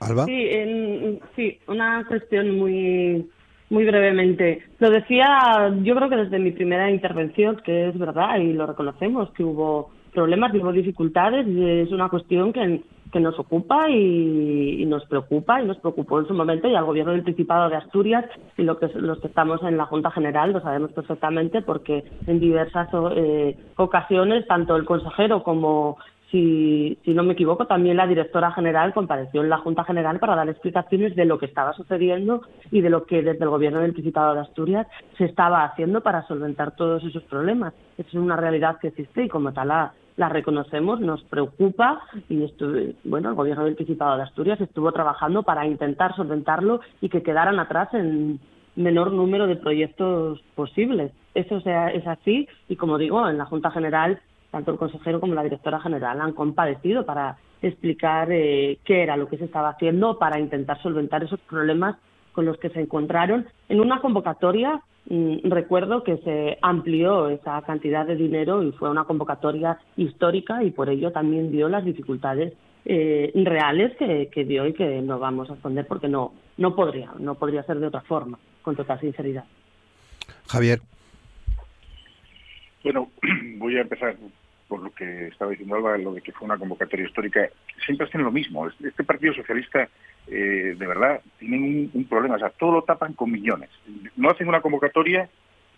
Alba. 0.00 0.24
Sí, 0.26 1.20
sí, 1.34 1.58
una 1.66 2.04
cuestión 2.06 2.56
muy 2.56 3.28
muy 3.70 3.84
brevemente. 3.84 4.64
Lo 4.78 4.90
decía, 4.90 5.70
yo 5.82 5.94
creo 5.94 6.08
que 6.08 6.16
desde 6.16 6.38
mi 6.38 6.52
primera 6.52 6.90
intervención, 6.90 7.60
que 7.64 7.88
es 7.88 7.98
verdad 7.98 8.38
y 8.38 8.52
lo 8.52 8.66
reconocemos, 8.66 9.30
que 9.32 9.44
hubo 9.44 9.90
problemas, 10.12 10.54
hubo 10.54 10.72
dificultades, 10.72 11.46
y 11.46 11.80
es 11.80 11.90
una 11.90 12.08
cuestión 12.08 12.52
que, 12.52 12.80
que 13.12 13.20
nos 13.20 13.38
ocupa 13.38 13.88
y, 13.90 14.84
nos 14.86 15.04
preocupa 15.06 15.60
y 15.60 15.66
nos 15.66 15.78
preocupó 15.78 16.20
en 16.20 16.26
su 16.26 16.34
momento 16.34 16.68
y 16.68 16.74
al 16.74 16.84
gobierno 16.84 17.12
del 17.12 17.22
Principado 17.22 17.68
de 17.68 17.76
Asturias 17.76 18.24
y 18.56 18.62
lo 18.62 18.78
que, 18.78 18.88
los 18.94 19.18
que 19.20 19.28
estamos 19.28 19.62
en 19.62 19.76
la 19.76 19.86
Junta 19.86 20.10
General 20.10 20.52
lo 20.52 20.60
sabemos 20.60 20.92
perfectamente 20.92 21.62
porque 21.62 22.04
en 22.26 22.40
diversas 22.40 22.88
eh, 23.16 23.56
ocasiones 23.76 24.46
tanto 24.46 24.76
el 24.76 24.84
consejero 24.84 25.42
como 25.42 25.98
si, 26.30 26.98
si 27.04 27.14
no 27.14 27.22
me 27.22 27.32
equivoco, 27.32 27.66
también 27.66 27.96
la 27.96 28.06
directora 28.06 28.52
general 28.52 28.92
compareció 28.92 29.42
en 29.42 29.48
la 29.48 29.58
Junta 29.58 29.84
General 29.84 30.18
para 30.18 30.36
dar 30.36 30.48
explicaciones 30.48 31.16
de 31.16 31.24
lo 31.24 31.38
que 31.38 31.46
estaba 31.46 31.72
sucediendo 31.72 32.42
y 32.70 32.82
de 32.82 32.90
lo 32.90 33.04
que 33.04 33.22
desde 33.22 33.44
el 33.44 33.50
Gobierno 33.50 33.80
del 33.80 33.94
Principado 33.94 34.34
de 34.34 34.40
Asturias 34.40 34.86
se 35.16 35.24
estaba 35.24 35.64
haciendo 35.64 36.02
para 36.02 36.26
solventar 36.26 36.76
todos 36.76 37.02
esos 37.04 37.22
problemas. 37.24 37.72
Es 37.96 38.12
una 38.12 38.36
realidad 38.36 38.78
que 38.78 38.88
existe 38.88 39.24
y 39.24 39.28
como 39.28 39.52
tal 39.54 39.68
la, 39.68 39.94
la 40.18 40.28
reconocemos, 40.28 41.00
nos 41.00 41.22
preocupa 41.22 42.02
y 42.28 42.44
bueno, 43.04 43.30
el 43.30 43.34
Gobierno 43.36 43.64
del 43.64 43.76
Principado 43.76 44.16
de 44.16 44.24
Asturias 44.24 44.60
estuvo 44.60 44.92
trabajando 44.92 45.44
para 45.44 45.64
intentar 45.64 46.14
solventarlo 46.16 46.80
y 47.00 47.08
que 47.08 47.22
quedaran 47.22 47.60
atrás 47.60 47.88
en 47.94 48.40
menor 48.74 49.12
número 49.12 49.46
de 49.46 49.56
proyectos 49.56 50.42
posibles. 50.56 51.12
Eso 51.34 51.60
sea, 51.60 51.88
es 51.88 52.06
así 52.06 52.48
y 52.68 52.74
como 52.74 52.98
digo, 52.98 53.28
en 53.28 53.38
la 53.38 53.46
Junta 53.46 53.70
General 53.70 54.20
tanto 54.50 54.72
el 54.72 54.78
consejero 54.78 55.20
como 55.20 55.34
la 55.34 55.42
directora 55.42 55.80
general 55.80 56.20
han 56.20 56.32
compadecido 56.32 57.04
para 57.04 57.36
explicar 57.62 58.32
eh, 58.32 58.78
qué 58.84 59.02
era 59.02 59.16
lo 59.16 59.28
que 59.28 59.38
se 59.38 59.44
estaba 59.44 59.70
haciendo 59.70 60.18
para 60.18 60.40
intentar 60.40 60.80
solventar 60.82 61.22
esos 61.22 61.40
problemas 61.40 61.96
con 62.38 62.46
los 62.46 62.58
que 62.58 62.70
se 62.70 62.80
encontraron 62.80 63.48
en 63.68 63.80
una 63.80 64.00
convocatoria. 64.00 64.80
Mm, 65.06 65.50
recuerdo 65.50 66.04
que 66.04 66.18
se 66.18 66.56
amplió 66.62 67.30
esa 67.30 67.60
cantidad 67.62 68.06
de 68.06 68.14
dinero 68.14 68.62
y 68.62 68.70
fue 68.70 68.88
una 68.88 69.02
convocatoria 69.02 69.76
histórica 69.96 70.62
y 70.62 70.70
por 70.70 70.88
ello 70.88 71.10
también 71.10 71.50
dio 71.50 71.68
las 71.68 71.84
dificultades 71.84 72.52
eh, 72.84 73.32
reales 73.34 73.96
que, 73.96 74.28
que, 74.32 74.44
dio 74.44 74.68
y 74.68 74.72
que 74.72 75.02
no 75.02 75.18
vamos 75.18 75.50
a 75.50 75.54
esconder 75.54 75.84
porque 75.88 76.06
no, 76.06 76.32
no 76.58 76.76
podría, 76.76 77.10
no 77.18 77.34
podría 77.34 77.64
ser 77.64 77.80
de 77.80 77.88
otra 77.88 78.02
forma, 78.02 78.38
con 78.62 78.76
total 78.76 79.00
sinceridad. 79.00 79.44
Javier. 80.46 80.78
Bueno, 82.84 83.08
voy 83.56 83.78
a 83.78 83.80
empezar 83.80 84.16
por 84.68 84.82
lo 84.82 84.90
que 84.90 85.28
estaba 85.28 85.50
diciendo 85.50 85.76
Alba, 85.76 85.96
lo 85.98 86.12
de 86.12 86.20
que 86.20 86.32
fue 86.32 86.46
una 86.46 86.58
convocatoria 86.58 87.06
histórica. 87.06 87.48
Siempre 87.84 88.06
hacen 88.06 88.22
lo 88.22 88.30
mismo. 88.30 88.68
Este 88.68 89.02
Partido 89.02 89.32
Socialista, 89.34 89.88
eh, 90.26 90.76
de 90.78 90.86
verdad, 90.86 91.20
tienen 91.38 91.90
un, 91.92 92.04
problema. 92.04 92.36
O 92.36 92.38
sea, 92.38 92.50
todo 92.50 92.72
lo 92.72 92.82
tapan 92.82 93.14
con 93.14 93.32
millones. 93.32 93.70
No 94.16 94.30
hacen 94.30 94.46
una 94.46 94.60
convocatoria, 94.60 95.28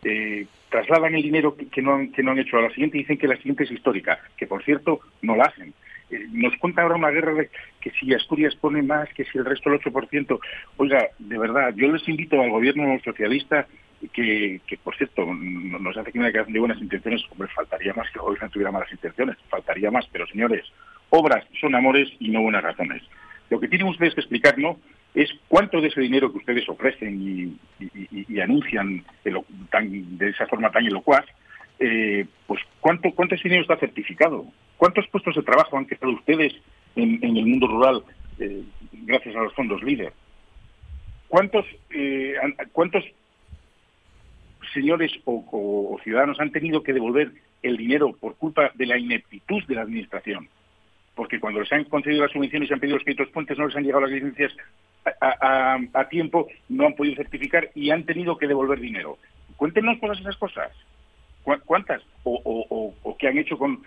eh, 0.03 0.47
trasladan 0.69 1.15
el 1.15 1.23
dinero 1.23 1.57
que, 1.57 1.83
no 1.83 1.95
han, 1.95 2.13
que 2.13 2.23
no 2.23 2.33
han 2.33 2.39
hecho 2.39 2.59
a 2.59 2.63
la 2.63 2.71
siguiente 2.71 2.99
y 2.99 3.03
dicen 3.03 3.19
que 3.19 3.29
la 3.29 3.37
siguiente 3.37 3.65
es 3.65 3.71
histórica, 3.71 4.19
que 4.37 4.47
por 4.47 4.65
cierto 4.65 5.01
no 5.23 5.37
la 5.37 5.45
hacen. 5.45 5.73
Eh, 6.11 6.27
nos 6.33 6.57
cuenta 6.57 6.83
ahora 6.83 6.97
una 6.97 7.11
guerra 7.11 7.35
de 7.35 7.51
que 7.81 7.91
si 7.93 8.13
Asturias 8.13 8.57
pone 8.57 8.83
más, 8.83 9.09
que 9.15 9.25
si 9.25 9.39
el 9.39 9.45
resto 9.45 9.71
el 9.71 9.81
8%. 9.81 10.41
Oiga, 10.79 11.09
de 11.19 11.39
verdad, 11.39 11.73
yo 11.77 11.91
les 11.93 12.07
invito 12.09 12.41
al 12.41 12.51
gobierno 12.51 12.99
socialista 13.05 13.69
que, 14.09 14.61
por 14.83 14.97
cierto, 14.97 15.27
nos 15.27 15.97
hace 15.97 16.13
que 16.13 16.19
una 16.19 16.29
declaración 16.29 16.55
de 16.55 16.61
buenas 16.61 16.81
intenciones, 16.81 17.23
hombre, 17.31 17.49
faltaría 17.49 17.93
más 17.93 18.11
que 18.11 18.19
el 18.19 18.25
gobierno 18.25 18.49
tuviera 18.49 18.73
malas 18.73 18.91
intenciones, 18.93 19.37
faltaría 19.49 19.91
más, 19.91 20.07
pero 20.11 20.27
señores, 20.27 20.65
obras 21.11 21.45
son 21.61 21.75
amores 21.75 22.09
y 22.19 22.31
no 22.31 22.43
buenas 22.43 22.63
razones. 22.63 23.03
Lo 23.51 23.61
que 23.61 23.69
tienen 23.69 23.89
ustedes 23.89 24.15
que 24.15 24.21
explicarnos 24.21 24.79
es 25.15 25.31
cuánto 25.49 25.81
de 25.81 25.89
ese 25.89 26.01
dinero 26.01 26.31
que 26.31 26.39
ustedes 26.39 26.69
ofrecen 26.69 27.21
y, 27.21 28.41
anuncian 28.41 29.05
de, 29.25 30.29
esa 30.29 30.47
forma 30.47 30.71
tan 30.71 30.87
elocuaz, 30.87 31.27
eh, 31.79 32.27
pues 32.47 32.61
cuánto, 32.81 33.11
cuánto 33.13 33.35
ese 33.35 33.45
dinero 33.45 33.63
está 33.63 33.77
certificado, 33.77 34.47
cuántos 34.77 35.07
puestos 35.09 35.35
de 35.35 35.43
trabajo 35.43 35.77
han 35.77 35.85
creado 35.85 36.13
ustedes 36.13 36.55
en, 36.97 37.19
el 37.23 37.47
mundo 37.47 37.67
rural 37.67 38.05
eh, 38.39 38.63
gracias 38.93 39.37
a 39.37 39.41
los 39.43 39.55
fondos 39.55 39.83
líder. 39.83 40.13
¿Cuántos, 41.29 41.65
eh, 41.91 42.35
¿Cuántos 42.73 43.05
señores 44.73 45.13
o, 45.25 45.99
ciudadanos 46.03 46.41
han 46.41 46.53
tenido 46.53 46.83
que 46.83 46.93
devolver 46.93 47.33
el 47.63 47.77
dinero 47.77 48.13
por 48.13 48.37
culpa 48.37 48.71
de 48.75 48.87
la 48.87 48.99
ineptitud 48.99 49.63
de 49.67 49.75
la 49.75 49.83
Administración. 49.83 50.49
Porque 51.15 51.41
cuando 51.41 51.61
les 51.61 51.73
han 51.73 51.85
concedido 51.85 52.23
las 52.23 52.33
subvenciones 52.33 52.71
y 52.71 52.73
han 52.73 52.81
pedido 52.81 52.97
los 52.97 53.05
créditos 53.05 53.29
puentes, 53.29 53.59
no 53.59 53.67
les 53.67 53.77
han 53.77 53.85
llegado 53.85 54.03
las 54.03 54.11
licencias 54.11 54.53
a, 55.21 56.09
tiempo, 56.09 56.49
no 56.69 56.87
han 56.87 56.95
podido 56.95 57.17
certificar 57.17 57.71
y 57.75 57.91
han 57.91 58.05
tenido 58.05 58.39
que 58.39 58.47
devolver 58.47 58.81
dinero. 58.81 59.19
Cuéntenos 59.57 59.99
todas 60.01 60.21
esas 60.21 60.37
cosas. 60.37 60.71
¿Cuántas? 61.43 62.03
O, 62.23 62.95
o, 63.03 63.17
qué 63.19 63.29
han 63.29 63.39
hecho 63.39 63.59
con 63.59 63.83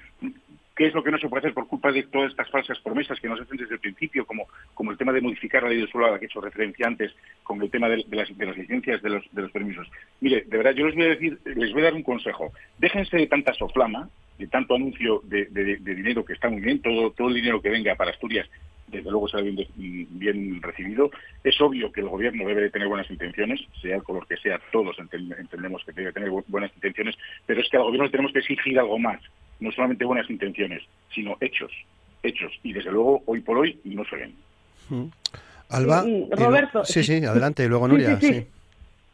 qué 0.76 0.88
es 0.88 0.94
lo 0.94 1.04
que 1.04 1.12
no 1.12 1.20
se 1.20 1.30
puede 1.30 1.42
hacer 1.42 1.54
por 1.54 1.68
culpa 1.68 1.92
de 1.92 2.04
todas 2.04 2.32
estas 2.32 2.50
falsas 2.50 2.80
promesas 2.80 3.20
que 3.20 3.28
nos 3.28 3.40
hacen 3.40 3.58
desde 3.58 3.76
el 3.76 3.80
principio, 3.80 4.26
como, 4.26 4.48
como 4.74 4.92
el 4.92 4.98
tema 4.98 5.12
de 5.12 5.22
modificar 5.22 5.64
la 5.64 5.70
ley 5.70 5.82
de 5.82 5.88
suelo 5.88 6.08
a 6.08 6.12
la 6.12 6.20
que 6.20 6.26
he 6.26 6.28
hecho 6.28 6.42
referencia 6.42 6.88
antes, 6.88 7.14
con 7.44 7.62
el 7.62 7.70
tema 7.70 7.90
de, 7.90 8.06
las, 8.10 8.30
licencias 8.58 9.02
de 9.02 9.10
los, 9.10 9.52
permisos. 9.52 9.88
Mire, 10.22 10.42
de 10.42 10.58
verdad, 10.58 10.74
yo 10.74 10.86
les 10.86 10.96
voy 10.96 11.06
a 11.06 11.10
decir, 11.10 11.40
les 11.46 11.72
voy 11.74 11.82
a 11.82 11.86
dar 11.86 11.94
un 11.94 12.04
consejo. 12.04 12.52
Déjense 12.80 13.18
de 13.18 13.28
tanta 13.28 13.54
soflama, 13.54 14.10
de 14.40 14.48
tanto 14.48 14.76
anuncio 14.76 15.22
de, 15.26 15.46
dinero 15.46 16.26
que 16.26 16.34
está 16.34 16.50
muy 16.50 16.62
bien, 16.62 16.82
todo, 16.82 17.12
todo 17.12 17.28
el 17.28 17.36
dinero 17.36 17.62
que 17.62 17.70
venga 17.70 17.96
para 17.96 18.12
Asturias 18.12 18.50
desde 18.88 19.10
luego 19.10 19.28
será 19.28 19.42
bien, 19.42 19.58
bien, 19.76 20.62
recibido. 20.62 21.10
Es 21.44 21.60
obvio 21.60 21.92
que 21.92 22.02
el 22.02 22.10
gobierno 22.10 22.48
debe 22.48 22.62
de 22.62 22.70
tener 22.70 22.88
buenas 22.88 23.10
intenciones, 23.10 23.60
sea 23.82 23.96
el 23.96 24.04
color 24.04 24.28
que 24.28 24.38
sea, 24.38 24.62
todos 24.72 24.96
entendemos 25.00 25.84
que 25.84 25.94
debe 25.94 26.14
tener 26.14 26.30
buenas 26.30 26.72
intenciones, 26.76 27.16
pero 27.48 27.60
es 27.60 27.70
que 27.70 27.78
al 27.78 27.84
gobierno 27.84 28.12
tenemos 28.12 28.32
que 28.32 28.40
exigir 28.40 28.78
algo 28.78 29.00
más 29.00 29.20
no 29.60 29.72
solamente 29.72 30.06
buenas 30.06 30.30
intenciones, 30.30 30.84
sino 31.14 31.38
hechos, 31.40 31.72
hechos. 32.22 32.52
Y 32.64 32.74
desde 32.74 32.92
luego, 32.92 33.22
hoy 33.26 33.42
por 33.42 33.58
hoy, 33.58 33.80
no 33.84 34.04
se 34.06 34.16
ven. 34.16 34.34
Mm. 34.90 35.06
Alba. 35.70 36.06
Roberto. 36.32 36.86
Sí, 36.86 37.04
sí, 37.04 37.24
adelante, 37.26 37.66
y 37.66 37.68
luego 37.68 37.88
Nuria. 37.88 38.20
Sí, 38.20 38.46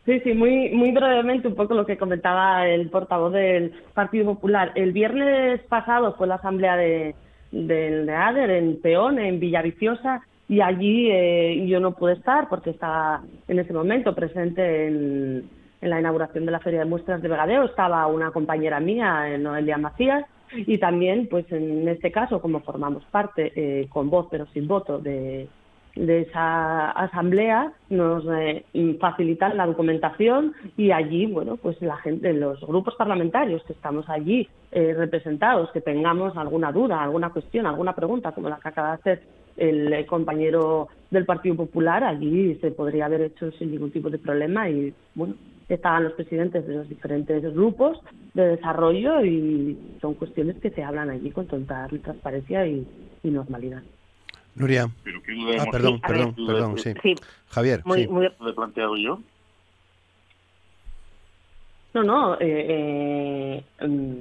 sí, 0.06 0.20
sí. 0.20 0.34
muy, 0.34 0.70
muy 0.72 0.92
brevemente 0.92 1.48
un 1.48 1.56
poco 1.56 1.74
lo 1.74 1.86
que 1.86 1.98
comentaba 1.98 2.68
el 2.68 2.90
portavoz 2.90 3.34
del 3.34 3.72
Partido 3.94 4.26
Popular. 4.26 4.72
El 4.76 4.92
viernes 4.92 5.62
pasado 5.64 6.16
fue 6.16 6.28
la 6.28 6.36
asamblea 6.36 6.76
de, 6.76 7.16
del 7.52 8.10
ADER 8.10 8.50
en 8.52 8.82
Peón, 8.82 9.20
en 9.20 9.40
Villaviciosa, 9.40 10.22
y 10.48 10.62
allí 10.62 11.10
eh, 11.12 11.66
yo 11.68 11.80
no 11.80 11.94
pude 11.94 12.14
estar 12.14 12.50
porque 12.50 12.72
estaba 12.72 13.22
en 13.48 13.60
ese 13.60 13.72
momento 13.72 14.16
presente 14.16 14.88
en, 14.88 15.50
en 15.82 15.90
la 15.90 16.00
inauguración 16.00 16.46
de 16.46 16.52
la 16.52 16.60
Feria 16.60 16.80
de 16.80 16.86
Muestras 16.86 17.22
de 17.22 17.30
Vegadeo. 17.30 17.66
Estaba 17.66 18.06
una 18.08 18.32
compañera 18.32 18.80
mía, 18.80 19.38
Noelia 19.38 19.78
Macías, 19.78 20.26
y 20.54 20.78
también, 20.78 21.28
pues 21.28 21.52
en 21.52 21.88
este 21.88 22.12
caso, 22.12 22.42
como 22.42 22.62
formamos 22.62 23.04
parte 23.06 23.52
eh, 23.56 23.88
con 23.90 24.10
voz 24.10 24.28
pero 24.32 24.48
sin 24.48 24.68
voto 24.68 25.00
de, 25.00 25.48
esa 25.96 26.92
asamblea, 26.92 27.74
nos 27.90 28.24
eh, 28.32 28.64
facilitan 29.02 29.58
la 29.58 29.66
documentación 29.66 30.54
y 30.78 30.92
allí, 30.92 31.26
bueno, 31.26 31.58
pues 31.58 31.82
la 31.82 31.98
gente, 31.98 32.32
los 32.32 32.62
grupos 32.62 32.96
parlamentarios 32.96 33.62
que 33.64 33.74
estamos 33.74 34.08
allí 34.08 34.48
eh, 34.72 34.94
representados, 34.96 35.72
que 35.72 35.82
tengamos 35.82 36.38
alguna 36.38 36.72
duda, 36.72 37.04
alguna 37.04 37.32
cuestión, 37.32 37.66
alguna 37.66 37.94
pregunta, 37.96 38.32
como 38.32 38.50
la 38.50 38.60
que 38.60 38.70
acaba 38.70 38.90
de 38.90 38.94
hacer 38.94 39.22
el 39.58 40.06
compañero 40.06 40.88
del 41.12 41.26
Partido 41.26 41.58
Popular, 41.58 42.02
allí 42.06 42.56
se 42.62 42.72
podría 42.72 43.08
haber 43.08 43.22
hecho 43.24 43.52
sin 43.54 43.72
ningún 43.72 43.92
tipo 43.92 44.10
de 44.10 44.20
problema 44.20 44.70
y, 44.70 44.94
bueno, 45.16 45.34
estaban 45.76 46.04
los 46.04 46.14
presidentes 46.14 46.66
de 46.68 46.76
los 46.76 46.90
diferentes 46.90 47.42
grupos 47.54 48.00
de 48.34 48.48
desarrollo 48.48 49.24
y 49.24 49.78
son 50.02 50.16
cuestiones 50.16 50.58
que 50.58 50.72
se 50.72 50.84
hablan 50.84 51.10
allí 51.10 51.32
con 51.32 51.48
total 51.48 52.00
transparencia 52.02 52.66
y, 52.68 52.88
normalidad. 53.24 53.84
Nuria. 54.56 54.86
ah, 54.86 55.66
perdón, 55.72 56.02
perdón, 56.02 56.36
perdón, 56.36 56.78
sí. 56.80 56.94
Javier, 57.50 57.82
muy, 57.86 58.02
sí. 58.02 58.08
Muy... 58.08 58.26
he 58.26 58.54
planteado 58.54 58.98
yo? 58.98 59.20
No, 61.94 62.04
no, 62.04 62.36
eh, 62.40 63.64
eh, 63.80 63.88
mm, 63.88 64.18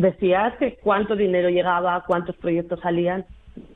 decías 0.00 0.56
que 0.58 0.76
cuánto 0.82 1.16
dinero 1.16 1.48
llegaba, 1.48 2.04
cuántos 2.06 2.36
proyectos 2.36 2.80
salían, 2.80 3.24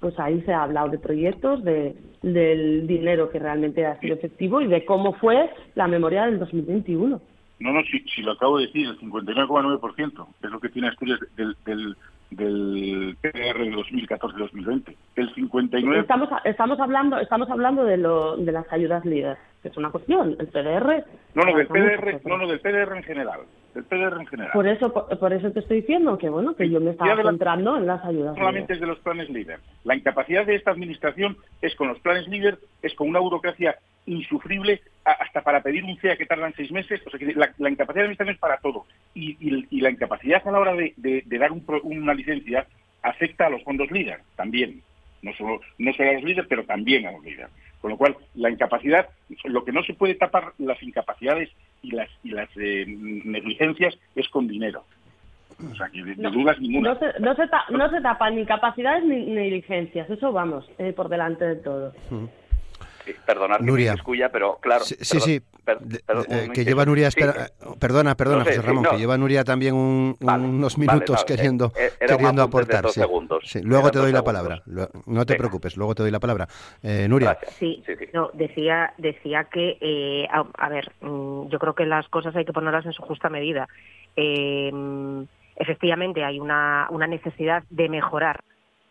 pues 0.01 0.19
ahí 0.19 0.41
se 0.43 0.53
ha 0.53 0.63
hablado 0.63 0.89
de 0.89 0.99
proyectos, 0.99 1.63
de, 1.65 1.95
del 2.23 2.87
dinero 2.87 3.31
que 3.31 3.39
realmente 3.39 3.87
ha 3.87 3.99
sido 4.01 4.15
efectivo 4.15 4.61
y 4.61 4.67
de 4.67 4.85
cómo 4.85 5.15
fue 5.15 5.51
la 5.75 5.87
memoria 5.87 6.27
del 6.27 6.39
2021. 6.39 7.21
No, 7.61 7.73
no, 7.73 7.81
si, 7.85 8.23
lo 8.23 8.33
acabo 8.33 8.59
de 8.59 8.67
decir, 8.67 8.87
el 8.87 8.99
59,9% 8.99 10.27
es 10.43 10.51
lo 10.51 10.61
que 10.61 10.69
tiene 10.69 10.89
Asturias 10.89 11.21
del, 11.37 11.57
del, 11.65 11.97
del 12.31 13.17
PDR 13.21 13.59
de 13.59 13.73
2014-2020. 13.73 14.97
El 15.17 15.35
59. 15.35 16.01
Estamos, 16.01 16.29
estamos 16.45 16.81
hablando, 16.81 17.19
estamos 17.19 17.49
hablando 17.49 17.85
de, 17.85 17.97
lo, 17.97 18.37
de 18.37 18.53
las 18.53 18.71
ayudas 18.73 19.05
líderes, 19.05 19.39
es 19.69 19.77
una 19.77 19.91
cuestión. 19.91 20.37
El 20.39 20.49
PDR. 20.49 21.05
No, 21.35 21.45
no, 21.45 21.57
del 21.57 21.67
PDR, 21.67 22.21
no, 22.25 22.39
no, 22.39 22.47
del 22.47 22.61
PDR 22.61 22.97
en 22.97 23.03
general. 23.03 23.41
Del 23.75 23.85
PDR 23.85 24.21
en 24.21 24.27
general. 24.27 24.53
Por 24.53 24.69
eso, 24.69 24.93
por, 24.93 25.33
eso 25.33 25.51
te 25.51 25.61
estoy 25.61 25.81
diciendo 25.81 26.17
que 26.19 26.29
bueno, 26.29 26.55
que 26.55 26.69
yo 26.69 26.81
me 26.81 26.93
estaba 26.93 27.21
centrando 27.23 27.77
en 27.77 27.87
las 27.87 28.05
ayudas. 28.05 28.37
Solamente 28.37 28.75
es 28.75 28.81
de 28.81 28.87
los 28.87 28.99
planes 29.01 29.29
líder. 29.31 29.61
La 29.85 29.97
incapacidad 29.97 30.47
de 30.47 30.55
esta 30.55 30.71
administración 30.71 31.37
es 31.61 31.75
con 31.75 31.89
los 31.89 31.99
planes 32.01 32.29
líder, 32.29 32.59
es 32.83 32.95
con 32.95 33.09
una 33.09 33.21
burocracia 33.21 33.77
insufrible 34.07 34.83
hasta 35.05 35.43
para 35.43 35.63
pedir 35.63 35.85
un 35.85 35.97
CEA 35.99 36.17
que 36.17 36.27
tardan 36.27 36.53
seis 36.57 36.71
meses. 36.71 37.01
O 37.07 37.11
sea 37.11 37.19
que 37.19 37.27
la, 37.35 37.71
incapacidad 37.71 38.03
de 38.03 38.07
administración 38.07 38.35
es 38.35 38.39
para 38.39 38.59
todo. 38.59 38.87
Y, 39.15 39.81
la 39.81 39.91
incapacidad 39.91 40.47
a 40.47 40.53
la 40.53 40.61
hora 40.61 40.75
de, 40.75 41.25
dar 41.27 41.51
una 41.83 42.15
licencia 42.15 42.67
afecta 43.03 43.47
a 43.47 43.51
los 43.51 43.63
fondos 43.63 43.91
líder 43.91 44.21
también. 44.37 44.83
No 45.23 45.33
solo, 45.35 45.61
no 45.79 45.93
solo 45.95 46.11
a 46.11 46.13
los 46.15 46.25
líderes, 46.25 46.47
pero 46.49 46.65
también 46.65 47.07
a 47.07 47.13
los 47.13 47.25
líderes. 47.25 47.51
Con 47.85 47.91
lo 47.91 47.99
cual, 47.99 48.17
la 48.37 48.49
incapacidad, 48.49 49.11
lo 49.45 49.63
que 49.63 49.71
no 49.71 49.83
se 49.83 49.93
puede 49.93 50.15
tapar 50.15 50.55
las 50.57 50.83
incapacidades 50.83 51.51
y 51.83 51.91
las, 51.91 52.09
y 52.23 52.31
las 52.31 52.49
eh, 52.57 52.87
negligencias 52.89 53.95
es 54.15 54.27
con 54.31 54.49
dinero. 54.49 54.85
O 55.71 55.75
sea, 55.75 55.91
que 55.91 56.03
de, 56.03 56.15
dudas 56.15 56.59
ninguna. 56.61 56.95
No 56.95 56.99
se, 56.99 57.21
no, 57.71 57.91
se 57.91 58.01
tapan 58.01 58.37
ni 58.37 58.47
capacidades 58.47 59.05
ni 59.05 59.27
negligencias, 59.27 60.09
eso 60.09 60.33
vamos, 60.33 60.67
eh, 60.79 60.95
por 60.95 61.11
delante 61.11 61.45
de 61.45 61.57
todo. 61.57 61.93
Perdonar 63.13 63.59
que 63.59 63.65
Nuria. 63.65 63.95
me 63.95 64.29
pero 64.31 64.59
claro. 64.61 64.85
Sí, 64.85 64.97
sí, 65.21 65.43
eh, 65.67 66.49
que 66.53 66.65
lleva 66.65 66.85
Nuria, 66.85 67.09
espera, 67.09 67.51
perdona, 67.79 68.15
perdona, 68.17 68.45
José 68.45 68.63
Ramón, 68.63 68.85
que 68.91 68.97
lleva 68.97 69.17
Nuria 69.19 69.45
también 69.45 69.75
unos 69.75 70.79
minutos 70.79 71.25
queriendo, 71.25 71.73
eh, 71.77 71.93
queriendo 71.99 72.43
aportar. 72.43 72.87
Sí. 73.43 73.61
Luego 73.63 73.91
te 73.91 73.99
doy 73.99 74.13
la 74.13 74.23
palabra, 74.23 74.63
no 75.07 75.27
te 75.27 75.37
preocupes, 75.37 75.77
luego 75.77 75.95
te 75.95 76.03
doy 76.03 76.11
la 76.11 76.21
palabra. 76.21 76.49
Eh, 76.83 77.07
Nuria. 77.09 77.39
Sí, 77.59 77.83
no, 78.13 78.31
decía, 78.33 78.95
decía 78.99 79.45
que, 79.45 80.27
a, 80.31 80.69
ver, 80.69 80.93
mm, 81.01 81.49
yo 81.49 81.59
creo 81.59 81.75
que 81.75 81.87
las 81.87 82.09
cosas 82.09 82.35
hay 82.37 82.45
que 82.45 82.53
ponerlas 82.53 82.87
en 82.87 82.93
su 82.93 83.03
justa 83.03 83.29
medida. 83.29 83.69
efectivamente, 85.57 86.25
hay 86.25 86.41
una, 86.41 86.89
una 86.91 87.07
necesidad 87.07 87.63
de 87.71 87.89
mejorar 87.89 88.41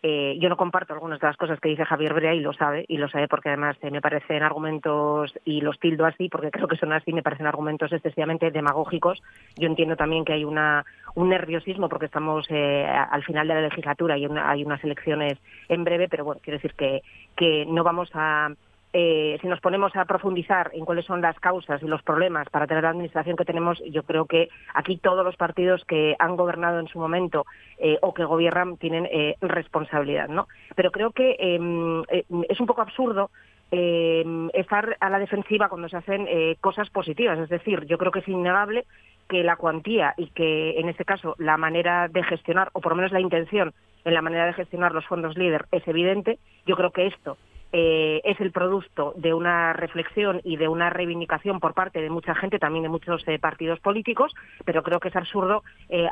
eh, 0.05 0.37
yo 0.37 0.49
no 0.49 0.57
comparto 0.57 0.93
algunas 0.93 1.21
de 1.21 1.27
las 1.27 1.37
cosas 1.37 1.61
que 1.61 1.69
dice 1.69 1.85
Javier 1.85 2.13
Brea 2.13 2.33
y 2.33 2.41
lo 2.41 2.51
sabe, 2.51 2.83
y 2.89 2.97
lo 2.97 3.07
sabe 3.07 3.29
porque 3.29 3.47
además 3.47 3.77
eh, 3.81 3.89
me 3.89 4.01
parecen 4.01 4.43
argumentos, 4.43 5.33
y 5.45 5.61
los 5.61 5.79
tildo 5.79 6.05
así 6.05 6.27
porque 6.27 6.51
creo 6.51 6.67
que 6.67 6.75
son 6.75 6.91
así, 6.91 7.13
me 7.13 7.23
parecen 7.23 7.47
argumentos 7.47 7.93
excesivamente 7.93 8.51
demagógicos. 8.51 9.23
Yo 9.55 9.67
entiendo 9.67 9.95
también 9.95 10.25
que 10.25 10.33
hay 10.33 10.43
una, 10.43 10.83
un 11.15 11.29
nerviosismo 11.29 11.87
porque 11.87 12.07
estamos 12.07 12.45
eh, 12.49 12.85
al 12.85 13.23
final 13.23 13.47
de 13.47 13.53
la 13.53 13.61
legislatura 13.61 14.17
y 14.17 14.25
hay 14.25 14.65
unas 14.65 14.83
elecciones 14.83 15.39
en 15.69 15.85
breve, 15.85 16.09
pero 16.09 16.25
bueno, 16.25 16.41
quiero 16.43 16.57
decir 16.57 16.73
que, 16.73 17.01
que 17.37 17.65
no 17.65 17.85
vamos 17.85 18.09
a 18.13 18.49
eh, 18.95 19.39
si 19.41 19.47
nos 19.47 19.59
ponemos 19.59 19.95
a 19.95 20.05
profundizar 20.05 20.69
en 20.73 20.85
cuáles 20.85 21.05
son 21.05 21.19
las 21.19 21.39
causas 21.39 21.81
y 21.81 21.87
los 21.87 22.03
problemas 22.03 22.47
para 22.49 22.67
tener 22.67 22.83
la 22.83 22.91
administración 22.91 23.35
que 23.35 23.43
tenemos, 23.43 23.81
yo 23.89 24.03
creo 24.03 24.25
que 24.25 24.49
aquí 24.75 24.97
todos 24.97 25.25
los 25.25 25.35
partidos 25.35 25.83
que 25.85 26.15
han 26.19 26.35
gobernado 26.35 26.79
en 26.79 26.87
su 26.87 26.99
momento 26.99 27.47
eh, 27.79 27.97
o 28.03 28.13
que 28.13 28.23
gobiernan 28.23 28.77
tienen 28.77 29.07
eh, 29.11 29.35
responsabilidad, 29.41 30.29
¿no? 30.29 30.47
Pero 30.75 30.91
creo 30.91 31.09
que 31.09 31.35
em, 31.39 32.03
es 32.47 32.59
un 32.59 32.67
poco 32.67 32.81
absurdo 32.81 33.31
em, 33.71 34.49
estar 34.53 34.95
a 34.99 35.09
la 35.09 35.17
defensiva 35.17 35.69
cuando 35.69 35.89
se 35.89 35.97
hacen 35.97 36.27
cosas 36.61 36.91
positivas. 36.91 37.39
Es 37.39 37.49
decir, 37.49 37.85
yo 37.85 37.97
creo 37.97 38.11
que 38.11 38.19
es 38.19 38.27
innegable 38.27 38.85
que 39.27 39.43
la 39.43 39.55
cuantía 39.55 40.13
y 40.17 40.27
que, 40.27 40.79
en 40.79 40.87
este 40.87 41.03
caso, 41.03 41.35
la 41.39 41.57
manera 41.57 42.09
de 42.09 42.23
gestionar, 42.23 42.69
o 42.73 42.81
por 42.81 42.91
lo 42.91 42.97
menos 42.97 43.11
la 43.11 43.21
intención 43.21 43.73
en 44.05 44.13
la 44.13 44.21
manera 44.21 44.45
de 44.45 44.53
gestionar 44.53 44.93
los 44.93 45.07
fondos 45.07 45.35
líder 45.35 45.65
es 45.71 45.87
evidente. 45.87 46.37
Yo 46.67 46.75
creo 46.75 46.91
que 46.91 47.07
esto 47.07 47.37
eh, 47.75 48.21
es 48.23 48.39
el 48.39 48.51
producto 48.51 49.15
de 49.17 49.33
una 49.33 49.73
reflexión 49.73 50.41
y 50.43 50.57
de 50.57 50.67
una 50.67 50.91
reivindicación 50.91 51.59
por 51.59 51.73
parte 51.73 52.01
de 52.01 52.09
mucha 52.11 52.35
gente, 52.35 52.59
también 52.59 52.83
de 52.83 52.89
muchos 52.89 53.27
eh, 53.27 53.39
partidos 53.39 53.79
políticos, 53.79 54.31
pero 54.63 54.83
creo 54.83 54.99
que 54.99 55.07
es 55.07 55.15
absurdo 55.15 55.63
eh, 55.89 56.07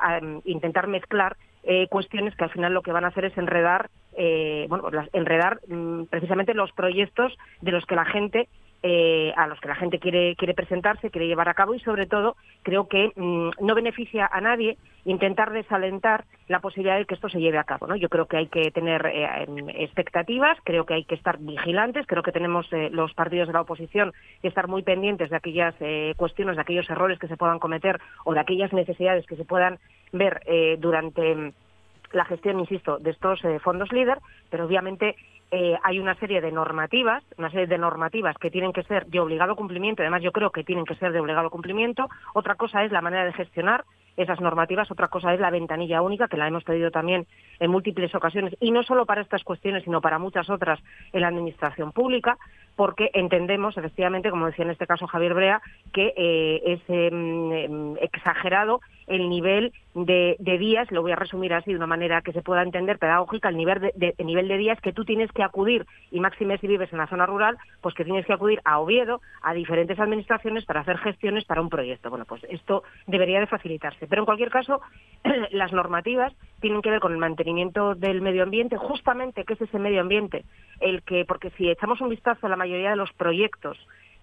intentar 0.45 0.87
mezclar 0.87 1.37
cuestiones 1.91 2.35
que 2.35 2.43
al 2.43 2.49
final 2.49 2.73
lo 2.73 2.81
que 2.81 2.91
van 2.91 3.05
a 3.05 3.09
hacer 3.09 3.25
es 3.25 3.37
enredar, 3.37 3.91
bueno, 4.67 4.89
enredar 5.13 5.59
mm, 5.67 6.05
precisamente 6.05 6.55
los 6.55 6.71
proyectos 6.71 7.37
de 7.61 7.71
los 7.71 7.85
que 7.85 7.95
la 7.95 8.05
gente 8.05 8.49
eh, 8.83 9.31
a 9.37 9.45
los 9.45 9.59
que 9.59 9.67
la 9.67 9.75
gente 9.75 9.99
quiere, 9.99 10.35
quiere 10.35 10.55
presentarse, 10.55 11.11
quiere 11.11 11.27
llevar 11.27 11.47
a 11.47 11.53
cabo 11.53 11.75
y 11.75 11.79
sobre 11.81 12.07
todo 12.07 12.35
creo 12.63 12.87
que 12.87 13.11
mm, 13.15 13.49
no 13.59 13.75
beneficia 13.75 14.27
a 14.31 14.41
nadie 14.41 14.75
intentar 15.05 15.51
desalentar 15.51 16.25
la 16.47 16.61
posibilidad 16.61 16.97
de 16.97 17.05
que 17.05 17.13
esto 17.13 17.29
se 17.29 17.39
lleve 17.39 17.59
a 17.59 17.63
cabo. 17.63 17.85
¿no? 17.85 17.95
Yo 17.95 18.09
creo 18.09 18.25
que 18.25 18.37
hay 18.37 18.47
que 18.47 18.71
tener 18.71 19.05
eh, 19.05 19.45
expectativas, 19.75 20.57
creo 20.63 20.87
que 20.87 20.95
hay 20.95 21.03
que 21.03 21.13
estar 21.13 21.37
vigilantes, 21.37 22.07
creo 22.07 22.23
que 22.23 22.31
tenemos 22.31 22.73
eh, 22.73 22.89
los 22.91 23.13
partidos 23.13 23.49
de 23.49 23.53
la 23.53 23.61
oposición 23.61 24.13
que 24.41 24.47
estar 24.47 24.67
muy 24.67 24.81
pendientes 24.81 25.29
de 25.29 25.35
aquellas 25.35 25.75
cuestiones, 26.17 26.55
de 26.55 26.61
aquellos 26.63 26.89
errores 26.89 27.19
que 27.19 27.27
se 27.27 27.37
puedan 27.37 27.59
cometer 27.59 27.99
o 28.25 28.33
de 28.33 28.39
aquellas 28.39 28.73
necesidades 28.73 29.27
que 29.27 29.35
se 29.35 29.45
puedan 29.45 29.77
ver 30.11 30.41
durante 30.79 31.53
la 32.13 32.25
gestión, 32.25 32.59
insisto, 32.59 32.97
de 32.97 33.11
estos 33.11 33.41
fondos 33.63 33.91
líder, 33.91 34.17
pero 34.49 34.65
obviamente 34.65 35.15
eh, 35.51 35.77
hay 35.83 35.99
una 35.99 36.15
serie 36.15 36.39
de 36.39 36.51
normativas, 36.51 37.23
una 37.37 37.51
serie 37.51 37.67
de 37.67 37.77
normativas 37.77 38.37
que 38.37 38.49
tienen 38.49 38.71
que 38.71 38.83
ser 38.83 39.05
de 39.07 39.19
obligado 39.19 39.55
cumplimiento, 39.55 40.01
además 40.01 40.23
yo 40.23 40.31
creo 40.31 40.51
que 40.51 40.63
tienen 40.63 40.85
que 40.85 40.95
ser 40.95 41.11
de 41.11 41.19
obligado 41.19 41.49
cumplimiento. 41.49 42.09
Otra 42.33 42.55
cosa 42.55 42.83
es 42.85 42.91
la 42.91 43.01
manera 43.01 43.25
de 43.25 43.33
gestionar 43.33 43.83
esas 44.17 44.39
normativas, 44.39 44.91
otra 44.91 45.07
cosa 45.07 45.33
es 45.33 45.39
la 45.39 45.49
ventanilla 45.49 46.01
única, 46.01 46.27
que 46.27 46.37
la 46.37 46.47
hemos 46.47 46.63
pedido 46.63 46.91
también 46.91 47.27
en 47.59 47.71
múltiples 47.71 48.13
ocasiones, 48.15 48.55
y 48.59 48.71
no 48.71 48.83
solo 48.83 49.05
para 49.05 49.21
estas 49.21 49.43
cuestiones, 49.43 49.83
sino 49.83 50.01
para 50.01 50.19
muchas 50.19 50.49
otras 50.49 50.79
en 51.13 51.21
la 51.21 51.27
Administración 51.27 51.91
Pública, 51.91 52.37
porque 52.75 53.09
entendemos, 53.13 53.77
efectivamente, 53.77 54.29
como 54.29 54.47
decía 54.47 54.65
en 54.65 54.71
este 54.71 54.87
caso 54.87 55.07
Javier 55.07 55.33
Brea, 55.33 55.61
que 55.93 56.13
eh, 56.15 56.61
es 56.65 56.81
em, 56.87 57.51
em, 57.51 57.97
exagerado 58.01 58.81
el 59.07 59.29
nivel 59.29 59.73
de, 59.93 60.37
días, 60.39 60.91
lo 60.91 61.01
voy 61.01 61.11
a 61.11 61.15
resumir 61.15 61.53
así 61.53 61.71
de 61.71 61.77
una 61.77 61.87
manera 61.87 62.21
que 62.21 62.31
se 62.31 62.41
pueda 62.41 62.63
entender 62.63 62.97
pedagógica, 62.97 63.49
el 63.49 63.57
nivel 63.57 63.91
de, 63.95 64.15
nivel 64.23 64.47
de 64.47 64.57
días 64.57 64.79
que 64.81 64.93
tú 64.93 65.05
tienes 65.05 65.31
que 65.31 65.43
acudir, 65.43 65.85
y 66.11 66.19
máxime 66.19 66.57
si 66.57 66.67
vives 66.67 66.91
en 66.91 66.99
la 66.99 67.07
zona 67.07 67.25
rural, 67.25 67.57
pues 67.81 67.95
que 67.95 68.05
tienes 68.05 68.25
que 68.25 68.33
acudir 68.33 68.61
a 68.63 68.79
Oviedo, 68.79 69.21
a 69.41 69.53
diferentes 69.53 69.99
administraciones 69.99 70.65
para 70.65 70.81
hacer 70.81 70.97
gestiones 70.97 71.45
para 71.45 71.61
un 71.61 71.69
proyecto. 71.69 72.09
Bueno, 72.09 72.25
pues 72.25 72.43
esto 72.49 72.83
debería 73.07 73.39
de 73.39 73.47
facilitarse. 73.47 74.07
Pero 74.07 74.21
en 74.21 74.25
cualquier 74.25 74.49
caso, 74.49 74.81
las 75.51 75.73
normativas 75.73 76.33
tienen 76.61 76.81
que 76.81 76.91
ver 76.91 76.99
con 76.99 77.11
el 77.11 77.17
mantenimiento 77.17 77.95
del 77.95 78.21
medio 78.21 78.43
ambiente, 78.43 78.77
justamente 78.77 79.43
que 79.43 79.53
es 79.53 79.61
ese 79.61 79.79
medio 79.79 80.01
ambiente 80.01 80.45
el 80.79 81.03
que, 81.03 81.25
porque 81.25 81.51
si 81.51 81.69
echamos 81.69 82.01
un 82.01 82.09
vistazo 82.09 82.47
a 82.47 82.49
la 82.49 82.55
mayoría 82.55 82.89
de 82.89 82.95
los 82.95 83.13
proyectos 83.13 83.77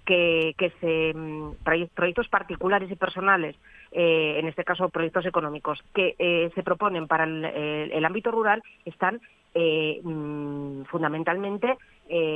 que, 0.09 0.73
se 0.81 1.13
mm, 1.15 1.65
proyectos 1.95 2.29
particulares 2.29 2.91
y 2.91 2.97
personales, 2.97 3.57
eh, 3.93 4.37
en 4.39 4.49
este 4.49 4.65
caso 4.65 4.89
proyectos 4.89 5.27
económicos, 5.27 5.83
que 5.95 6.15
eh, 6.19 6.51
se 6.55 6.63
proponen 6.63 7.07
para 7.07 7.25
el, 7.25 8.05
ámbito 8.05 8.31
rural 8.31 8.63
están 8.87 9.21
eh, 9.55 10.01
mm, 10.03 10.85
fundamentalmente 10.85 11.77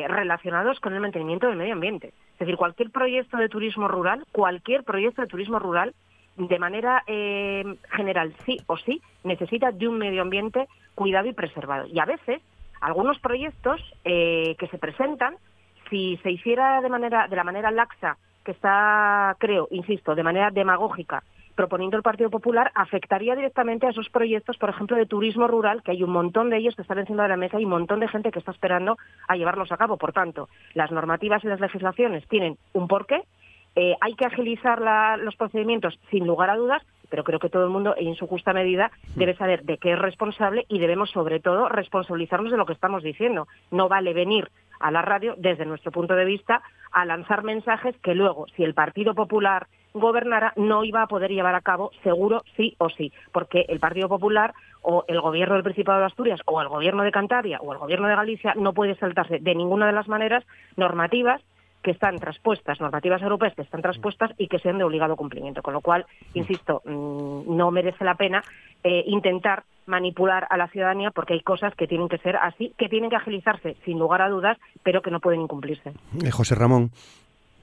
relacionados 0.06 0.80
con 0.80 0.92
el 0.92 1.00
mantenimiento 1.00 1.46
del 1.46 1.56
medio 1.56 1.72
ambiente. 1.72 2.08
Es 2.34 2.40
decir, 2.40 2.56
cualquier 2.56 2.90
proyecto 2.90 3.38
de 3.38 3.48
turismo 3.48 3.88
rural, 3.88 4.22
cualquier 4.30 4.84
proyecto 4.84 5.22
de 5.22 5.28
turismo 5.28 5.58
rural, 5.58 5.94
de 6.36 6.58
manera 6.58 7.02
general, 7.06 8.34
sí 8.44 8.58
o 8.66 8.76
sí, 8.76 9.00
necesita 9.24 9.72
de 9.72 9.88
un 9.88 9.96
medio 9.96 10.20
ambiente 10.20 10.68
cuidado 10.94 11.26
y 11.26 11.32
preservado. 11.32 11.86
Y 11.86 11.98
a 12.00 12.04
veces, 12.04 12.42
algunos 12.82 13.18
proyectos 13.20 13.80
que 14.04 14.68
se 14.70 14.76
presentan 14.76 15.36
si 15.93 16.18
se 16.22 16.30
hiciera 16.30 16.80
de 16.80 16.88
manera 16.88 17.28
de 17.28 17.36
la 17.36 17.45
manera 17.45 17.70
laxa 17.70 18.16
que 18.43 18.53
está, 18.53 19.36
creo, 19.38 19.68
insisto, 19.70 20.14
de 20.14 20.22
manera 20.22 20.51
demagógica 20.51 21.22
proponiendo 21.55 21.99
el 21.99 22.03
Partido 22.03 22.30
Popular 22.30 22.72
afectaría 22.74 23.36
directamente 23.36 23.86
a 23.86 23.90
esos 23.90 24.09
proyectos, 24.09 24.57
por 24.57 24.70
ejemplo, 24.70 24.97
de 24.97 25.05
turismo 25.05 25.47
rural, 25.47 25.82
que 25.82 25.90
hay 25.90 26.03
un 26.03 26.11
montón 26.11 26.49
de 26.49 26.57
ellos 26.57 26.74
que 26.74 26.80
están 26.80 26.99
encima 26.99 27.24
de 27.24 27.28
la 27.28 27.36
mesa 27.36 27.61
y 27.61 27.64
un 27.64 27.70
montón 27.70 28.01
de 28.01 28.09
gente 28.09 28.30
que 28.30 28.38
está 28.38 28.53
esperando 28.53 28.97
a 29.28 29.36
llevarlos 29.36 29.70
a 29.70 29.76
cabo. 29.76 29.99
Por 29.99 30.14
tanto, 30.14 30.49
las 30.72 30.90
normativas 30.90 31.45
y 31.45 31.49
las 31.49 31.61
legislaciones 31.61 32.26
tienen 32.26 32.57
un 32.72 32.88
porqué, 32.88 33.22
eh, 33.76 33.95
hay 34.01 34.14
que 34.14 34.24
agilizar 34.24 34.80
los 35.18 35.36
procedimientos 35.36 35.99
sin 36.11 36.26
lugar 36.26 36.49
a 36.49 36.57
dudas, 36.57 36.82
pero 37.12 37.24
creo 37.24 37.38
que 37.38 37.50
todo 37.50 37.64
el 37.64 37.68
mundo, 37.68 37.94
en 37.98 38.14
su 38.14 38.26
justa 38.26 38.54
medida, 38.54 38.90
debe 39.16 39.36
saber 39.36 39.64
de 39.64 39.76
qué 39.76 39.92
es 39.92 39.98
responsable 39.98 40.64
y 40.70 40.78
debemos, 40.78 41.10
sobre 41.10 41.40
todo, 41.40 41.68
responsabilizarnos 41.68 42.50
de 42.50 42.56
lo 42.56 42.64
que 42.64 42.72
estamos 42.72 43.02
diciendo. 43.02 43.48
No 43.70 43.90
vale 43.90 44.14
venir 44.14 44.48
a 44.80 44.90
la 44.90 45.02
radio, 45.02 45.34
desde 45.36 45.66
nuestro 45.66 45.92
punto 45.92 46.14
de 46.14 46.24
vista, 46.24 46.62
a 46.90 47.04
lanzar 47.04 47.44
mensajes 47.44 47.94
que 47.98 48.14
luego, 48.14 48.46
si 48.56 48.64
el 48.64 48.72
Partido 48.72 49.14
Popular 49.14 49.66
gobernara, 49.92 50.54
no 50.56 50.84
iba 50.84 51.02
a 51.02 51.06
poder 51.06 51.30
llevar 51.30 51.54
a 51.54 51.60
cabo 51.60 51.90
seguro 52.02 52.44
sí 52.56 52.76
o 52.78 52.88
sí, 52.88 53.12
porque 53.30 53.66
el 53.68 53.78
Partido 53.78 54.08
Popular 54.08 54.54
o 54.80 55.04
el 55.06 55.20
gobierno 55.20 55.56
del 55.56 55.64
Principado 55.64 56.00
de 56.00 56.06
Asturias 56.06 56.40
o 56.46 56.62
el 56.62 56.68
gobierno 56.68 57.02
de 57.02 57.12
Cantabria 57.12 57.58
o 57.60 57.74
el 57.74 57.78
gobierno 57.78 58.08
de 58.08 58.16
Galicia 58.16 58.54
no 58.56 58.72
puede 58.72 58.94
saltarse 58.94 59.38
de 59.38 59.54
ninguna 59.54 59.86
de 59.86 59.92
las 59.92 60.08
maneras 60.08 60.44
normativas 60.78 61.42
que 61.83 61.91
están 61.91 62.18
traspuestas, 62.18 62.80
normativas 62.80 63.20
europeas 63.22 63.55
que 63.55 63.62
están 63.62 63.83
traspuestas 63.83 64.30
y 64.39 64.49
que 64.49 64.59
sean 64.59 64.78
de 64.78 64.85
obligado 64.85 65.16
cumplimiento. 65.16 65.62
Con 65.62 65.74
lo 65.74 65.80
cual, 65.80 66.07
insisto, 66.35 66.83
mm, 66.85 67.57
no 67.57 67.70
merece 67.70 68.05
la 68.05 68.14
pena 68.14 68.43
eh, 68.85 69.05
intentar 69.07 69.64
manipular 69.87 70.47
a 70.49 70.57
la 70.57 70.68
ciudadanía 70.68 71.11
porque 71.11 71.35
hay 71.35 71.41
cosas 71.41 71.74
que 71.74 71.87
tienen 71.87 72.09
que 72.09 72.18
ser 72.18 72.37
así, 72.37 72.72
que 72.78 72.89
tienen 72.89 73.11
que 73.11 73.16
agilizarse 73.16 73.76
sin 73.85 73.99
lugar 73.99 74.22
a 74.22 74.28
dudas, 74.28 74.59
pero 74.83 75.03
que 75.03 75.11
no 75.11 75.20
pueden 75.20 75.41
incumplirse. 75.41 75.93
Eh, 76.24 76.30
José 76.30 76.55
Ramón. 76.55 76.91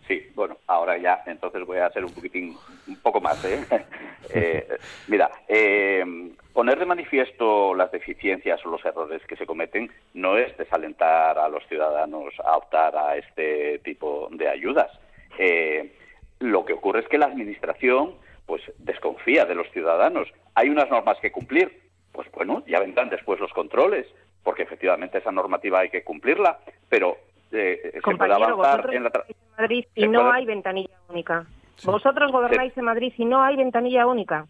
Sí, 0.10 0.28
bueno, 0.34 0.58
ahora 0.66 0.98
ya, 0.98 1.22
entonces 1.28 1.64
voy 1.68 1.78
a 1.78 1.86
hacer 1.86 2.04
un 2.04 2.12
poquitín, 2.12 2.58
un 2.88 2.96
poco 2.96 3.22
más. 3.22 3.46
¿eh? 3.46 3.64
eh 4.34 4.68
mira, 5.08 5.30
eh, 5.48 6.04
poner 6.52 6.80
de 6.80 6.88
manifiesto 6.88 7.76
las 7.76 7.92
deficiencias 7.92 8.60
o 8.66 8.72
los 8.72 8.84
errores 8.84 9.22
que 9.28 9.36
se 9.36 9.46
cometen 9.46 9.92
no 10.16 10.36
es 10.36 10.58
desalentar 10.58 11.38
a 11.38 11.48
los 11.48 11.64
ciudadanos 11.68 12.34
a 12.44 12.58
optar 12.58 12.98
a 12.98 13.18
este 13.18 13.78
tipo 13.84 14.30
de 14.32 14.50
ayudas. 14.50 14.92
Eh, 15.38 15.94
lo 16.40 16.66
que 16.66 16.74
ocurre 16.74 17.02
es 17.02 17.08
que 17.08 17.20
la 17.20 17.28
Administración 17.28 18.16
pues 18.48 18.64
desconfía 18.80 19.46
de 19.46 19.54
los 19.54 19.70
ciudadanos. 19.70 20.28
Hay 20.56 20.70
unas 20.70 20.90
normas 20.90 21.20
que 21.20 21.32
cumplir, 21.32 21.82
pues 22.14 22.28
bueno, 22.32 22.64
ya 22.66 22.80
vendrán 22.80 23.12
después 23.12 23.40
los 23.40 23.54
controles, 23.54 24.08
porque 24.42 24.64
efectivamente 24.64 25.20
esa 25.20 25.32
normativa 25.32 25.82
hay 25.82 25.92
que 25.92 26.04
cumplirla, 26.04 26.58
pero 26.90 27.16
eh, 27.52 27.92
se 27.94 28.16
puede 28.16 28.34
avanzar 28.34 28.92
en 28.92 29.04
la 29.04 29.12
Madrid 29.60 29.86
y 29.96 30.08
no 30.08 30.32
hay 30.32 30.46
ventanilla 30.46 30.96
única. 31.10 31.46
Vosotros 31.84 32.32
gobernáis 32.32 32.78
en 32.78 32.86
Madrid 32.86 33.14
y 33.18 33.26
no 33.26 33.42
hay 33.42 33.56
ventanilla 33.56 34.06
única. 34.06 34.46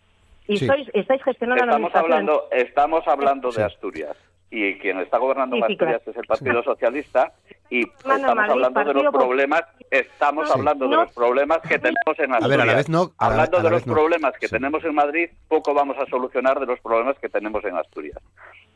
Y 0.47 0.57
sois, 0.57 0.87
estáis 0.93 1.23
gestionando 1.23 1.63
estamos 1.63 1.93
la 1.93 1.99
hablando 1.99 2.47
Estamos 2.51 3.07
hablando 3.07 3.51
de 3.51 3.63
Asturias 3.63 4.17
y 4.51 4.75
quien 4.79 4.99
está 4.99 5.17
gobernando 5.17 5.63
Asturias 5.63 6.01
es 6.07 6.15
el 6.15 6.25
Partido 6.25 6.63
Socialista 6.63 7.33
y 7.69 7.81
estamos 7.81 8.49
hablando 8.49 8.83
de 8.83 8.93
los 8.93 9.13
problemas 9.13 9.63
estamos 9.91 10.49
hablando 10.51 10.87
de 10.87 10.95
los 10.95 11.11
problemas 11.13 11.59
que 11.59 11.77
tenemos 11.77 12.17
en 12.17 12.33
Asturias. 12.33 12.43
A 12.43 12.47
ver, 12.47 12.61
a 12.61 12.65
la 12.65 12.75
vez 12.75 12.89
no, 12.89 13.11
hablando 13.17 13.61
de 13.61 13.69
los 13.69 13.83
problemas 13.83 14.33
que 14.39 14.47
tenemos 14.47 14.83
en 14.83 14.95
Madrid, 14.95 15.29
poco 15.47 15.73
vamos 15.73 15.97
a 15.97 16.05
solucionar 16.07 16.59
de 16.59 16.65
los 16.65 16.79
problemas 16.79 17.17
que 17.19 17.29
tenemos 17.29 17.63
en 17.63 17.77
Asturias. 17.77 18.17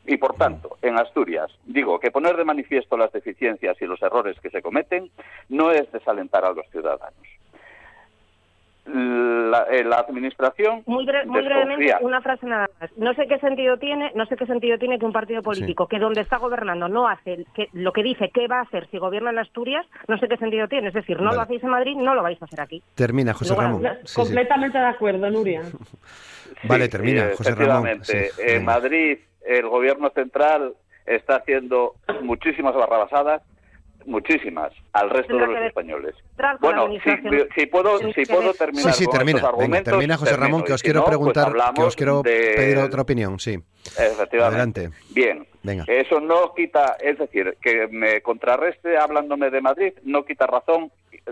Y 0.06 0.16
por 0.16 0.34
tanto, 0.34 0.76
en 0.82 0.98
Asturias, 0.98 1.50
digo 1.64 1.98
que 1.98 2.10
poner 2.10 2.36
de 2.36 2.44
manifiesto 2.44 2.96
las 2.96 3.10
deficiencias 3.12 3.76
y 3.80 3.86
los 3.86 4.02
errores 4.02 4.38
que 4.40 4.50
se 4.50 4.60
cometen 4.60 5.10
no 5.48 5.70
es 5.72 5.90
desalentar 5.92 6.44
a 6.44 6.52
los 6.52 6.66
ciudadanos. 6.70 7.14
La, 8.86 9.66
eh, 9.70 9.84
administración 9.96 10.82
muy, 10.84 11.06
brevemente 11.06 11.94
una 12.00 12.20
frase 12.20 12.46
nada 12.46 12.68
más. 12.80 12.90
No 12.98 13.14
sé 13.14 13.26
qué 13.26 13.38
sentido 13.38 13.78
tiene 13.78 14.12
no 14.14 14.26
sé 14.26 14.36
qué 14.36 14.46
sentido 14.46 14.78
tiene 14.78 14.98
que 14.98 15.06
un 15.06 15.12
partido 15.12 15.42
político 15.42 15.86
que 15.86 15.98
donde 15.98 16.20
está 16.20 16.36
gobernando 16.36 16.88
no 16.88 17.08
hace 17.08 17.46
que, 17.54 17.68
lo 17.72 17.92
que 17.92 18.02
dice 18.02 18.30
qué 18.34 18.46
va 18.46 18.58
a 18.58 18.62
hacer 18.62 18.86
si 18.90 18.98
gobierna 18.98 19.30
en 19.30 19.38
Asturias 19.38 19.86
no 20.06 20.18
sé 20.18 20.28
qué 20.28 20.36
sentido 20.36 20.68
tiene. 20.68 20.88
Es 20.88 20.94
decir 20.94 21.20
no 21.20 21.32
lo 21.32 21.40
hacéis 21.40 21.62
en 21.62 21.70
Madrid 21.70 21.96
no 21.96 22.14
lo 22.14 22.22
vais 22.22 22.40
a 22.42 22.44
hacer 22.44 22.60
aquí. 22.60 22.82
Termina 22.94 23.32
José 23.32 23.54
Ramón. 23.54 23.82
completamente 24.14 24.78
de 24.78 24.86
acuerdo 24.86 25.30
Nuria. 25.30 25.62
Vale 26.64 26.88
termina 26.88 27.30
José 27.36 27.54
Ramón. 27.54 28.02
en 28.38 28.64
Madrid 28.64 29.18
el 29.44 29.68
gobierno 29.68 30.10
central 30.10 30.74
está 31.06 31.36
haciendo 31.36 31.94
muchísimas 32.22 32.74
barrabasadas, 32.74 33.42
muchísimas, 34.06 34.72
al 34.92 35.10
resto 35.10 35.36
de 35.36 35.46
los 35.46 35.60
españoles. 35.62 36.14
Bueno, 36.60 36.88
si, 37.54 37.66
puedo, 37.66 37.98
si 37.98 38.26
puedo 38.26 38.54
terminar 38.54 38.92
sí, 38.92 39.04
sí, 39.04 39.10
termina, 39.10 39.42
termina 39.82 40.16
José 40.16 40.36
Ramón, 40.36 40.62
que 40.62 40.72
os 40.72 40.82
quiero 40.82 41.00
pues 41.00 41.10
preguntar, 41.10 41.52
que 41.74 41.82
os 41.82 41.96
quiero 41.96 42.22
pedir 42.22 42.78
otra 42.78 43.02
opinión, 43.02 43.38
sí. 43.38 43.58
Efectivamente. 43.84 44.80
Adelante. 44.80 44.90
Bien, 45.10 45.46
Venga. 45.62 45.84
eso 45.86 46.20
no 46.20 46.54
quita, 46.54 46.96
es 47.00 47.18
decir, 47.18 47.56
que 47.60 47.86
me 47.88 48.22
contrarreste 48.22 48.96
hablándome 48.96 49.50
de 49.50 49.60
Madrid, 49.60 49.92
no 50.04 50.24
quita 50.24 50.46
razón 50.46 50.90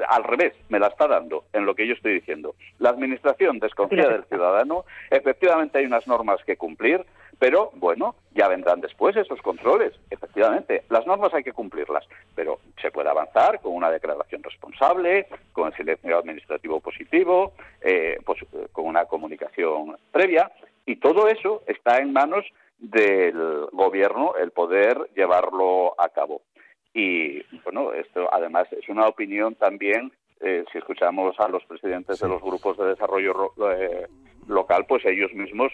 al 0.09 0.25
revés, 0.25 0.55
me 0.69 0.79
la 0.79 0.89
está 0.89 1.07
dando 1.07 1.45
en 1.53 1.67
lo 1.67 1.75
que 1.75 1.87
yo 1.87 1.95
estoy 1.95 2.15
diciendo. 2.15 2.55
La 2.79 2.91
Administración 2.91 3.59
desconfía 3.59 4.09
del 4.09 4.25
ciudadano, 4.25 4.85
efectivamente 5.11 5.79
hay 5.79 5.87
unas 5.87 6.07
normas 6.07 6.41
que 6.45 6.57
cumplir, 6.57 7.05
pero 7.43 7.73
bueno, 7.75 8.15
ya 8.37 8.47
vendrán 8.47 8.81
después 8.81 9.17
esos 9.17 9.43
controles. 9.43 9.93
Efectivamente, 10.11 10.85
las 10.91 11.05
normas 11.09 11.35
hay 11.35 11.43
que 11.43 11.53
cumplirlas, 11.53 12.07
pero 12.37 12.61
se 12.81 12.93
puede 12.93 13.09
avanzar 13.09 13.61
con 13.61 13.75
una 13.75 13.91
declaración 13.91 14.45
responsable, 14.45 15.27
con 15.53 15.67
el 15.67 15.75
silencio 15.75 16.19
administrativo 16.19 16.79
positivo, 16.79 17.55
eh, 17.81 18.21
pues, 18.25 18.39
con 18.71 18.87
una 18.87 19.07
comunicación 19.07 19.97
previa, 20.13 20.53
y 20.87 21.01
todo 21.01 21.27
eso 21.27 21.63
está 21.67 21.99
en 21.99 22.13
manos 22.13 22.47
del 22.79 23.67
gobierno 23.73 24.35
el 24.41 24.53
poder 24.53 25.11
llevarlo 25.17 26.01
a 26.01 26.11
cabo. 26.11 26.43
Y 26.95 27.43
bueno, 27.65 27.93
esto 27.93 28.33
además 28.33 28.69
es 28.71 28.89
una 28.89 29.09
opinión 29.09 29.57
también, 29.57 30.13
eh, 30.43 30.65
si 30.71 30.79
escuchamos 30.79 31.35
a 31.41 31.49
los 31.49 31.65
presidentes 31.65 32.21
de 32.21 32.29
los 32.29 32.41
grupos 32.41 32.79
de 32.79 32.85
desarrollo 32.85 33.53
eh, 33.69 34.07
local, 34.47 34.87
pues 34.87 35.05
ellos 35.07 35.33
mismos 35.33 35.73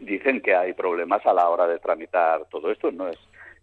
dicen 0.00 0.40
que 0.40 0.54
hay 0.54 0.72
problemas 0.72 1.24
a 1.26 1.32
la 1.32 1.48
hora 1.48 1.66
de 1.66 1.78
tramitar 1.78 2.44
todo 2.50 2.70
esto. 2.70 2.90
No 2.90 3.08
es 3.08 3.18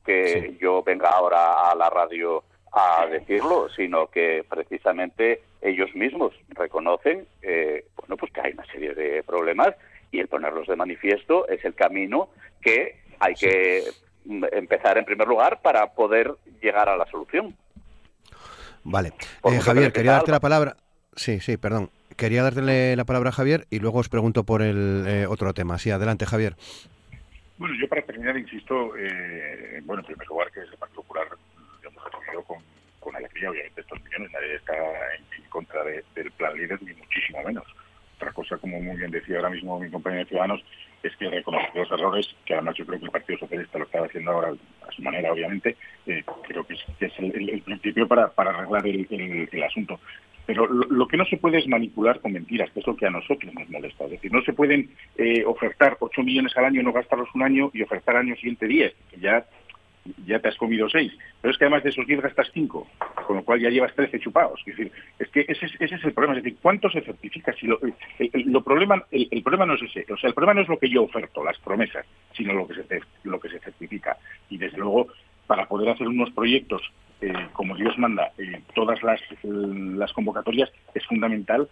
que 0.06 0.56
yo 0.60 0.84
venga 0.84 1.10
ahora 1.10 1.72
a 1.72 1.76
la 1.76 1.90
radio 1.90 2.44
a 2.72 3.06
decirlo, 3.06 3.70
sino 3.70 4.08
que 4.08 4.44
precisamente 4.50 5.42
ellos 5.62 5.94
mismos 5.96 6.34
reconocen 6.50 7.26
eh, 7.42 7.86
bueno, 7.96 8.18
pues 8.18 8.32
que 8.34 8.42
hay 8.42 8.54
una 8.54 8.66
serie 8.66 8.94
de 8.94 9.24
problemas 9.24 9.76
y 10.12 10.20
el 10.20 10.28
ponerlos 10.28 10.68
de 10.68 10.76
manifiesto 10.76 11.48
es 11.48 11.64
el 11.66 11.76
camino 11.76 12.30
que 12.62 13.00
hay 13.20 13.34
que 13.36 13.84
empezar 14.52 14.98
en 14.98 15.06
primer 15.06 15.28
lugar 15.28 15.62
para 15.62 15.94
poder 15.94 16.34
llegar 16.62 16.90
a 16.90 16.98
la 16.98 17.06
solución. 17.08 17.56
Vale. 18.84 19.14
Eh, 19.44 19.60
Javier, 19.60 19.94
quería 19.94 20.14
darte 20.14 20.32
la 20.32 20.40
palabra. 20.40 20.76
Sí, 21.16 21.40
sí, 21.40 21.58
perdón. 21.58 21.90
Quería 22.16 22.44
darle 22.44 22.96
la 22.96 23.06
palabra 23.06 23.30
a 23.30 23.34
Javier 23.34 23.66
y 23.70 23.80
luego 23.80 24.00
os 24.00 24.10
pregunto 24.10 24.44
por 24.44 24.62
el 24.62 25.06
eh, 25.08 25.26
otro 25.28 25.54
tema. 25.54 25.78
Sí, 25.78 25.92
adelante, 25.92 26.26
Javier. 26.26 26.56
Bueno, 27.58 27.76
yo 27.80 27.88
para 27.88 28.02
terminar, 28.02 28.38
insisto, 28.38 28.96
eh, 28.98 29.82
bueno, 29.86 30.02
en 30.02 30.08
primer 30.08 30.28
lugar, 30.28 30.52
que 30.52 30.62
el 30.62 30.78
Partido 30.78 31.02
Popular 31.02 31.28
hemos 31.84 32.06
acogido 32.06 32.44
con, 32.44 32.58
con 33.00 33.16
alegría, 33.16 33.52
obviamente, 33.52 33.82
estos 33.82 34.04
millones. 34.04 34.32
Nadie 34.32 34.56
está 34.56 34.74
en, 35.16 35.44
contra 35.50 35.84
del 35.84 36.32
plan 36.32 36.58
líder, 36.58 36.82
ni 36.82 36.94
muchísimo 36.94 37.44
menos. 37.44 37.66
Otra 38.24 38.34
cosa, 38.34 38.58
como 38.58 38.80
muy 38.80 38.96
bien 38.96 39.12
decía 39.12 39.36
ahora 39.36 39.50
mismo 39.50 39.78
mi 39.78 39.90
compañero 39.90 40.24
de 40.24 40.30
Ciudadanos, 40.30 40.64
es 41.04 41.14
que 41.18 41.30
reconocer 41.30 41.76
los 41.76 41.92
errores, 41.92 42.36
que 42.46 42.54
además 42.54 42.76
yo 42.78 42.86
creo 42.86 42.98
que 42.98 43.06
el 43.06 43.12
Partido 43.12 43.40
Socialista 43.40 43.80
lo 43.80 43.84
está 43.84 44.00
haciendo 44.00 44.32
ahora 44.32 44.54
a 44.88 44.92
su 44.94 45.02
manera, 45.02 45.34
obviamente, 45.34 45.76
eh, 46.06 46.24
creo 46.48 46.64
que 46.64 46.76
es, 46.76 47.20
el, 47.20 47.62
principio 47.64 48.08
para, 48.08 48.32
arreglar 48.38 48.88
el, 48.88 49.64
asunto. 49.64 50.00
Pero 50.46 50.68
lo, 50.68 51.06
que 51.06 51.18
no 51.18 51.26
se 51.26 51.36
puede 51.36 51.60
es 51.60 51.68
manipular 51.68 52.22
con 52.22 52.32
mentiras, 52.32 52.72
que 52.72 52.80
es 52.80 52.88
lo 52.88 52.96
que 52.96 53.08
a 53.08 53.10
nosotros 53.10 53.54
nos 53.54 53.70
molesta. 53.70 54.06
Es 54.06 54.12
decir, 54.12 54.32
no 54.32 54.42
se 54.44 54.54
pueden 54.54 54.90
eh, 55.18 55.44
ofertar 55.46 55.98
8 56.00 56.24
millones 56.24 56.56
al 56.56 56.66
año, 56.66 56.82
no 56.82 56.94
gastarlos 56.94 57.28
un 57.36 57.44
año 57.44 57.72
y 57.74 57.82
ofertar 57.82 58.16
al 58.16 58.28
año 58.28 58.36
siguiente 58.36 58.68
10, 58.68 58.94
que 59.12 59.20
ya 59.20 59.46
ya 60.26 60.40
te 60.40 60.50
has 60.50 60.58
comido 60.58 60.90
seis. 60.90 61.14
Pero 61.42 61.52
es 61.52 61.58
que 61.58 61.66
además 61.66 61.84
de 61.84 61.90
esos 61.90 62.06
diez 62.06 62.22
gastas 62.22 62.50
cinco, 62.54 62.88
con 63.26 63.38
lo 63.38 63.44
cual 63.44 63.60
ya 63.60 63.70
llevas 63.70 63.96
trece 63.96 64.20
chupados. 64.20 64.60
Es 64.66 64.78
decir, 64.78 64.92
es 65.20 65.30
que 65.30 65.46
ese, 65.48 65.66
es 65.66 66.04
el 66.04 66.14
problema. 66.14 66.38
Es 66.38 66.44
decir, 66.44 66.60
¿cuánto 66.62 66.90
se 66.90 67.02
certifica? 67.02 67.54
Si 67.54 67.68
lo, 67.68 67.80
el, 67.82 68.64
problema, 68.64 69.04
el, 69.12 69.44
problema 69.44 69.66
no 69.66 69.76
es 69.76 69.84
ese. 69.84 70.06
O 70.12 70.18
sea, 70.18 70.30
el 70.30 70.34
problema 70.34 70.56
no 70.56 70.62
es 70.62 70.70
lo 70.70 70.78
que 70.78 70.90
yo 70.90 71.04
oferto, 71.04 71.44
las 71.44 71.58
promesas, 71.60 72.06
sino 72.34 72.54
lo 72.54 72.68
que 72.68 72.76
se, 72.76 73.02
lo 73.24 73.40
que 73.40 73.50
se 73.50 73.60
certifica. 73.60 74.18
Y 74.50 74.58
desde 74.58 74.78
luego, 74.78 75.08
para 75.48 75.68
poder 75.68 75.90
hacer 75.90 76.08
unos 76.08 76.32
proyectos 76.32 76.82
eh, 77.22 77.34
como 77.54 77.76
Dios 77.76 77.98
manda, 77.98 78.34
eh, 78.38 78.62
todas 78.76 79.02
las, 79.02 79.22
las 79.44 80.12
convocatorias, 80.12 80.70
es 80.94 81.06
fundamental 81.06 81.70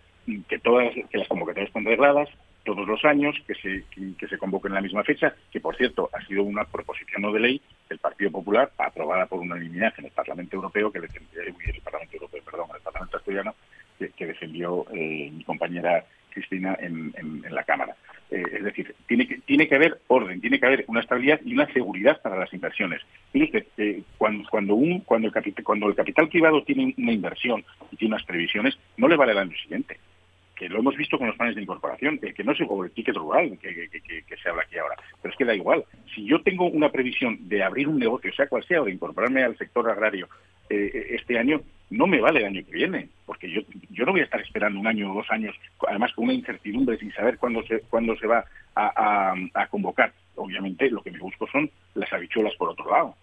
que 0.48 0.60
todas 0.60 0.94
que 1.10 1.18
las 1.18 1.28
convocatorias 1.28 1.68
estén 1.68 1.84
regladas, 1.84 2.30
todos 2.64 2.88
los 2.88 3.04
años, 3.06 3.36
que 3.48 3.56
se, 3.56 3.84
que, 3.90 4.38
convoque 4.38 4.68
en 4.68 4.76
la 4.76 4.82
misma 4.82 5.04
fecha, 5.04 5.34
que 5.52 5.60
por 5.60 5.76
cierto 5.76 6.10
ha 6.14 6.26
sido 6.26 6.44
una 6.44 6.66
proposición 6.66 7.22
no 7.22 7.32
de 7.32 7.40
ley 7.40 7.62
del 7.90 8.00
Partido 8.00 8.32
Popular 8.32 8.72
aprobada 8.78 9.26
por 9.26 9.40
unanimidad 9.40 9.94
en 9.98 10.06
el 10.06 10.12
Parlamento 10.12 10.56
Europeo, 10.56 10.92
que 10.92 11.00
defendió, 11.00 11.42
el 11.42 11.82
Parlamento 11.82 12.16
Europeo, 12.16 12.44
perdón, 12.44 12.68
el 12.76 12.82
Parlamento 12.82 13.18
asturiano, 13.18 13.56
que, 13.98 14.26
defendió 14.26 14.86
eh, 14.94 15.30
mi 15.32 15.44
compañera 15.44 16.04
Cristina 16.30 16.78
en, 16.80 17.44
la 17.50 17.64
Cámara. 17.64 17.96
Eh, 18.32 18.44
es 18.54 18.64
decir, 18.64 18.96
tiene 19.08 19.28
que, 19.28 19.40
tiene 19.40 19.68
que 19.68 19.76
haber 19.76 20.00
orden, 20.08 20.40
tiene 20.40 20.60
que 20.60 20.66
haber 20.66 20.86
una 20.88 21.02
estabilidad 21.02 21.42
y 21.44 21.54
una 21.54 21.72
seguridad 21.74 22.22
para 22.22 22.40
las 22.40 22.54
inversiones. 22.54 23.02
Mire 23.34 23.68
eh, 23.78 24.04
cuando, 24.18 24.48
cuando, 24.50 24.76
un, 24.76 25.02
cuando, 25.02 25.28
el 25.28 25.34
capital, 25.34 25.64
cuando 25.64 25.88
el 25.88 25.96
capital 25.96 26.30
privado 26.30 26.64
tiene 26.64 26.94
una 26.98 27.12
inversión 27.12 27.64
y 27.92 27.98
tiene 27.98 28.16
unas 28.16 28.26
previsiones, 28.26 28.78
no 28.98 29.08
le 29.08 29.18
vale 29.18 29.34
el 29.34 29.40
año 29.40 29.58
siguiente 29.58 29.98
lo 30.70 30.80
hemos 30.80 30.96
visto 30.96 31.18
con 31.18 31.28
los 31.28 31.36
planes 31.36 31.56
de 31.56 31.62
incorporación, 31.62 32.18
que 32.20 32.44
no 32.44 32.52
es 32.52 32.60
el 32.60 32.92
ticket 32.92 33.16
rural 33.16 33.58
que, 33.60 33.90
se 34.42 34.50
habla 34.50 34.64
aquí 34.64 34.78
ahora, 34.78 34.96
pero 35.22 35.32
es 35.32 35.38
que 35.38 35.46
da 35.46 35.56
igual. 35.56 35.84
Si 36.14 36.26
yo 36.26 36.42
tengo 36.42 36.66
una 36.68 36.90
previsión 36.90 37.38
de 37.48 37.64
abrir 37.64 37.88
un 37.88 38.00
negocio, 38.00 38.34
sea 38.34 38.48
cual 38.48 38.64
sea, 38.64 38.82
o 38.82 38.86
de 38.86 38.92
incorporarme 38.92 39.44
al 39.44 39.58
sector 39.58 39.90
agrario 39.90 40.28
eh, 40.70 41.08
este 41.12 41.38
año, 41.38 41.62
no 41.90 42.08
me 42.08 42.22
vale 42.22 42.40
el 42.40 42.46
año 42.46 42.66
que 42.66 42.72
viene, 42.72 43.10
porque 43.26 43.50
yo, 43.50 43.62
yo 43.90 44.06
no 44.06 44.12
voy 44.12 44.22
a 44.22 44.26
estar 44.26 44.42
esperando 44.42 44.80
un 44.80 44.88
año 44.88 45.12
o 45.12 45.16
dos 45.16 45.30
años, 45.30 45.56
además 45.88 46.14
con 46.14 46.26
una 46.26 46.34
incertidumbre 46.34 46.98
sin 46.98 47.12
saber 47.14 47.38
cuándo 47.38 47.64
se, 47.64 47.82
cuándo 47.82 48.16
se 48.18 48.28
va 48.28 48.46
a, 48.76 49.34
a 49.54 49.68
convocar. 49.68 50.14
Obviamente 50.36 50.90
lo 50.90 51.02
que 51.02 51.12
me 51.12 51.20
busco 51.20 51.48
son 51.48 51.70
las 51.96 52.12
habichuelas 52.14 52.56
por 52.56 52.70
otro 52.70 52.90
lado. 52.90 53.16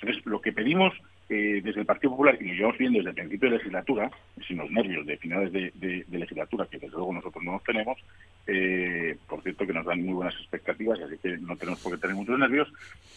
Entonces, 0.00 0.26
lo 0.26 0.40
que 0.40 0.52
pedimos 0.52 0.92
eh, 1.28 1.60
desde 1.62 1.80
el 1.80 1.86
Partido 1.86 2.12
Popular, 2.12 2.36
y 2.40 2.46
lo 2.46 2.54
llevamos 2.54 2.78
viendo 2.78 2.98
desde 2.98 3.10
el 3.10 3.16
principio 3.16 3.50
de 3.50 3.56
legislatura, 3.56 4.10
sin 4.46 4.58
los 4.58 4.70
nervios 4.70 5.04
de 5.06 5.16
finales 5.16 5.52
de, 5.52 6.04
legislatura, 6.10 6.66
que 6.70 6.78
desde 6.78 6.96
luego 6.96 7.12
nosotros 7.12 7.42
no 7.42 7.52
nos 7.52 7.64
tenemos, 7.64 7.98
eh, 8.46 9.16
por 9.28 9.42
cierto 9.42 9.66
que 9.66 9.72
nos 9.72 9.84
dan 9.84 10.04
muy 10.04 10.14
buenas 10.14 10.34
expectativas, 10.34 11.00
así 11.00 11.16
que 11.18 11.36
no 11.38 11.56
tenemos 11.56 11.80
por 11.80 11.92
qué 11.92 11.98
tener 11.98 12.16
muchos 12.16 12.38
nervios, 12.38 12.72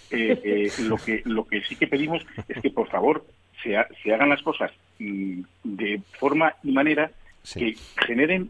eh, 0.10 0.72
lo, 0.88 0.97
que, 0.97 1.22
lo 1.26 1.45
que 1.45 1.62
sí 1.62 1.76
que 1.76 1.88
pedimos 1.88 2.26
es 2.47 2.62
que, 2.62 2.72
por 2.72 2.89
favor, 2.89 3.26
se, 3.62 3.76
se 4.03 4.14
hagan 4.14 4.30
las 4.30 4.41
cosas 4.41 4.72
mm, 4.97 5.41
de 5.64 6.01
forma 6.18 6.55
y 6.64 6.72
manera 6.72 7.12
que 7.53 7.76
generen 8.07 8.49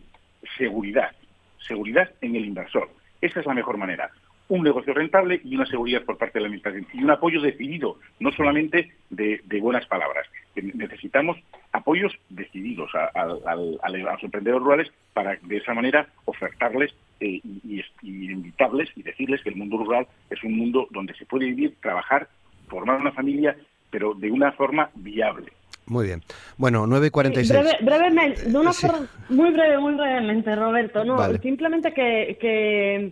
seguridad, 0.57 1.11
seguridad 1.67 2.09
en 2.21 2.35
el 2.35 2.45
inversor. 2.45 2.89
Esa 3.21 3.41
es 3.41 3.45
la 3.45 3.53
mejor 3.53 3.77
manera 3.77 4.09
un 4.49 4.63
negocio 4.63 4.93
rentable 4.93 5.39
y 5.43 5.55
una 5.55 5.65
seguridad 5.65 6.03
por 6.03 6.17
parte 6.17 6.39
de 6.39 6.41
la 6.41 6.47
Administración 6.47 6.87
y 6.93 7.03
un 7.03 7.11
apoyo 7.11 7.39
decidido, 7.39 7.97
no 8.19 8.31
solamente 8.31 8.91
de, 9.09 9.41
buenas 9.61 9.85
palabras. 9.85 10.27
Necesitamos 10.55 11.37
apoyos 11.71 12.13
decididos 12.29 12.91
a, 12.95 13.25
los 13.25 14.23
emprendedores 14.23 14.63
rurales 14.63 14.91
para 15.13 15.37
de 15.41 15.57
esa 15.57 15.73
manera 15.73 16.07
ofertarles 16.25 16.93
eh, 17.19 17.39
y, 17.43 17.83
invitarles 18.01 18.89
y 18.95 19.03
decirles 19.03 19.41
que 19.43 19.49
el 19.49 19.55
mundo 19.55 19.77
rural 19.77 20.07
es 20.29 20.43
un 20.43 20.57
mundo 20.57 20.87
donde 20.89 21.13
se 21.13 21.25
puede 21.25 21.45
vivir, 21.45 21.75
trabajar, 21.79 22.27
formar 22.67 22.99
una 22.99 23.11
familia, 23.11 23.55
pero 23.91 24.15
de 24.15 24.31
una 24.31 24.51
forma 24.53 24.89
viable. 24.95 25.51
Muy 25.85 26.07
bien. 26.07 26.21
Bueno, 26.57 26.85
9.46. 26.85 27.83
brevemente, 27.83 28.43
de 28.43 28.57
una 28.57 28.73
forma 28.73 29.07
muy 29.29 29.51
breve, 29.51 29.79
muy 29.79 29.93
brevemente, 29.95 30.55
Roberto. 30.55 31.03
No, 31.03 31.17
simplemente 31.37 31.93
que 31.93 32.37
que 32.39 33.11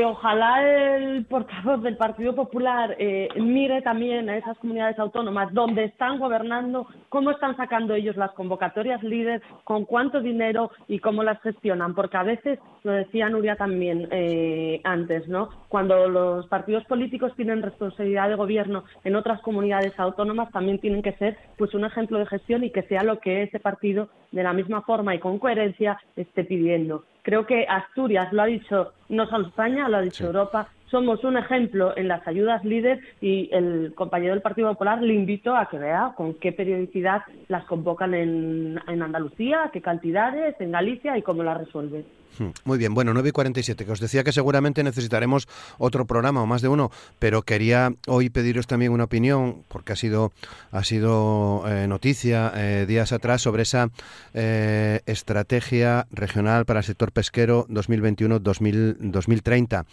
ojalá 0.00 0.96
el 0.96 1.26
portavoz 1.26 1.82
del 1.82 1.98
Partido 1.98 2.34
Popular 2.34 2.96
eh, 2.98 3.28
mire 3.36 3.82
también 3.82 4.30
a 4.30 4.38
esas 4.38 4.56
comunidades 4.56 4.98
autónomas 4.98 5.52
donde 5.52 5.84
están 5.84 6.18
gobernando, 6.18 6.86
cómo 7.10 7.30
están 7.30 7.58
sacando 7.58 7.94
ellos 7.94 8.16
las 8.16 8.32
convocatorias 8.32 9.02
líderes, 9.02 9.42
con 9.64 9.84
cuánto 9.84 10.22
dinero 10.22 10.70
y 10.88 10.98
cómo 10.98 11.22
las 11.22 11.40
gestionan, 11.42 11.94
porque 11.94 12.16
a 12.16 12.22
veces, 12.22 12.58
lo 12.84 12.92
decía 12.92 13.28
Nuria 13.28 13.56
también 13.56 14.08
eh, 14.10 14.80
antes, 14.84 15.28
¿no? 15.28 15.50
Cuando 15.68 16.08
los 16.08 16.46
partidos 16.46 16.84
políticos 16.86 17.32
tienen 17.36 17.62
responsabilidad 17.62 18.30
de 18.30 18.36
gobierno 18.36 18.84
en 19.04 19.14
otras 19.14 19.42
comunidades 19.42 19.92
autónomas, 20.00 20.50
también 20.52 20.78
tienen 20.78 21.02
que 21.02 21.12
ser 21.12 21.36
pues 21.58 21.74
un 21.74 21.84
ejemplo 21.84 22.18
de 22.18 22.26
gestión 22.26 22.64
y 22.64 22.70
que 22.70 22.82
sea 22.84 23.02
lo 23.02 23.20
que 23.20 23.42
ese 23.42 23.60
partido, 23.60 24.08
de 24.30 24.42
la 24.42 24.54
misma 24.54 24.80
forma 24.80 25.14
y 25.14 25.18
con 25.18 25.38
coherencia, 25.38 26.00
esté 26.16 26.44
pidiendo. 26.44 27.04
Creo 27.22 27.46
que 27.46 27.66
Asturias 27.68 28.32
lo 28.32 28.42
ha 28.42 28.46
dicho 28.46 28.92
no 29.08 29.26
solo 29.26 29.48
España, 29.48 29.88
lo 29.88 29.98
ha 29.98 30.02
dicho 30.02 30.26
Europa. 30.26 30.68
Somos 30.92 31.24
un 31.24 31.38
ejemplo 31.38 31.96
en 31.96 32.06
las 32.06 32.28
ayudas 32.28 32.62
líder 32.66 33.00
y 33.22 33.48
el 33.50 33.94
compañero 33.94 34.34
del 34.34 34.42
Partido 34.42 34.68
Popular 34.68 35.00
le 35.00 35.14
invito 35.14 35.56
a 35.56 35.70
que 35.70 35.78
vea 35.78 36.12
con 36.18 36.34
qué 36.34 36.52
periodicidad 36.52 37.22
las 37.48 37.64
convocan 37.64 38.12
en, 38.12 38.78
en 38.86 39.02
Andalucía, 39.02 39.70
qué 39.72 39.80
cantidades, 39.80 40.54
en 40.60 40.70
Galicia 40.70 41.16
y 41.16 41.22
cómo 41.22 41.44
las 41.44 41.56
resuelven. 41.56 42.04
Hmm. 42.38 42.50
Muy 42.64 42.78
bien, 42.78 42.94
bueno, 42.94 43.12
9 43.12 43.28
y 43.28 43.32
47, 43.32 43.84
que 43.84 43.92
os 43.92 44.00
decía 44.00 44.24
que 44.24 44.32
seguramente 44.32 44.82
necesitaremos 44.82 45.46
otro 45.78 46.06
programa 46.06 46.42
o 46.42 46.46
más 46.46 46.62
de 46.62 46.68
uno, 46.68 46.90
pero 47.18 47.42
quería 47.42 47.92
hoy 48.06 48.30
pediros 48.30 48.66
también 48.66 48.92
una 48.92 49.04
opinión, 49.04 49.64
porque 49.68 49.92
ha 49.92 49.96
sido, 49.96 50.32
ha 50.70 50.84
sido 50.84 51.64
eh, 51.66 51.86
noticia 51.86 52.52
eh, 52.56 52.86
días 52.88 53.12
atrás 53.12 53.42
sobre 53.42 53.62
esa 53.62 53.90
eh, 54.32 55.00
estrategia 55.06 56.06
regional 56.10 56.64
para 56.64 56.80
el 56.80 56.84
sector 56.84 57.12
pesquero 57.12 57.66
2021-2030. 57.68 59.84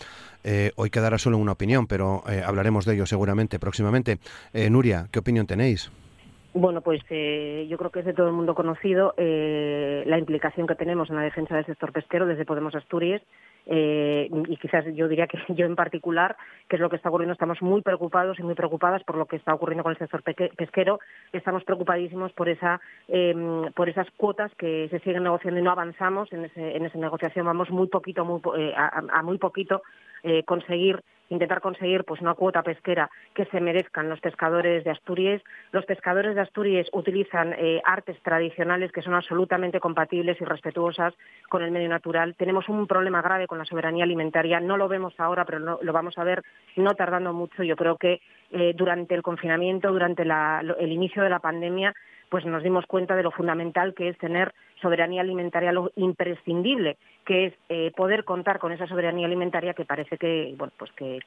hoy 0.75 0.88
quedará 0.89 1.17
solo 1.17 1.37
una 1.37 1.53
opinión, 1.53 1.87
pero 1.87 2.23
hablaremos 2.45 2.85
de 2.85 2.95
ello 2.95 3.05
seguramente 3.05 3.59
próximamente. 3.59 4.19
Nuria, 4.69 5.07
¿qué 5.11 5.19
opinión 5.19 5.47
tenéis? 5.47 5.91
Bueno, 6.53 6.81
pues 6.81 7.01
eh, 7.11 7.67
yo 7.69 7.77
creo 7.77 7.91
que 7.91 7.99
es 7.99 8.05
de 8.05 8.13
todo 8.13 8.27
el 8.27 8.33
mundo 8.33 8.55
conocido 8.55 9.13
eh, 9.17 10.03
la 10.07 10.17
implicación 10.17 10.65
que 10.65 10.73
tenemos 10.73 11.09
en 11.09 11.15
la 11.15 11.21
defensa 11.21 11.55
del 11.55 11.65
sector 11.65 11.91
pesquero 11.91 12.25
desde 12.25 12.43
Podemos 12.43 12.73
Asturias 12.73 13.21
eh, 13.67 14.27
y 14.31 14.57
quizás 14.57 14.83
yo 14.95 15.07
diría 15.07 15.27
que 15.27 15.37
yo 15.53 15.67
en 15.67 15.75
particular, 15.75 16.35
que 16.67 16.77
es 16.77 16.81
lo 16.81 16.89
que 16.89 16.95
está 16.95 17.09
ocurriendo, 17.09 17.33
estamos 17.33 17.61
muy 17.61 17.83
preocupados 17.83 18.39
y 18.39 18.43
muy 18.43 18.55
preocupadas 18.55 19.03
por 19.03 19.15
lo 19.15 19.27
que 19.27 19.35
está 19.35 19.53
ocurriendo 19.53 19.83
con 19.83 19.91
el 19.91 19.99
sector 19.99 20.23
pesquero. 20.23 20.99
Estamos 21.33 21.63
preocupadísimos 21.65 22.33
por 22.33 22.49
esa 22.49 22.81
por 23.75 23.89
esas 23.89 24.09
cuotas 24.17 24.51
que 24.55 24.87
se 24.89 24.99
siguen 24.99 25.23
negociando 25.23 25.59
y 25.59 25.63
no 25.63 25.71
avanzamos 25.71 26.33
en, 26.33 26.45
ese, 26.45 26.75
en 26.75 26.85
esa 26.85 26.97
negociación. 26.97 27.45
Vamos 27.45 27.69
muy 27.69 27.87
poquito, 27.87 28.25
muy, 28.25 28.41
a 28.75 29.21
muy 29.21 29.37
poquito 29.37 29.83
conseguir 30.45 31.01
intentar 31.29 31.61
conseguir 31.61 32.03
pues 32.03 32.21
una 32.21 32.33
cuota 32.33 32.63
pesquera 32.63 33.09
que 33.33 33.45
se 33.45 33.59
merezcan 33.59 34.09
los 34.09 34.19
pescadores 34.19 34.83
de 34.83 34.91
Asturias. 34.91 35.41
Los 35.71 35.85
pescadores 35.85 36.35
de 36.35 36.41
Asturias 36.41 36.87
utilizan 36.91 37.53
eh, 37.57 37.81
artes 37.85 38.17
tradicionales 38.23 38.91
que 38.91 39.01
son 39.01 39.13
absolutamente 39.13 39.79
compatibles 39.79 40.39
y 40.41 40.45
respetuosas 40.45 41.13
con 41.49 41.63
el 41.63 41.71
medio 41.71 41.89
natural. 41.89 42.35
Tenemos 42.35 42.67
un 42.69 42.87
problema 42.87 43.21
grave 43.21 43.47
con 43.47 43.57
la 43.57 43.65
soberanía 43.65 44.03
alimentaria. 44.03 44.59
No 44.59 44.77
lo 44.77 44.87
vemos 44.87 45.13
ahora, 45.19 45.45
pero 45.45 45.59
lo 45.81 45.93
vamos 45.93 46.17
a 46.17 46.23
ver 46.23 46.43
no 46.75 46.93
tardando 46.95 47.33
mucho. 47.33 47.63
Yo 47.63 47.75
creo 47.75 47.97
que 47.97 48.21
eh, 48.51 48.73
durante 48.75 49.15
el 49.15 49.21
confinamiento, 49.21 49.91
durante 49.91 50.23
el 50.23 50.91
inicio 50.91 51.23
de 51.23 51.29
la 51.29 51.39
pandemia, 51.39 51.93
pues 52.29 52.45
nos 52.45 52.63
dimos 52.63 52.85
cuenta 52.85 53.15
de 53.15 53.23
lo 53.23 53.31
fundamental 53.31 53.93
que 53.93 54.09
es 54.09 54.17
tener 54.17 54.53
soberanía 54.81 55.21
alimentaria, 55.21 55.71
lo 55.71 55.91
imprescindible 55.95 56.97
que 57.25 57.47
es 57.47 57.53
eh, 57.69 57.91
poder 57.95 58.23
contar 58.23 58.59
con 58.59 58.71
esa 58.71 58.87
soberanía 58.87 59.27
alimentaria 59.27 59.73
que 59.73 59.85
parece 59.85 60.17
que, 60.17 60.53
bueno, 60.57 60.73
pues 60.77 60.91
que, 60.93 61.18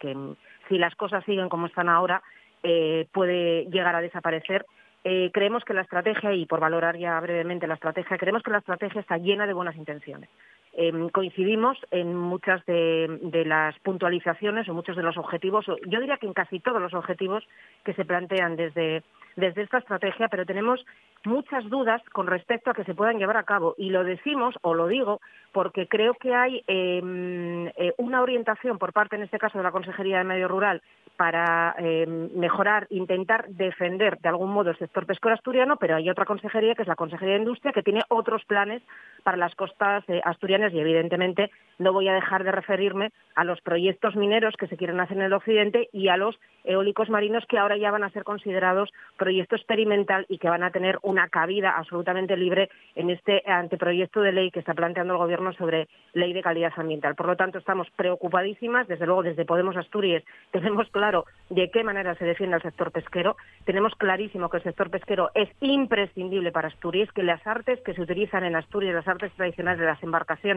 si 0.68 0.78
las 0.78 0.95
cosas 0.95 1.24
siguen 1.24 1.49
como 1.49 1.66
están 1.66 1.88
ahora, 1.88 2.22
eh, 2.62 3.07
puede 3.12 3.66
llegar 3.66 3.95
a 3.95 4.01
desaparecer. 4.01 4.66
Eh, 5.05 5.30
creemos 5.32 5.64
que 5.64 5.74
la 5.74 5.82
estrategia, 5.82 6.32
y 6.32 6.47
por 6.47 6.61
valorar 6.61 6.97
ya 6.97 7.18
brevemente 7.20 7.66
la 7.66 7.74
estrategia, 7.74 8.18
creemos 8.18 8.43
que 8.43 8.53
la 8.53 8.59
estrategia 8.59 9.01
está 9.01 9.18
llena 9.18 9.47
de 9.47 9.53
buenas 9.53 9.76
intenciones. 9.76 10.28
Em, 10.75 11.11
coincidimos 11.11 11.77
en 11.91 12.16
muchas 12.16 12.64
de, 12.64 13.45
las 13.45 13.79
puntualizaciones 13.81 14.68
o 14.68 14.75
muchos 14.75 14.97
de 14.97 15.03
los 15.03 15.18
objetivos, 15.18 15.66
yo 15.66 16.01
diría 16.01 16.16
que 16.16 16.27
en 16.27 16.33
casi 16.33 16.61
todos 16.61 16.81
los 16.81 16.95
objetivos 16.95 17.45
que 17.85 17.93
se 17.93 18.07
plantean 18.07 18.57
desde 18.57 19.03
desde 19.37 19.62
esta 19.62 19.79
estrategia, 19.79 20.29
pero 20.29 20.47
tenemos 20.47 20.85
muchas 21.25 21.64
dudas 21.68 22.03
con 22.12 22.27
respecto 22.27 22.70
a 22.70 22.75
que 22.75 22.85
se 22.85 22.95
puedan 22.95 23.18
llevar 23.18 23.37
a 23.37 23.45
cabo. 23.45 23.75
Y 23.79 23.91
lo 23.91 24.05
decimos, 24.05 24.55
o 24.62 24.75
lo 24.75 24.89
digo, 24.89 25.20
porque 25.53 25.87
creo 25.87 26.14
que 26.14 26.35
hay 26.35 26.62
em, 26.66 27.68
eh, 27.68 27.95
una 27.99 28.23
orientación 28.23 28.79
por 28.79 28.93
parte, 28.93 29.16
en 29.16 29.23
este 29.23 29.39
caso, 29.39 29.59
de 29.59 29.64
la 29.64 29.73
Consejería 29.73 30.18
de 30.18 30.25
Medio 30.25 30.49
Rural 30.49 30.83
para 31.16 31.75
em, 31.79 32.31
mejorar, 32.35 32.87
intentar 32.91 33.47
defender 33.49 34.18
de 34.18 34.29
algún 34.29 34.51
modo 34.51 34.70
el 34.70 34.79
sector 34.79 35.07
pesquero 35.07 35.35
asturiano, 35.35 35.77
pero 35.77 35.97
hay 35.97 36.09
otra 36.11 36.25
consejería, 36.25 36.75
que 36.75 36.83
es 36.83 36.89
la 36.89 36.97
Consejería 36.97 37.35
de 37.35 37.41
Industria, 37.41 37.73
que 37.73 37.83
tiene 37.83 38.03
otros 38.09 38.45
planes 38.45 38.83
para 39.23 39.37
las 39.37 39.55
costas 39.55 40.05
eh, 40.09 40.20
asturianas 40.25 40.62
y, 40.73 40.79
evidentemente, 40.79 41.51
no 41.79 41.93
voy 41.93 42.09
a 42.09 42.15
dejar 42.15 42.45
de 42.45 42.53
referirme 42.53 43.11
a 43.35 43.45
los 43.45 43.61
proyectos 43.63 44.15
mineros 44.15 44.55
que 44.57 44.67
se 44.67 44.77
quieren 44.77 45.01
hacer 45.01 45.17
en 45.17 45.25
el 45.25 45.33
occidente 45.33 45.89
y 45.93 46.09
a 46.09 46.17
los 46.17 46.39
eólicos 46.65 47.09
marinos 47.09 47.45
que 47.47 47.59
ahora 47.59 47.77
ya 47.77 47.91
van 47.91 48.05
a 48.05 48.11
ser 48.11 48.25
considerados 48.25 48.91
proyecto 49.17 49.57
experimental 49.57 50.27
y 50.29 50.39
que 50.39 50.49
van 50.49 50.63
a 50.63 50.71
tener 50.71 50.99
una 51.03 51.29
cabida 51.29 51.77
absolutamente 51.77 52.37
libre 52.37 52.71
en 52.95 53.11
este 53.11 53.43
anteproyecto 53.47 54.21
de 54.21 54.33
ley 54.33 54.51
que 54.51 54.61
está 54.61 54.75
planteando 54.75 55.15
el 55.15 55.19
Gobierno 55.19 55.53
sobre 55.55 55.89
ley 56.13 56.33
de 56.33 56.43
calidad 56.43 56.73
ambiental. 56.77 57.15
Por 57.15 57.27
lo 57.27 57.37
tanto, 57.37 57.59
estamos 57.59 57.89
preocupadísimas. 57.97 58.87
Desde 58.87 59.07
luego, 59.07 59.23
desde 59.23 59.45
Podemos 59.45 59.77
Asturias 59.77 60.23
tenemos 60.53 60.89
claro 60.91 61.25
de 61.51 61.71
qué 61.71 61.83
manera 61.83 62.15
se 62.17 62.25
defiende 62.25 62.57
el 62.57 62.63
sector 62.63 62.93
pesquero. 62.93 63.37
Tenemos 63.65 63.95
clarísimo 63.97 64.49
que 64.49 64.59
el 64.59 64.63
sector 64.63 64.91
pesquero 64.91 65.31
es 65.35 65.49
imprescindible 65.61 66.53
para 66.53 66.69
Asturias, 66.69 67.11
que 67.13 67.23
las 67.23 67.45
artes 67.47 67.81
que 67.81 67.95
se 67.95 68.03
utilizan 68.03 68.45
en 68.45 68.57
Asturias, 68.57 68.95
las 68.95 69.09
artes 69.09 69.33
tradicionales 69.33 69.81
de 69.81 69.87
las 69.87 70.03
embarcaciones, 70.03 70.52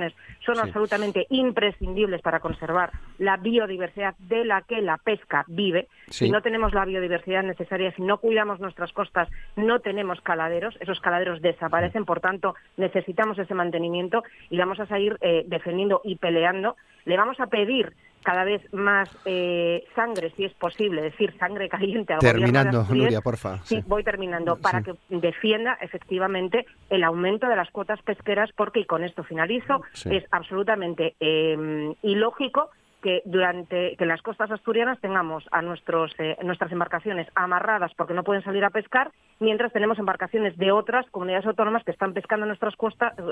son 0.46 0.60
absolutamente 0.60 1.28
imprescindibles 1.30 2.22
para 2.22 2.40
conservar 2.40 2.92
la 3.18 3.38
biodiversidad 3.38 4.16
de 4.20 4.46
la 4.46 4.62
que 4.62 4.82
la 4.82 4.98
pesca 4.98 5.46
vive. 5.48 5.88
Si 6.08 6.30
no 6.30 6.42
tenemos 6.42 6.74
la 6.74 6.86
biodiversidad 6.86 7.44
necesaria, 7.44 7.92
si 7.92 8.02
no 8.02 8.18
cuidamos 8.18 8.60
nuestras 8.60 8.92
costas, 8.94 9.30
no 9.56 9.80
tenemos 9.80 10.22
caladeros, 10.22 10.76
esos 10.80 11.00
caladeros 11.00 11.42
desaparecen, 11.42 12.06
por 12.06 12.20
tanto 12.20 12.56
necesitamos 12.78 13.38
ese 13.40 13.54
mantenimiento 13.54 14.24
y 14.50 14.58
vamos 14.58 14.80
a 14.80 14.86
seguir 14.86 15.18
eh, 15.22 15.44
defendiendo 15.48 16.02
y 16.04 16.16
peleando. 16.16 16.76
Le 17.06 17.18
vamos 17.18 17.40
a 17.40 17.48
pedir 17.48 17.94
cada 18.26 18.44
vez 18.44 18.62
más 18.74 19.08
eh, 19.26 19.86
sangre, 19.96 20.32
si 20.36 20.46
es 20.46 20.54
posible, 20.56 21.04
decir 21.04 21.38
sangre 21.38 21.70
caliente 21.70 22.14
al 22.14 22.20
Terminando, 22.20 22.84
Nuria, 22.90 23.22
porfa. 23.22 23.60
Sí, 23.64 23.84
voy 23.86 24.04
terminando, 24.04 24.58
para 24.58 24.82
que 24.82 24.96
defienda 25.10 25.78
efectivamente 25.80 26.66
el 26.90 27.04
aumento 27.04 27.48
de 27.48 27.56
las 27.56 27.70
cuotas 27.70 28.02
pesqueras, 28.02 28.50
porque, 28.58 28.80
y 28.80 28.86
con 28.86 29.04
esto 29.04 29.24
finalizo, 29.24 29.84
es 30.06 30.26
absolutamente 30.32 31.16
eh, 31.20 31.94
ilógico 32.02 32.72
que 33.06 33.22
durante 33.24 33.96
que 33.98 34.06
las 34.08 34.20
costas 34.24 34.50
asturianas 34.50 35.00
tengamos 35.00 35.44
a 35.52 35.62
nuestros, 35.62 36.12
eh, 36.18 36.38
nuestras 36.44 36.72
embarcaciones 36.72 37.28
amarradas 37.36 37.92
porque 37.96 38.16
no 38.16 38.24
pueden 38.24 38.44
salir 38.44 38.66
a 38.66 38.72
pescar, 38.72 39.12
mientras 39.40 39.72
tenemos 39.72 40.00
embarcaciones 40.00 40.58
de 40.58 40.72
otras 40.72 41.06
comunidades 41.12 41.46
autónomas 41.46 41.84
que 41.84 41.92
están 41.92 42.14
pescando 42.16 42.46
en 42.46 42.48
nuestras 42.48 42.74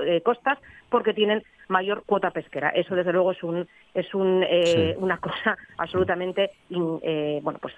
eh, 0.05 0.21
costas 0.21 0.59
porque 0.91 1.15
tienen 1.15 1.41
mayor 1.69 2.03
cuota 2.05 2.29
pesquera. 2.29 2.69
Eso, 2.69 2.93
desde 2.93 3.13
luego, 3.13 3.31
es 3.31 3.41
un 3.41 3.67
es 3.95 4.13
un, 4.13 4.45
eh, 4.47 4.95
una 4.99 5.17
cosa 5.17 5.57
absolutamente 5.79 6.51
bueno 6.69 7.57
pues 7.59 7.73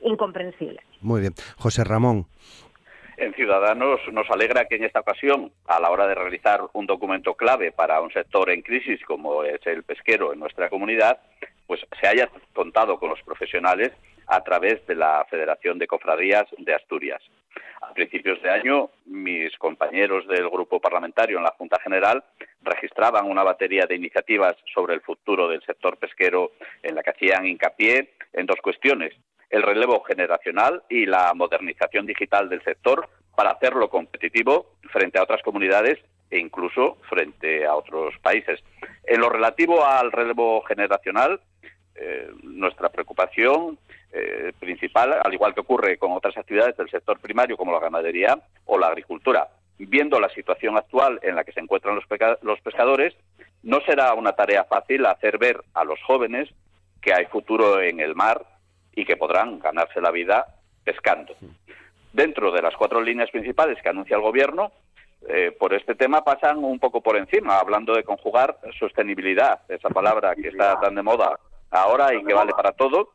incomprensible. 0.00 0.80
Muy 1.00 1.22
bien, 1.22 1.34
José 1.56 1.82
Ramón. 1.82 2.26
En 3.22 3.34
Ciudadanos 3.34 4.00
nos 4.10 4.28
alegra 4.30 4.64
que 4.64 4.74
en 4.74 4.82
esta 4.82 4.98
ocasión, 4.98 5.52
a 5.68 5.78
la 5.78 5.90
hora 5.90 6.08
de 6.08 6.16
realizar 6.16 6.60
un 6.72 6.86
documento 6.86 7.34
clave 7.34 7.70
para 7.70 8.00
un 8.00 8.12
sector 8.12 8.50
en 8.50 8.62
crisis 8.62 9.00
como 9.04 9.44
es 9.44 9.64
el 9.64 9.84
pesquero 9.84 10.32
en 10.32 10.40
nuestra 10.40 10.68
comunidad, 10.68 11.20
pues 11.68 11.86
se 12.00 12.08
haya 12.08 12.28
contado 12.52 12.98
con 12.98 13.10
los 13.10 13.22
profesionales 13.22 13.92
a 14.26 14.42
través 14.42 14.84
de 14.88 14.96
la 14.96 15.24
Federación 15.30 15.78
de 15.78 15.86
Cofradías 15.86 16.46
de 16.58 16.74
Asturias. 16.74 17.22
A 17.82 17.94
principios 17.94 18.42
de 18.42 18.50
año, 18.50 18.90
mis 19.06 19.56
compañeros 19.56 20.26
del 20.26 20.50
grupo 20.50 20.80
parlamentario 20.80 21.38
en 21.38 21.44
la 21.44 21.54
Junta 21.56 21.78
General 21.78 22.24
registraban 22.62 23.30
una 23.30 23.44
batería 23.44 23.86
de 23.86 23.94
iniciativas 23.94 24.56
sobre 24.74 24.94
el 24.94 25.00
futuro 25.00 25.46
del 25.46 25.62
sector 25.62 25.96
pesquero 25.96 26.54
en 26.82 26.96
la 26.96 27.04
que 27.04 27.10
hacían 27.10 27.46
hincapié 27.46 28.14
en 28.32 28.46
dos 28.46 28.58
cuestiones 28.60 29.14
el 29.52 29.62
relevo 29.62 30.02
generacional 30.02 30.82
y 30.88 31.04
la 31.04 31.32
modernización 31.34 32.06
digital 32.06 32.48
del 32.48 32.64
sector 32.64 33.08
para 33.36 33.50
hacerlo 33.50 33.88
competitivo 33.90 34.72
frente 34.90 35.18
a 35.18 35.22
otras 35.22 35.42
comunidades 35.42 35.98
e 36.30 36.38
incluso 36.38 36.96
frente 37.08 37.66
a 37.66 37.74
otros 37.74 38.14
países. 38.22 38.60
En 39.04 39.20
lo 39.20 39.28
relativo 39.28 39.84
al 39.84 40.10
relevo 40.10 40.62
generacional, 40.62 41.38
eh, 41.94 42.30
nuestra 42.42 42.88
preocupación 42.88 43.78
eh, 44.10 44.52
principal, 44.58 45.20
al 45.22 45.34
igual 45.34 45.52
que 45.52 45.60
ocurre 45.60 45.98
con 45.98 46.12
otras 46.12 46.36
actividades 46.38 46.76
del 46.78 46.90
sector 46.90 47.20
primario 47.20 47.58
como 47.58 47.72
la 47.72 47.80
ganadería 47.80 48.38
o 48.64 48.78
la 48.78 48.86
agricultura, 48.86 49.48
viendo 49.76 50.18
la 50.18 50.30
situación 50.30 50.78
actual 50.78 51.20
en 51.22 51.36
la 51.36 51.44
que 51.44 51.52
se 51.52 51.60
encuentran 51.60 51.94
los, 51.94 52.04
los 52.40 52.60
pescadores, 52.62 53.14
no 53.62 53.80
será 53.82 54.14
una 54.14 54.32
tarea 54.32 54.64
fácil 54.64 55.04
hacer 55.04 55.36
ver 55.36 55.62
a 55.74 55.84
los 55.84 56.02
jóvenes 56.04 56.48
que 57.02 57.12
hay 57.12 57.26
futuro 57.26 57.82
en 57.82 58.00
el 58.00 58.14
mar 58.14 58.46
y 58.94 59.04
que 59.04 59.16
podrán 59.16 59.58
ganarse 59.58 60.00
la 60.00 60.10
vida 60.10 60.46
pescando. 60.84 61.34
Dentro 62.12 62.52
de 62.52 62.62
las 62.62 62.76
cuatro 62.76 63.00
líneas 63.00 63.30
principales 63.30 63.80
que 63.82 63.88
anuncia 63.88 64.16
el 64.16 64.22
Gobierno, 64.22 64.72
eh, 65.28 65.52
por 65.58 65.72
este 65.72 65.94
tema 65.94 66.24
pasan 66.24 66.62
un 66.64 66.78
poco 66.78 67.00
por 67.00 67.16
encima, 67.16 67.58
hablando 67.58 67.94
de 67.94 68.04
conjugar 68.04 68.58
sostenibilidad, 68.78 69.60
esa 69.68 69.88
palabra 69.88 70.34
que 70.34 70.48
está 70.48 70.78
tan 70.80 70.94
de 70.94 71.02
moda 71.02 71.38
ahora 71.70 72.12
y 72.14 72.24
que 72.24 72.34
vale 72.34 72.52
para 72.52 72.72
todo, 72.72 73.12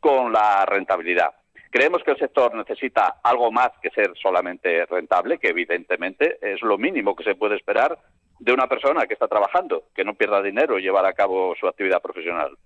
con 0.00 0.32
la 0.32 0.64
rentabilidad. 0.66 1.30
Creemos 1.70 2.02
que 2.02 2.10
el 2.12 2.18
sector 2.18 2.54
necesita 2.54 3.20
algo 3.22 3.52
más 3.52 3.70
que 3.80 3.90
ser 3.90 4.12
solamente 4.20 4.84
rentable, 4.86 5.38
que 5.38 5.50
evidentemente 5.50 6.38
es 6.42 6.60
lo 6.62 6.78
mínimo 6.78 7.14
que 7.14 7.22
se 7.22 7.36
puede 7.36 7.56
esperar 7.56 7.96
de 8.40 8.52
una 8.52 8.66
persona 8.66 9.06
que 9.06 9.14
está 9.14 9.28
trabajando, 9.28 9.84
que 9.94 10.02
no 10.02 10.14
pierda 10.14 10.42
dinero 10.42 10.78
y 10.78 10.82
llevar 10.82 11.06
a 11.06 11.12
cabo 11.12 11.54
su 11.60 11.68
actividad 11.68 12.02
profesional 12.02 12.56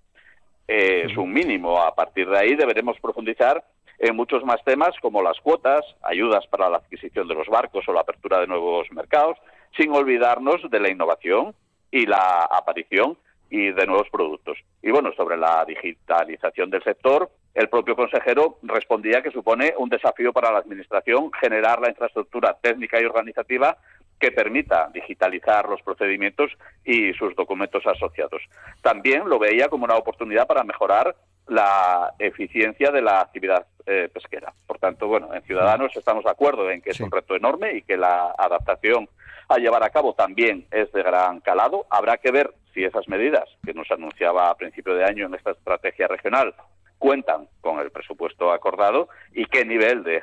es 0.67 1.17
un 1.17 1.33
mínimo. 1.33 1.81
A 1.81 1.95
partir 1.95 2.29
de 2.29 2.39
ahí 2.39 2.55
deberemos 2.55 2.99
profundizar 3.01 3.65
en 3.99 4.17
muchos 4.17 4.45
más 4.45 4.63
temas 4.65 4.95
como 5.01 5.23
las 5.23 5.39
cuotas, 5.41 5.85
ayudas 6.03 6.47
para 6.49 6.69
la 6.69 6.79
adquisición 6.79 7.29
de 7.29 7.35
los 7.35 7.49
barcos 7.49 7.89
o 7.89 7.93
la 7.93 8.01
apertura 8.01 8.41
de 8.41 8.47
nuevos 8.47 8.91
mercados, 8.93 9.39
sin 9.77 9.93
olvidarnos 9.93 10.69
de 10.71 10.81
la 10.81 10.91
innovación 10.91 11.55
y 11.91 12.07
la 12.07 12.49
aparición 12.51 13.17
y 13.51 13.71
de 13.71 13.87
nuevos 13.87 14.09
productos. 14.11 14.59
Y 14.83 14.91
bueno, 14.91 15.13
sobre 15.17 15.37
la 15.37 15.65
digitalización 15.65 16.71
del 16.71 16.83
sector, 16.83 17.31
el 17.55 17.69
propio 17.69 17.95
consejero 17.95 18.59
respondía 18.63 19.23
que 19.23 19.31
supone 19.31 19.75
un 19.79 19.89
desafío 19.89 20.33
para 20.33 20.51
la 20.51 20.59
Administración 20.59 21.31
generar 21.41 21.81
la 21.81 21.91
infraestructura 21.91 22.57
técnica 22.61 23.01
y 23.01 23.05
organizativa 23.05 23.77
que 24.19 24.31
permita 24.31 24.89
digitalizar 24.93 25.69
los 25.69 25.83
procedimientos 25.83 26.51
y 26.85 27.13
sus 27.15 27.35
documentos 27.37 27.87
asociados. 27.87 28.43
También 28.83 29.29
lo 29.29 29.39
veía 29.39 29.69
como 29.69 29.85
una 29.85 29.97
oportunidad 29.97 30.47
para 30.47 30.65
mejorar 30.65 31.15
la 31.47 32.15
eficiencia 32.19 32.91
de 32.91 33.03
la 33.03 33.21
actividad 33.21 33.67
eh, 33.87 34.09
pesquera. 34.13 34.53
Por 34.67 34.79
tanto, 34.79 35.09
bueno, 35.09 35.35
en 35.35 35.43
Ciudadanos 35.43 35.95
estamos 35.97 36.25
de 36.25 36.31
acuerdo 36.31 36.71
en 36.71 36.81
que 36.81 36.91
es 36.91 37.01
un 37.01 37.11
reto 37.11 37.37
enorme 37.37 37.75
y 37.75 37.83
que 37.83 37.97
la 37.97 38.35
adaptación 38.39 39.09
a 39.49 39.59
llevar 39.59 39.83
a 39.83 39.91
cabo 39.91 40.15
también 40.15 40.67
es 40.71 40.91
de 40.93 41.03
gran 41.03 41.41
calado. 41.41 41.87
Habrá 41.91 42.17
que 42.17 42.31
ver 42.31 42.55
si 42.73 42.85
esas 42.85 43.09
medidas 43.09 43.49
que 43.65 43.75
nos 43.75 43.91
anunciaba 43.91 44.51
a 44.51 44.57
principio 44.57 44.95
de 44.95 45.05
año 45.05 45.27
en 45.27 45.35
esta 45.35 45.51
estrategia 45.51 46.09
regional 46.09 46.55
cuentan 46.99 47.49
con 47.61 47.81
el 47.81 47.91
presupuesto 47.91 48.51
acordado 48.51 49.09
y 49.33 49.45
qué 49.47 49.65
nivel 49.65 50.03
de, 50.05 50.23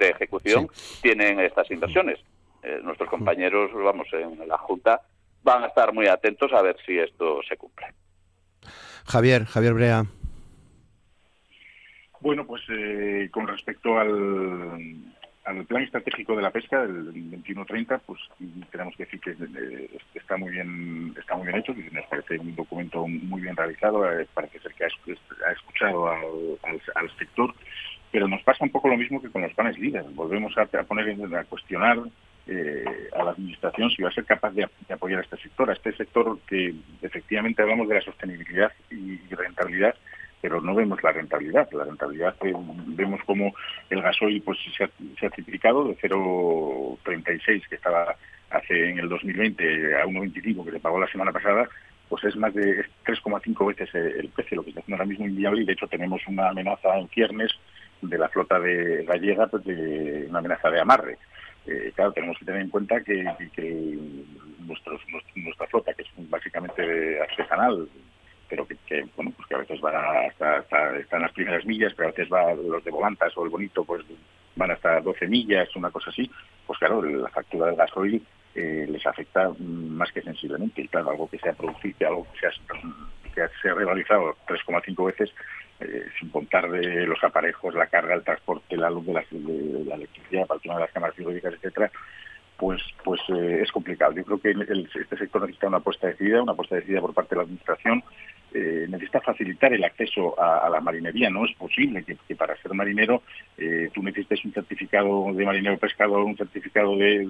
ejecución 0.00 0.68
tienen 1.00 1.38
estas 1.38 1.70
inversiones. 1.70 2.18
Eh, 2.66 2.80
nuestros 2.82 3.08
compañeros, 3.08 3.70
vamos, 3.72 4.08
en 4.12 4.48
la 4.48 4.58
Junta 4.58 5.00
van 5.44 5.62
a 5.62 5.68
estar 5.68 5.92
muy 5.92 6.08
atentos 6.08 6.52
a 6.52 6.62
ver 6.62 6.76
si 6.84 6.98
esto 6.98 7.40
se 7.48 7.56
cumple. 7.56 7.86
Javier, 9.06 9.44
Javier 9.44 9.74
Brea. 9.74 10.04
Bueno, 12.20 12.44
pues 12.44 12.62
eh, 12.68 13.28
con 13.30 13.46
respecto 13.46 14.00
al, 14.00 14.10
plan 15.68 15.82
estratégico 15.84 16.34
de 16.34 16.42
la 16.42 16.50
pesca 16.50 16.82
del 16.82 17.14
21-30, 17.14 18.00
pues 18.04 18.20
tenemos 18.72 18.96
que 18.96 19.04
decir 19.04 19.20
que 19.20 19.30
eh, 19.30 19.90
está 20.14 20.36
muy 20.36 20.50
bien 20.50 21.14
está 21.16 21.36
muy 21.36 21.46
bien 21.46 21.58
hecho, 21.58 21.72
que 21.72 21.88
nos 21.92 22.06
parece 22.06 22.40
un 22.40 22.56
documento 22.56 23.06
muy 23.06 23.42
bien 23.42 23.54
realizado, 23.54 24.04
parece 24.34 24.58
ser 24.58 24.74
que 24.74 24.84
ha, 24.86 25.52
escuchado 25.52 26.08
al, 26.08 27.16
sector, 27.16 27.54
pero 28.10 28.26
nos 28.26 28.42
pasa 28.42 28.64
un 28.64 28.70
poco 28.70 28.88
lo 28.88 28.96
mismo 28.96 29.22
que 29.22 29.30
con 29.30 29.42
los 29.42 29.54
planes 29.54 29.78
líderes. 29.78 30.12
Volvemos 30.16 30.52
a, 30.58 30.62
a 30.62 30.82
poner 30.82 31.36
a 31.36 31.44
cuestionar 31.44 31.98
eh, 32.46 32.84
a 33.14 33.24
la 33.24 33.30
Administración 33.32 33.90
si 33.90 34.02
va 34.02 34.08
a 34.08 34.12
ser 34.12 34.24
capaz 34.24 34.52
de, 34.52 34.68
apoyar 34.88 35.20
a 35.20 35.22
este 35.22 35.36
sector, 35.38 35.70
a 35.70 35.72
este 35.72 35.92
sector 35.96 36.38
que 36.46 36.74
efectivamente 37.02 37.62
hablamos 37.62 37.88
de 37.88 37.96
la 37.96 38.00
sostenibilidad 38.00 38.72
y 38.90 39.18
rentabilidad, 39.34 39.94
pero 40.40 40.60
no 40.60 40.74
vemos 40.74 41.02
la 41.02 41.12
rentabilidad. 41.12 41.68
La 41.72 41.84
rentabilidad 41.84 42.36
que 42.36 42.54
vemos 42.88 43.20
como 43.24 43.54
el 43.90 44.02
gasoil 44.02 44.42
pues 44.42 44.58
se 44.76 44.84
ha, 44.84 44.90
se 45.18 45.26
ha 45.26 45.30
triplicado 45.30 45.84
de 45.84 45.96
0,36 45.96 47.68
que 47.68 47.74
estaba 47.74 48.16
hace 48.50 48.90
en 48.90 48.98
el 48.98 49.08
2020 49.08 49.96
a 49.96 50.04
1,25 50.06 50.64
que 50.64 50.70
se 50.70 50.80
pagó 50.80 51.00
la 51.00 51.08
semana 51.08 51.32
pasada, 51.32 51.68
pues 52.08 52.24
es 52.24 52.36
más 52.36 52.54
de 52.54 52.84
3,5 53.04 53.66
veces 53.66 53.92
el 53.94 54.28
precio, 54.28 54.58
lo 54.58 54.62
que 54.62 54.70
está 54.70 54.80
haciendo 54.80 55.02
ahora 55.02 55.08
mismo 55.08 55.26
inviable 55.26 55.62
y 55.62 55.66
de 55.66 55.72
hecho 55.72 55.88
tenemos 55.88 56.20
una 56.28 56.50
amenaza 56.50 56.96
en 56.96 57.08
ciernes 57.08 57.50
de 58.02 58.18
la 58.18 58.28
flota 58.28 58.60
de 58.60 59.04
gallega, 59.04 59.46
pues 59.48 59.64
de 59.64 60.26
una 60.28 60.38
amenaza 60.38 60.70
de 60.70 60.80
amarre. 60.80 61.18
Eh, 61.66 61.92
claro, 61.94 62.12
tenemos 62.12 62.38
que 62.38 62.44
tener 62.44 62.60
en 62.62 62.70
cuenta 62.70 63.00
que, 63.02 63.24
nuestra 64.58 65.66
flota, 65.68 65.94
que 65.94 66.02
es 66.02 66.08
básicamente 66.28 67.20
artesanal, 67.20 67.88
pero 68.48 68.66
que, 68.66 68.76
bueno, 69.16 69.32
pues 69.36 69.48
que 69.48 69.54
a 69.54 69.58
veces 69.58 69.80
va 69.84 70.26
hasta, 70.26 70.96
están 70.98 71.22
las 71.22 71.32
primeras 71.32 71.64
millas, 71.66 71.92
pero 71.94 72.08
a 72.08 72.12
veces 72.12 72.32
va 72.32 72.54
los 72.54 72.84
de 72.84 72.90
volantas 72.90 73.36
o 73.36 73.44
el 73.44 73.50
bonito, 73.50 73.84
pues 73.84 74.04
van 74.54 74.70
hasta 74.70 75.00
12 75.00 75.26
millas, 75.26 75.74
una 75.76 75.90
cosa 75.90 76.10
así, 76.10 76.30
pues 76.66 76.78
claro, 76.78 77.02
la 77.02 77.28
factura 77.28 77.66
del 77.66 77.76
gasoil 77.76 78.22
eh, 78.54 78.86
les 78.88 79.06
afecta 79.06 79.50
más 79.58 80.10
que 80.12 80.22
sensiblemente. 80.22 80.82
Y 80.82 80.88
claro, 80.88 81.10
algo 81.10 81.28
que 81.28 81.38
sea 81.38 81.52
producido, 81.52 82.08
algo 82.08 82.26
que 82.32 82.40
sea, 82.40 82.50
que 83.34 83.48
sea 83.60 83.74
realizado 83.74 84.34
3,5 84.46 85.06
veces, 85.06 85.30
eh, 85.80 86.06
sin 86.18 86.30
contar 86.30 86.70
de 86.70 87.06
los 87.06 87.22
aparejos, 87.22 87.74
la 87.74 87.86
carga, 87.86 88.14
el 88.14 88.22
transporte, 88.22 88.76
la 88.76 88.88
luz 88.88 89.04
de 89.06 89.12
la, 89.12 89.94
electricidad 89.94 90.46
para 90.46 90.58
el 90.62 90.74
de 90.74 90.80
las 90.80 90.90
cámaras 90.90 91.14
frigoríficas, 91.14 91.54
etcétera, 91.54 91.90
pues 92.56 92.80
pues 93.04 93.20
eh, 93.28 93.60
es 93.62 93.70
complicado. 93.72 94.12
Yo 94.12 94.24
creo 94.24 94.40
que 94.40 94.50
este 94.50 95.16
sector 95.18 95.42
necesita 95.42 95.68
una 95.68 95.76
apuesta 95.78 96.06
decidida, 96.06 96.42
una 96.42 96.52
apuesta 96.52 96.76
decidida 96.76 97.02
por 97.02 97.12
parte 97.12 97.34
de 97.34 97.36
la 97.36 97.42
Administración. 97.42 98.02
Eh, 98.54 98.86
necesita 98.88 99.20
facilitar 99.20 99.74
el 99.74 99.84
acceso 99.84 100.40
a, 100.40 100.68
la 100.70 100.80
marinería. 100.80 101.28
No 101.28 101.44
es 101.44 101.54
posible 101.56 102.04
que, 102.04 102.36
para 102.36 102.56
ser 102.56 102.72
marinero 102.72 103.22
tú 103.92 104.02
necesites 104.02 104.44
un 104.46 104.52
certificado 104.54 105.32
de 105.34 105.44
marinero 105.44 105.76
pescador, 105.76 106.22
un 106.22 106.36
certificado 106.36 106.96
de 106.96 107.26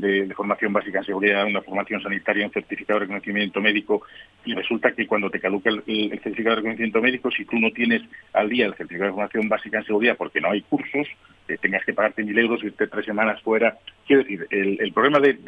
de, 0.00 0.34
formación 0.34 0.72
básica 0.72 0.98
en 0.98 1.04
seguridad, 1.04 1.46
una 1.46 1.62
formación 1.62 2.02
sanitaria, 2.02 2.46
un 2.46 2.52
certificado 2.52 2.98
de 2.98 3.06
reconocimiento 3.06 3.60
médico, 3.60 4.02
y 4.44 4.54
resulta 4.54 4.92
que 4.92 5.06
cuando 5.06 5.30
te 5.30 5.40
caduca 5.40 5.70
el, 5.70 5.82
certificado 5.84 6.56
de 6.56 6.56
reconocimiento 6.56 7.00
médico, 7.02 7.30
si 7.30 7.44
tú 7.44 7.58
no 7.58 7.70
tienes 7.72 8.02
al 8.32 8.48
día 8.48 8.66
el 8.66 8.74
certificado 8.74 9.10
de 9.10 9.14
formación 9.14 9.48
básica 9.48 9.78
en 9.78 9.84
seguridad 9.84 10.16
porque 10.16 10.40
no 10.40 10.50
hay 10.50 10.62
cursos, 10.62 11.06
eh, 11.48 11.58
tengas 11.60 11.84
que 11.84 11.92
pagarte 11.92 12.24
mil 12.24 12.38
euros, 12.38 12.64
irte 12.64 12.86
tres 12.86 13.04
semanas 13.04 13.40
fuera. 13.42 13.78
Quiero 14.06 14.22
decir, 14.22 14.46
el, 14.50 14.92
problema 14.92 15.20
de, 15.20 15.38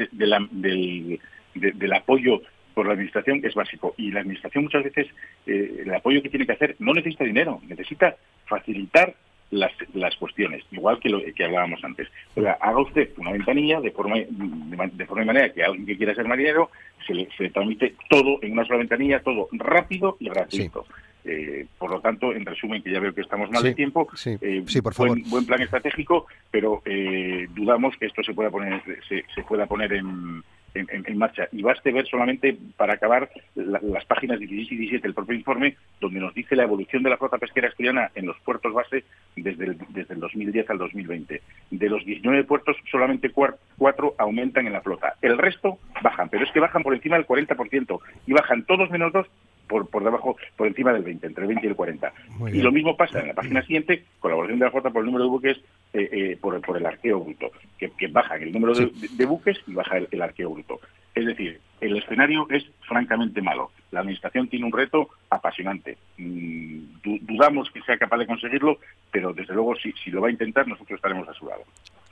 del, 1.54 1.92
apoyo 1.92 2.42
por 2.74 2.86
la 2.86 2.92
administración 2.92 3.40
es 3.44 3.54
básico 3.54 3.94
y 3.96 4.10
la 4.10 4.20
administración 4.20 4.64
muchas 4.64 4.84
veces 4.84 5.06
eh, 5.46 5.82
el 5.84 5.94
apoyo 5.94 6.22
que 6.22 6.28
tiene 6.28 6.46
que 6.46 6.52
hacer 6.52 6.76
no 6.80 6.92
necesita 6.92 7.24
dinero, 7.24 7.60
necesita 7.66 8.16
facilitar 8.46 9.14
las, 9.50 9.72
las 9.94 10.16
cuestiones, 10.16 10.64
igual 10.70 10.98
que 11.00 11.08
lo 11.08 11.20
que 11.22 11.44
hablábamos 11.44 11.82
antes. 11.84 12.08
O 12.34 12.42
sea, 12.42 12.52
haga 12.60 12.80
usted 12.80 13.10
una 13.16 13.32
ventanilla 13.32 13.80
de 13.80 13.90
forma 13.90 14.16
de, 14.16 15.06
forma 15.06 15.22
y 15.22 15.26
manera 15.26 15.52
que 15.52 15.62
alguien 15.62 15.86
que 15.86 15.96
quiera 15.96 16.14
ser 16.14 16.26
marinero 16.26 16.70
se 17.06 17.14
le, 17.14 17.28
se 17.36 17.50
transmite 17.50 17.94
todo 18.08 18.38
en 18.42 18.52
una 18.52 18.64
sola 18.64 18.78
ventanilla, 18.78 19.20
todo 19.20 19.48
rápido 19.52 20.16
y 20.20 20.28
gratuito. 20.28 20.86
Eh, 21.26 21.66
por 21.78 21.90
lo 21.90 22.00
tanto, 22.00 22.32
en 22.34 22.44
resumen, 22.44 22.82
que 22.82 22.92
ya 22.92 23.00
veo 23.00 23.14
que 23.14 23.22
estamos 23.22 23.50
mal 23.50 23.62
de 23.62 23.74
tiempo, 23.74 24.06
eh, 24.26 24.62
sí, 24.66 24.82
por 24.82 24.92
favor. 24.92 25.18
Buen, 25.26 25.46
plan 25.46 25.62
estratégico, 25.62 26.26
pero 26.50 26.82
eh, 26.84 27.46
dudamos 27.54 27.96
que 27.96 28.06
esto 28.06 28.22
se 28.22 28.34
pueda 28.34 28.50
poner, 28.50 28.82
se, 29.08 29.24
se 29.34 29.42
pueda 29.42 29.66
poner 29.66 29.94
en, 29.94 30.42
en, 30.74 31.18
marcha. 31.18 31.48
Y 31.52 31.62
baste 31.62 31.92
ver 31.92 32.06
solamente, 32.06 32.56
para 32.76 32.94
acabar, 32.94 33.30
las 33.54 34.04
páginas 34.06 34.38
16 34.38 34.72
y 34.72 34.76
17 34.76 35.02
del 35.02 35.14
propio 35.14 35.36
informe, 35.36 35.76
donde 36.00 36.20
nos 36.20 36.34
dice 36.34 36.56
la 36.56 36.64
evolución 36.64 37.02
de 37.02 37.10
la 37.10 37.16
flota 37.16 37.38
pesquera 37.38 37.68
asturiana 37.68 38.10
en 38.14 38.26
los 38.26 38.38
puertos 38.40 38.72
base 38.72 39.04
desde 39.36 39.64
el, 39.64 39.78
desde 39.90 40.14
el 40.14 40.20
2010 40.20 40.70
al 40.70 40.78
2020. 40.78 41.42
De 41.70 41.88
los 41.88 42.04
19 42.04 42.44
puertos, 42.44 42.76
solamente 42.90 43.30
4 43.30 44.14
aumentan 44.18 44.66
en 44.66 44.72
la 44.72 44.80
flota. 44.80 45.14
El 45.22 45.38
resto 45.38 45.78
bajan, 46.02 46.28
pero 46.28 46.44
es 46.44 46.52
que 46.52 46.60
bajan 46.60 46.82
por 46.82 46.94
encima 46.94 47.16
del 47.16 47.26
40% 47.26 48.00
y 48.26 48.32
bajan 48.32 48.64
todos 48.64 48.90
menos 48.90 49.12
dos 49.12 49.26
por, 49.66 49.88
por 49.88 50.04
debajo, 50.04 50.36
por 50.56 50.66
encima 50.66 50.92
del 50.92 51.02
20, 51.02 51.26
entre 51.26 51.42
el 51.42 51.48
20 51.48 51.66
y 51.66 51.70
el 51.70 51.76
40. 51.76 52.12
Y 52.52 52.62
lo 52.62 52.72
mismo 52.72 52.96
pasa 52.96 53.20
en 53.20 53.28
la 53.28 53.34
página 53.34 53.62
siguiente, 53.62 54.04
colaboración 54.20 54.58
de 54.58 54.64
la 54.64 54.70
flota 54.70 54.90
por 54.90 55.00
el 55.00 55.06
número 55.06 55.24
de 55.24 55.30
buques, 55.30 55.58
eh, 55.92 56.08
eh, 56.12 56.38
por, 56.40 56.60
por, 56.60 56.76
el 56.76 56.86
arqueo 56.86 57.20
bruto, 57.20 57.50
que, 57.78 57.90
que 57.90 58.08
baja 58.08 58.36
el 58.36 58.52
número 58.52 58.74
de, 58.74 59.26
buques 59.26 59.58
y 59.66 59.74
baja 59.74 59.98
el, 59.98 60.22
arqueo 60.22 60.50
bruto. 60.50 60.80
Es 61.14 61.26
decir, 61.26 61.60
el 61.80 61.96
escenario 61.96 62.46
es 62.50 62.64
francamente 62.86 63.40
malo. 63.40 63.70
La 63.90 64.00
Administración 64.00 64.48
tiene 64.48 64.66
un 64.66 64.72
reto 64.72 65.08
apasionante. 65.30 65.96
Mm, 66.18 66.78
dudamos 67.22 67.70
que 67.70 67.80
sea 67.82 67.96
capaz 67.96 68.18
de 68.18 68.26
conseguirlo, 68.26 68.78
pero 69.10 69.32
desde 69.32 69.54
luego 69.54 69.76
si, 69.76 69.92
si 69.92 70.10
lo 70.10 70.20
va 70.20 70.28
a 70.28 70.32
intentar, 70.32 70.66
nosotros 70.66 70.96
estaremos 70.96 71.28
a 71.28 71.34
su 71.34 71.46
lado. 71.46 71.62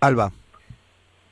Alba. 0.01 0.33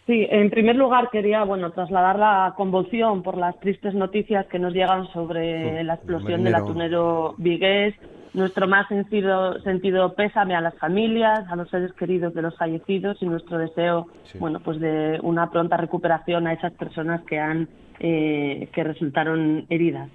Sí, 0.06 0.26
en 0.30 0.50
primer 0.50 0.76
lugar 0.76 1.10
quería 1.10 1.44
bueno 1.44 1.70
trasladar 1.70 2.18
la 2.18 2.54
convulsión 2.56 3.22
por 3.22 3.36
las 3.36 3.58
tristes 3.60 3.94
noticias 3.94 4.46
que 4.46 4.58
nos 4.58 4.72
llegan 4.72 5.06
sobre 5.12 5.84
la 5.84 5.94
explosión 5.94 6.42
del 6.42 6.54
atunero 6.54 7.34
vigués. 7.38 7.94
Nuestro 8.32 8.68
más 8.68 8.86
sentido, 8.88 9.60
sentido 9.60 10.14
pésame 10.14 10.54
a 10.54 10.60
las 10.60 10.74
familias, 10.78 11.44
a 11.50 11.56
los 11.56 11.68
seres 11.68 11.92
queridos 11.94 12.32
de 12.32 12.42
los 12.42 12.56
fallecidos 12.56 13.20
y 13.20 13.26
nuestro 13.26 13.58
deseo, 13.58 14.06
bueno, 14.38 14.60
pues 14.60 14.78
de 14.78 15.18
una 15.22 15.50
pronta 15.50 15.76
recuperación 15.76 16.46
a 16.46 16.52
esas 16.52 16.72
personas 16.74 17.22
que 17.22 17.38
han 17.40 17.68
eh, 17.98 18.68
que 18.72 18.82
resultaron 18.84 19.66
heridas. 19.68 20.08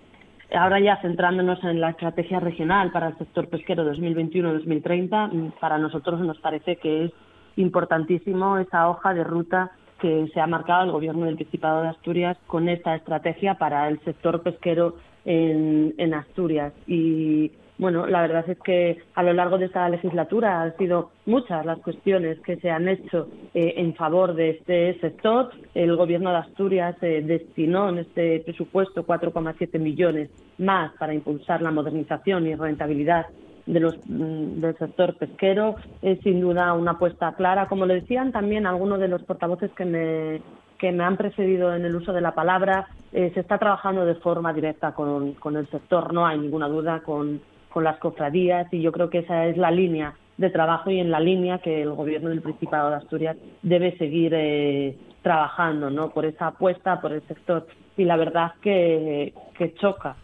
Ahora 0.53 0.79
ya 0.79 0.97
centrándonos 1.01 1.63
en 1.63 1.81
la 1.81 1.89
estrategia 1.89 2.39
regional 2.39 2.91
para 2.91 3.09
el 3.09 3.17
sector 3.17 3.47
pesquero 3.47 3.83
2021-2030, 3.93 5.53
para 5.59 5.77
nosotros 5.77 6.19
nos 6.21 6.39
parece 6.39 6.77
que 6.77 7.05
es 7.05 7.11
importantísimo 7.57 8.57
esa 8.57 8.89
hoja 8.89 9.13
de 9.13 9.23
ruta 9.23 9.71
que 9.99 10.27
se 10.33 10.39
ha 10.39 10.47
marcado 10.47 10.83
el 10.83 10.91
Gobierno 10.91 11.25
del 11.25 11.35
Principado 11.35 11.81
de 11.81 11.89
Asturias 11.89 12.37
con 12.47 12.69
esta 12.69 12.95
estrategia 12.95 13.55
para 13.55 13.87
el 13.87 13.99
sector 14.01 14.41
pesquero 14.41 14.95
en, 15.25 16.13
Asturias. 16.13 16.73
Y 16.85 17.51
bueno, 17.77 18.05
la 18.05 18.21
verdad 18.21 18.47
es 18.47 18.59
que 18.59 18.99
a 19.15 19.23
lo 19.23 19.33
largo 19.33 19.57
de 19.57 19.65
esta 19.65 19.89
legislatura 19.89 20.61
han 20.61 20.77
sido 20.77 21.11
muchas 21.25 21.65
las 21.65 21.79
cuestiones 21.79 22.39
que 22.41 22.57
se 22.57 22.69
han 22.69 22.87
hecho 22.87 23.27
eh, 23.53 23.73
en 23.77 23.95
favor 23.95 24.35
de 24.35 24.51
este 24.51 24.99
sector. 24.99 25.49
El 25.73 25.95
Gobierno 25.95 26.29
de 26.31 26.37
Asturias 26.37 26.95
eh, 27.01 27.23
destinó 27.25 27.89
en 27.89 27.99
este 27.99 28.41
presupuesto 28.41 29.05
4,7 29.05 29.79
millones 29.79 30.29
más 30.57 30.91
para 30.99 31.13
impulsar 31.13 31.61
la 31.61 31.71
modernización 31.71 32.47
y 32.47 32.55
rentabilidad 32.55 33.25
de 33.65 33.79
los, 33.79 33.95
mm, 34.07 34.61
del 34.61 34.77
sector 34.77 35.15
pesquero. 35.17 35.75
Es 36.01 36.19
sin 36.21 36.41
duda 36.41 36.73
una 36.73 36.91
apuesta 36.91 37.33
clara. 37.33 37.67
Como 37.67 37.85
le 37.85 37.95
decían 37.95 38.31
también 38.31 38.65
algunos 38.65 38.99
de 38.99 39.07
los 39.07 39.23
portavoces 39.23 39.71
que 39.71 39.85
me, 39.85 40.41
que 40.77 40.91
me 40.91 41.03
han 41.03 41.17
precedido 41.17 41.73
en 41.73 41.85
el 41.85 41.95
uso 41.95 42.13
de 42.13 42.21
la 42.21 42.33
palabra, 42.33 42.87
eh, 43.11 43.31
se 43.33 43.39
está 43.39 43.57
trabajando 43.57 44.05
de 44.05 44.15
forma 44.15 44.53
directa 44.53 44.93
con, 44.93 45.33
con 45.33 45.55
el 45.57 45.67
sector, 45.69 46.13
no 46.13 46.25
hay 46.25 46.37
ninguna 46.37 46.67
duda, 46.67 47.01
con, 47.01 47.41
con 47.69 47.83
las 47.83 47.97
cofradías 47.97 48.71
y 48.73 48.81
yo 48.81 48.91
creo 48.91 49.09
que 49.09 49.19
esa 49.19 49.45
es 49.45 49.57
la 49.57 49.71
línea 49.71 50.15
de 50.37 50.49
trabajo 50.49 50.91
y 50.91 50.99
en 50.99 51.11
la 51.11 51.19
línea 51.19 51.59
que 51.59 51.81
el 51.81 51.91
Gobierno 51.91 52.29
del 52.29 52.41
Principado 52.41 52.89
de 52.89 52.97
Asturias 52.97 53.37
debe 53.61 53.97
seguir 53.97 54.33
eh, 54.35 54.97
trabajando 55.21 55.89
¿no? 55.89 56.09
por 56.09 56.25
esa 56.25 56.47
apuesta 56.47 56.99
por 56.99 57.13
el 57.13 57.21
sector. 57.27 57.67
Y 57.97 58.03
la 58.03 58.17
verdad 58.17 58.53
que, 58.61 59.33
que 59.57 59.73
choca 59.75 60.17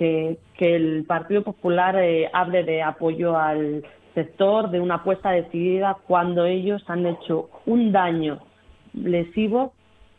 que, 0.00 0.38
el 0.74 1.04
Partido 1.06 1.42
Popular 1.42 1.96
eh, 1.98 2.30
hable 2.32 2.64
de 2.64 2.82
apoyo 2.82 3.36
al 3.36 3.84
sector, 4.14 4.70
de 4.70 4.80
una 4.80 4.96
apuesta 4.96 5.30
decidida, 5.30 5.96
cuando 6.06 6.46
ellos 6.46 6.82
han 6.88 7.06
hecho 7.06 7.50
un 7.66 7.92
daño 7.92 8.40
lesivo, 8.94 9.74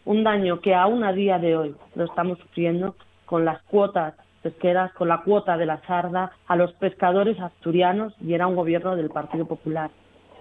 un 0.05 0.23
daño 0.23 0.61
que 0.61 0.75
aún 0.75 1.03
a 1.03 1.13
día 1.13 1.39
de 1.39 1.57
hoy 1.57 1.75
lo 1.95 2.05
estamos 2.05 2.37
sufriendo 2.39 2.95
con 3.25 3.43
las 3.43 3.61
cuotas 3.63 4.13
pesqueras, 4.43 4.93
con 4.93 5.07
la 5.07 5.23
cuota 5.23 5.57
de 5.57 5.65
la 5.65 5.81
sarda 5.85 6.31
a 6.47 6.55
los 6.55 6.73
pescadores 6.73 7.39
asturianos 7.39 8.13
y 8.21 8.33
era 8.33 8.47
un 8.47 8.55
gobierno 8.55 8.95
del 8.95 9.09
Partido 9.09 9.45
Popular. 9.45 9.89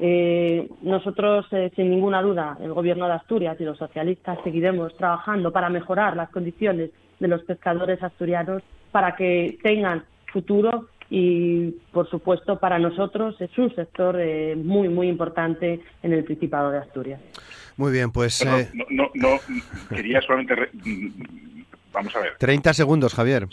Eh, 0.00 0.68
nosotros, 0.80 1.46
eh, 1.52 1.70
sin 1.76 1.90
ninguna 1.90 2.22
duda, 2.22 2.56
el 2.62 2.72
Gobierno 2.72 3.06
de 3.06 3.14
Asturias 3.14 3.60
y 3.60 3.64
los 3.64 3.76
socialistas 3.76 4.38
seguiremos 4.44 4.96
trabajando 4.96 5.52
para 5.52 5.68
mejorar 5.68 6.16
las 6.16 6.30
condiciones 6.30 6.90
de 7.18 7.28
los 7.28 7.42
pescadores 7.42 8.02
asturianos 8.02 8.62
para 8.90 9.16
que 9.16 9.58
tengan 9.62 10.04
futuro 10.32 10.88
y, 11.10 11.72
por 11.92 12.08
supuesto, 12.08 12.58
para 12.58 12.78
nosotros 12.78 13.40
es 13.40 13.56
un 13.58 13.74
sector 13.74 14.16
eh, 14.20 14.54
muy, 14.56 14.88
muy 14.88 15.08
importante 15.08 15.80
en 16.02 16.12
el 16.12 16.24
Principado 16.24 16.70
de 16.70 16.78
Asturias. 16.78 17.20
Muy 17.76 17.92
bien, 17.92 18.12
pues... 18.12 18.42
Eh, 18.42 18.68
no, 18.90 19.10
no, 19.14 19.38
quería 19.88 20.20
solamente... 20.20 20.54
Vamos 21.92 22.14
a 22.14 22.20
ver. 22.20 22.36
30 22.38 22.72
segundos, 22.72 23.14
Javier. 23.14 23.48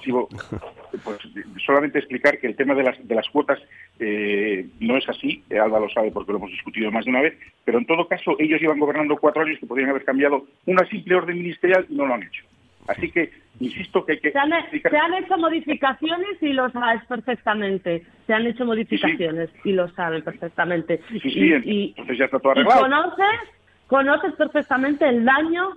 pues, 1.04 1.18
solamente 1.66 1.98
explicar 1.98 2.38
que 2.38 2.46
el 2.46 2.56
tema 2.56 2.76
de 2.76 2.84
las, 2.84 3.08
de 3.08 3.16
las 3.16 3.28
cuotas 3.30 3.60
eh, 4.00 4.68
no 4.80 4.96
es 4.96 5.10
así, 5.10 5.44
Alba 5.60 5.80
lo 5.80 5.90
sabe 5.90 6.12
porque 6.12 6.32
lo 6.32 6.38
hemos 6.38 6.52
discutido 6.52 6.92
más 6.92 7.06
de 7.06 7.12
una 7.12 7.22
vez, 7.22 7.36
pero 7.66 7.80
en 7.80 7.88
todo 7.88 8.08
caso 8.08 8.36
ellos 8.38 8.62
llevan 8.62 8.78
gobernando 8.80 9.18
cuatro 9.18 9.42
años 9.42 9.58
que 9.60 9.66
podrían 9.66 9.90
haber 9.90 10.06
cambiado 10.06 10.46
una 10.68 10.88
simple 10.88 11.16
orden 11.16 11.38
ministerial 11.40 11.88
y 11.90 11.96
no 11.96 12.06
lo 12.06 12.14
han 12.14 12.24
hecho. 12.24 12.44
Así 12.88 13.12
que 13.12 13.32
insisto 13.60 14.06
que 14.06 14.18
Se 14.20 14.38
han, 14.38 15.14
hecho 15.14 15.38
modificaciones 15.38 16.42
y 16.42 16.54
lo 16.54 16.70
sabes 16.72 17.04
perfectamente. 17.06 18.04
Se 18.26 18.34
han 18.34 18.46
hecho 18.48 18.66
modificaciones 18.66 19.50
y 19.64 19.74
lo 19.74 19.90
saben 19.90 20.24
perfectamente. 20.24 21.02
Sí, 21.10 21.20
sí, 21.20 21.54
y, 21.66 21.90
entonces 21.90 22.18
ya 22.18 22.26
está 22.26 22.40
todo 22.40 22.52
arreglado. 22.54 22.82
conoces, 22.82 23.40
conoces 23.88 24.34
perfectamente 24.36 25.08
el 25.08 25.26
daño 25.26 25.72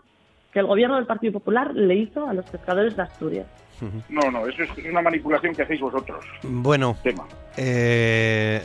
que 0.53 0.61
el 0.61 0.67
gobierno 0.67 0.97
del 0.97 1.07
Partido 1.07 1.35
Popular 1.35 1.75
le 1.75 1.95
hizo 1.95 2.29
a 2.29 2.35
los 2.35 2.49
pescadores 2.51 2.97
de 2.97 3.03
Asturias. 3.03 3.47
No, 4.09 4.31
no, 4.31 4.47
eso 4.47 4.63
es 4.63 4.71
una 4.85 5.01
manipulación 5.01 5.55
que 5.55 5.63
hacéis 5.63 5.81
vosotros. 5.81 6.25
Bueno, 6.43 6.97
Eh, 7.57 8.61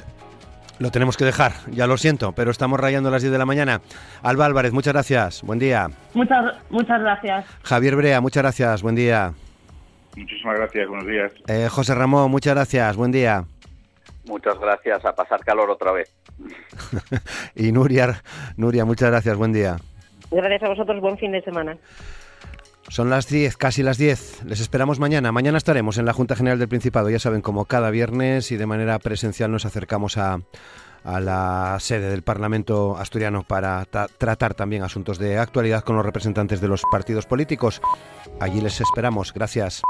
lo 0.80 0.92
tenemos 0.92 1.18
que 1.18 1.26
dejar, 1.26 1.54
ya 1.72 1.88
lo 1.88 1.98
siento, 1.98 2.34
pero 2.34 2.52
estamos 2.52 2.80
rayando 2.80 3.10
las 3.10 3.22
10 3.22 3.32
de 3.32 3.38
la 3.38 3.46
mañana. 3.46 3.82
Alba 4.24 4.46
Álvarez, 4.46 4.74
muchas 4.74 4.94
gracias, 4.94 5.42
buen 5.44 5.60
día. 5.60 5.90
Muchas, 6.14 6.56
muchas 6.70 7.02
gracias. 7.02 7.46
Javier 7.64 7.96
Brea, 7.96 8.22
muchas 8.22 8.44
gracias, 8.44 8.82
buen 8.82 8.96
día. 8.96 9.34
Muchísimas 10.16 10.58
gracias, 10.58 10.88
buenos 10.88 11.08
días. 11.08 11.32
Eh, 11.48 11.68
José 11.70 11.96
Ramón, 11.96 12.32
muchas 12.32 12.56
gracias, 12.56 12.96
buen 12.96 13.12
día. 13.12 13.46
Muchas 14.28 14.58
gracias, 14.60 15.06
a 15.06 15.14
pasar 15.14 15.44
calor 15.44 15.70
otra 15.70 15.92
vez. 15.92 16.14
y 17.56 17.72
Nuria, 17.72 18.22
Nuria, 18.58 18.86
muchas 18.86 19.10
gracias, 19.10 19.38
buen 19.38 19.54
día. 19.54 19.78
Gracias 20.32 20.64
a 20.64 20.70
vosotros, 20.70 21.00
buen 21.02 21.18
fin 21.18 21.32
de 21.32 21.42
semana. 21.42 21.78
Son 22.90 23.10
las 23.10 23.28
10, 23.28 23.58
casi 23.58 23.84
las 23.84 23.98
10. 23.98 24.44
Les 24.46 24.60
esperamos 24.60 25.00
mañana. 25.00 25.32
Mañana 25.32 25.58
estaremos 25.58 25.98
en 25.98 26.06
la 26.06 26.14
Junta 26.14 26.36
General 26.36 26.60
del 26.60 26.68
Principado. 26.68 27.10
Ya 27.10 27.20
saben, 27.20 27.42
como 27.42 27.66
cada 27.66 27.90
viernes 27.90 28.52
y 28.52 28.58
de 28.58 28.68
manera 28.68 29.00
presencial 29.00 29.52
nos 29.52 29.66
acercamos 29.66 30.18
a, 30.18 30.40
la 31.04 31.78
sede 31.80 32.10
del 32.10 32.24
Parlamento 32.24 32.98
asturiano 32.98 33.44
para 33.44 33.86
tratar 33.86 34.56
también 34.56 34.82
asuntos 34.82 35.20
de 35.20 35.38
actualidad 35.38 35.84
con 35.84 35.96
los 35.96 36.06
representantes 36.06 36.62
de 36.62 36.68
los 36.68 36.84
partidos 36.92 37.26
políticos. 37.26 37.82
Allí 38.40 38.62
les 38.62 38.82
esperamos. 38.82 39.34
Gracias. 39.34 39.82